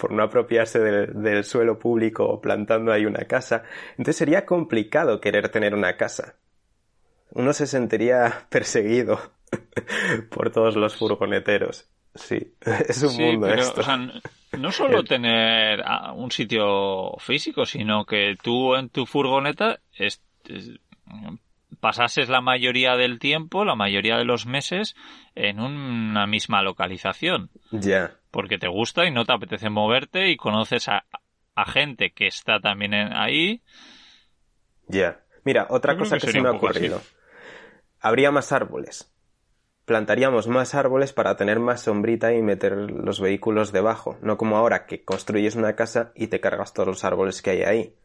por 0.00 0.10
no 0.10 0.22
apropiarse 0.22 0.78
del, 0.78 1.22
del 1.22 1.44
suelo 1.44 1.78
público 1.78 2.40
plantando 2.40 2.92
ahí 2.92 3.04
una 3.04 3.26
casa. 3.26 3.64
Entonces 3.90 4.16
sería 4.16 4.46
complicado 4.46 5.20
querer 5.20 5.50
tener 5.50 5.74
una 5.74 5.98
casa. 5.98 6.36
Uno 7.32 7.52
se 7.52 7.66
sentiría 7.66 8.46
perseguido 8.48 9.20
por 10.30 10.50
todos 10.50 10.76
los 10.76 10.96
furgoneteros. 10.96 11.90
Sí, 12.16 12.54
es 12.88 13.02
un 13.02 13.16
mundo 13.16 13.48
esto. 13.48 13.82
no 14.58 14.72
solo 14.72 15.04
tener 15.04 15.82
un 16.14 16.30
sitio 16.30 17.12
físico, 17.18 17.64
sino 17.66 18.04
que 18.04 18.36
tú 18.42 18.74
en 18.74 18.88
tu 18.88 19.06
furgoneta 19.06 19.80
pasases 21.80 22.28
la 22.28 22.40
mayoría 22.40 22.96
del 22.96 23.18
tiempo, 23.18 23.64
la 23.64 23.74
mayoría 23.74 24.16
de 24.16 24.24
los 24.24 24.46
meses, 24.46 24.96
en 25.34 25.60
una 25.60 26.26
misma 26.26 26.62
localización. 26.62 27.50
Ya. 27.70 28.16
Porque 28.30 28.58
te 28.58 28.68
gusta 28.68 29.06
y 29.06 29.10
no 29.10 29.24
te 29.24 29.32
apetece 29.32 29.70
moverte 29.70 30.30
y 30.30 30.36
conoces 30.36 30.88
a, 30.88 31.04
gente 31.66 32.10
que 32.10 32.26
está 32.26 32.60
también 32.60 32.94
ahí. 32.94 33.62
Ya. 34.88 35.20
Mira, 35.44 35.66
otra 35.70 35.96
cosa 35.96 36.18
que, 36.18 36.26
se 36.26 36.40
me 36.40 36.48
ha 36.48 36.52
ocurrido. 36.52 37.00
Habría 38.00 38.30
más 38.30 38.52
árboles 38.52 39.15
plantaríamos 39.86 40.48
más 40.48 40.74
árboles 40.74 41.12
para 41.12 41.36
tener 41.36 41.60
más 41.60 41.80
sombrita 41.80 42.34
y 42.34 42.42
meter 42.42 42.72
los 42.72 43.20
vehículos 43.20 43.72
debajo, 43.72 44.18
no 44.20 44.36
como 44.36 44.56
ahora 44.56 44.84
que 44.84 45.04
construyes 45.04 45.54
una 45.54 45.74
casa 45.76 46.12
y 46.14 46.26
te 46.26 46.40
cargas 46.40 46.74
todos 46.74 46.88
los 46.88 47.04
árboles 47.04 47.40
que 47.40 47.50
hay 47.50 47.62
ahí. 47.62 47.96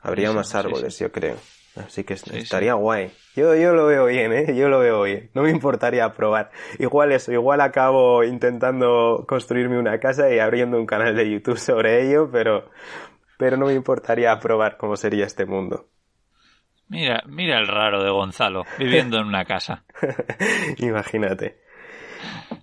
Habría 0.00 0.32
más 0.32 0.54
árboles, 0.54 0.96
yo 1.00 1.10
creo. 1.10 1.36
Así 1.74 2.04
que 2.04 2.14
estaría 2.14 2.74
guay. 2.74 3.10
Yo, 3.34 3.54
yo 3.54 3.74
lo 3.74 3.86
veo 3.86 4.06
bien, 4.06 4.32
¿eh? 4.32 4.54
Yo 4.54 4.68
lo 4.68 4.78
veo 4.78 5.02
bien. 5.02 5.30
No 5.34 5.42
me 5.42 5.50
importaría 5.50 6.12
probar. 6.12 6.50
Igual 6.78 7.12
eso, 7.12 7.32
igual 7.32 7.60
acabo 7.60 8.22
intentando 8.24 9.24
construirme 9.28 9.78
una 9.78 9.98
casa 9.98 10.32
y 10.32 10.38
abriendo 10.38 10.78
un 10.78 10.86
canal 10.86 11.14
de 11.14 11.30
YouTube 11.30 11.58
sobre 11.58 12.06
ello, 12.06 12.30
pero, 12.30 12.70
pero 13.38 13.56
no 13.56 13.66
me 13.66 13.74
importaría 13.74 14.38
probar 14.38 14.76
cómo 14.76 14.96
sería 14.96 15.26
este 15.26 15.46
mundo. 15.46 15.88
Mira, 16.88 17.22
mira 17.26 17.58
el 17.58 17.66
raro 17.66 18.02
de 18.02 18.10
Gonzalo, 18.10 18.64
viviendo 18.78 19.18
en 19.18 19.26
una 19.26 19.44
casa. 19.44 19.84
Imagínate. 20.78 21.58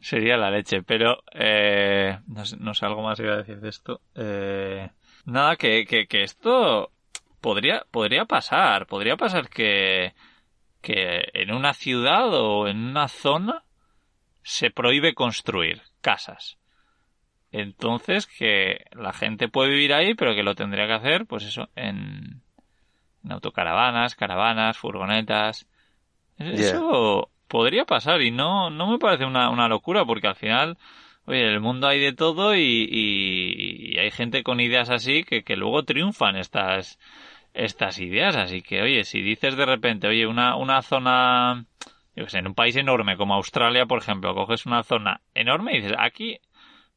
Sería 0.01 0.35
la 0.35 0.49
leche, 0.49 0.81
pero 0.81 1.23
eh, 1.31 2.19
no, 2.27 2.73
sé, 2.73 2.85
algo 2.85 3.03
más 3.03 3.19
iba 3.19 3.33
a 3.33 3.37
decir 3.37 3.59
de 3.59 3.69
esto. 3.69 4.01
Eh, 4.15 4.89
nada, 5.25 5.55
que, 5.55 5.85
que, 5.85 6.07
que 6.07 6.23
esto 6.23 6.91
podría, 7.39 7.85
podría 7.91 8.25
pasar. 8.25 8.87
Podría 8.87 9.15
pasar 9.15 9.49
que, 9.49 10.13
que 10.81 11.29
en 11.33 11.53
una 11.53 11.73
ciudad 11.73 12.33
o 12.33 12.67
en 12.67 12.77
una 12.77 13.07
zona 13.07 13.63
se 14.41 14.71
prohíbe 14.71 15.13
construir 15.13 15.83
casas. 16.01 16.57
Entonces 17.51 18.27
que 18.27 18.85
la 18.91 19.13
gente 19.13 19.47
puede 19.47 19.69
vivir 19.69 19.93
ahí, 19.93 20.13
pero 20.13 20.35
que 20.35 20.43
lo 20.43 20.55
tendría 20.55 20.87
que 20.87 20.93
hacer, 20.93 21.25
pues 21.25 21.43
eso, 21.43 21.69
en, 21.75 22.41
en 23.25 23.31
autocaravanas, 23.31 24.15
caravanas, 24.15 24.77
furgonetas. 24.77 25.67
Eso 26.37 27.29
podría 27.47 27.85
pasar 27.85 28.21
y 28.21 28.31
no, 28.31 28.69
no 28.69 28.87
me 28.87 28.99
parece 28.99 29.25
una, 29.25 29.49
una 29.49 29.67
locura 29.67 30.05
porque 30.05 30.27
al 30.27 30.35
final, 30.35 30.77
oye, 31.25 31.41
en 31.41 31.49
el 31.49 31.59
mundo 31.59 31.87
hay 31.87 31.99
de 31.99 32.13
todo 32.13 32.55
y, 32.55 32.87
y, 32.89 33.97
hay 33.97 34.11
gente 34.11 34.43
con 34.43 34.59
ideas 34.59 34.89
así 34.89 35.23
que, 35.23 35.43
que 35.43 35.55
luego 35.55 35.83
triunfan 35.83 36.35
estas, 36.35 36.99
estas 37.53 37.99
ideas. 37.99 38.35
Así 38.35 38.61
que, 38.61 38.81
oye, 38.81 39.03
si 39.03 39.21
dices 39.21 39.55
de 39.55 39.65
repente, 39.65 40.07
oye, 40.07 40.27
una, 40.27 40.55
una 40.55 40.81
zona, 40.81 41.65
yo 42.15 42.27
sé, 42.27 42.39
en 42.39 42.47
un 42.47 42.55
país 42.55 42.75
enorme 42.75 43.17
como 43.17 43.35
Australia, 43.35 43.85
por 43.85 43.99
ejemplo, 43.99 44.35
coges 44.35 44.65
una 44.65 44.83
zona 44.83 45.21
enorme 45.33 45.73
y 45.73 45.81
dices, 45.81 45.95
aquí 45.97 46.39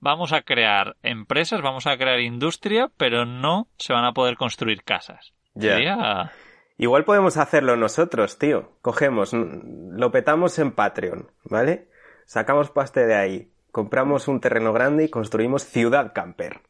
vamos 0.01 0.33
a 0.33 0.43
crear 0.43 0.97
empresas, 1.03 1.63
vamos 1.63 1.87
a 1.87 1.97
crear 1.97 2.21
industria, 2.21 2.91
pero 2.97 3.25
no 3.25 3.69
se 3.79 3.93
van 3.93 4.05
a 4.05 4.13
poder 4.13 4.37
construir 4.37 4.83
casas. 4.83 5.33
Ya. 5.59 6.33
Igual 6.77 7.05
podemos 7.05 7.37
hacerlo 7.37 7.77
nosotros, 7.77 8.39
tío. 8.39 8.71
Cogemos, 8.83 9.33
lo 9.33 10.13
petamos 10.13 10.59
en 10.61 10.71
Patreon, 10.73 11.31
¿vale? 11.45 11.89
Sacamos 12.25 12.71
paste 12.71 13.05
de 13.05 13.17
ahí, 13.17 13.51
compramos 13.73 14.29
un 14.29 14.41
terreno 14.41 14.73
grande 14.73 15.05
y 15.05 15.09
construimos 15.09 15.65
Ciudad 15.65 16.13
Camper. 16.15 16.61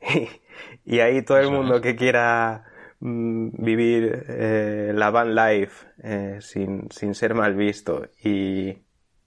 y 0.84 1.00
ahí 1.00 1.22
todo 1.22 1.38
el 1.38 1.50
mundo 1.50 1.80
que 1.80 1.96
quiera 1.96 2.64
mm, 3.00 3.64
vivir 3.64 4.24
eh, 4.28 4.92
la 4.94 5.10
van 5.10 5.34
life 5.34 5.86
eh, 6.02 6.38
sin, 6.40 6.90
sin, 6.90 7.14
ser 7.14 7.34
mal 7.34 7.54
visto 7.54 8.08
y, 8.22 8.76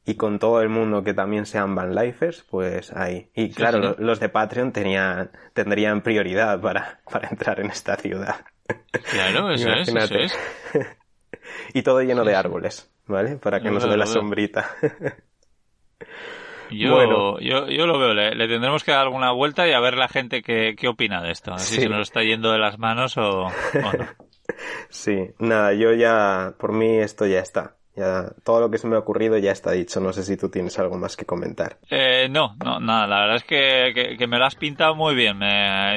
y, 0.05 0.15
con 0.15 0.37
todo 0.37 0.61
el 0.61 0.69
mundo 0.69 1.03
que 1.03 1.15
también 1.15 1.47
sean 1.47 1.73
van 1.73 1.95
lifers, 1.95 2.43
pues 2.43 2.93
ahí. 2.93 3.31
Y 3.33 3.49
claro, 3.49 3.95
los 3.97 4.19
de 4.19 4.29
Patreon 4.29 4.71
tenían, 4.71 5.31
tendrían 5.53 6.01
prioridad 6.01 6.61
para, 6.61 6.99
para 7.11 7.29
entrar 7.29 7.59
en 7.61 7.71
esta 7.71 7.95
ciudad. 7.95 8.45
Claro, 9.11 9.51
eso 9.51 9.69
es, 9.71 9.87
eso 9.87 10.15
es. 10.15 10.37
y 11.73 11.81
todo 11.81 12.01
lleno 12.01 12.23
de 12.23 12.35
árboles, 12.35 12.91
¿vale? 13.05 13.35
Para 13.37 13.61
que 13.61 13.71
nos 13.71 13.87
dé 13.87 13.97
la 13.97 14.05
sombrita. 14.05 14.75
Yo, 16.71 17.39
yo, 17.39 17.67
yo 17.67 17.87
lo 17.87 17.97
veo, 17.97 18.13
le, 18.13 18.47
tendremos 18.47 18.83
que 18.83 18.91
dar 18.91 19.01
alguna 19.01 19.31
vuelta 19.31 19.67
y 19.67 19.71
a 19.71 19.79
ver 19.79 19.95
la 19.95 20.07
gente 20.07 20.43
qué, 20.43 20.75
qué 20.77 20.87
opina 20.87 21.21
de 21.21 21.31
esto. 21.31 21.57
Si 21.57 21.81
se 21.81 21.89
nos 21.89 22.01
está 22.01 22.21
yendo 22.21 22.51
de 22.51 22.59
las 22.59 22.77
manos 22.77 23.17
o, 23.17 23.47
o 23.47 23.51
no. 23.97 24.07
Sí, 24.89 25.31
nada, 25.37 25.73
yo 25.73 25.93
ya, 25.93 26.55
por 26.57 26.73
mí 26.73 26.97
esto 26.97 27.25
ya 27.27 27.39
está. 27.39 27.77
Ya, 27.95 28.31
todo 28.43 28.61
lo 28.61 28.71
que 28.71 28.77
se 28.77 28.87
me 28.87 28.95
ha 28.95 28.99
ocurrido 28.99 29.37
ya 29.37 29.51
está 29.51 29.71
dicho. 29.71 29.99
No 29.99 30.13
sé 30.13 30.23
si 30.23 30.37
tú 30.37 30.49
tienes 30.49 30.77
algo 30.79 30.97
más 30.97 31.17
que 31.17 31.25
comentar. 31.25 31.77
Eh, 31.89 32.27
no, 32.29 32.55
no, 32.63 32.79
nada. 32.79 33.07
La 33.07 33.19
verdad 33.21 33.35
es 33.37 33.43
que, 33.43 34.15
que, 34.17 34.27
me 34.27 34.37
lo 34.37 34.45
has 34.45 34.55
pintado 34.55 34.95
muy 34.95 35.15
bien. 35.15 35.39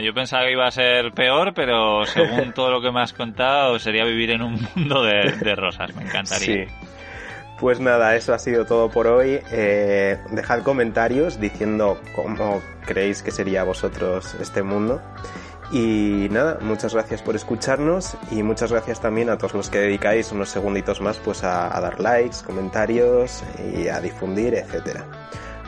yo 0.02 0.14
pensaba 0.14 0.44
que 0.44 0.52
iba 0.52 0.66
a 0.66 0.70
ser 0.70 1.12
peor, 1.12 1.52
pero 1.54 2.04
según 2.06 2.52
todo 2.54 2.70
lo 2.70 2.80
que 2.80 2.90
me 2.90 3.00
has 3.00 3.12
contado, 3.12 3.78
sería 3.78 4.04
vivir 4.04 4.30
en 4.30 4.42
un 4.42 4.68
mundo 4.74 5.02
de, 5.02 5.54
rosas. 5.54 5.94
Me 5.94 6.02
encantaría. 6.02 6.66
Sí. 6.66 6.72
Pues 7.62 7.78
nada, 7.78 8.16
eso 8.16 8.34
ha 8.34 8.40
sido 8.40 8.66
todo 8.66 8.90
por 8.90 9.06
hoy. 9.06 9.38
Eh, 9.52 10.18
dejad 10.32 10.62
comentarios 10.62 11.38
diciendo 11.38 12.00
cómo 12.16 12.60
creéis 12.84 13.22
que 13.22 13.30
sería 13.30 13.62
vosotros 13.62 14.34
este 14.40 14.64
mundo. 14.64 15.00
Y 15.72 16.28
nada, 16.30 16.58
muchas 16.60 16.92
gracias 16.92 17.22
por 17.22 17.34
escucharnos 17.34 18.14
y 18.30 18.42
muchas 18.42 18.70
gracias 18.70 19.00
también 19.00 19.30
a 19.30 19.38
todos 19.38 19.54
los 19.54 19.70
que 19.70 19.78
dedicáis 19.78 20.30
unos 20.30 20.50
segunditos 20.50 21.00
más 21.00 21.16
pues 21.16 21.42
a, 21.44 21.80
dar 21.80 21.98
likes, 21.98 22.36
comentarios 22.44 23.42
y 23.74 23.88
a 23.88 23.98
difundir, 23.98 24.54
etcétera. 24.54 25.06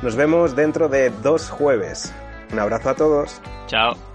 Nos 0.02 0.14
vemos 0.14 0.54
dentro 0.54 0.90
de 0.90 1.08
dos 1.08 1.48
jueves. 1.48 2.12
Un 2.52 2.58
abrazo 2.58 2.90
a 2.90 2.94
todos. 2.94 3.40
Chao. 3.66 4.13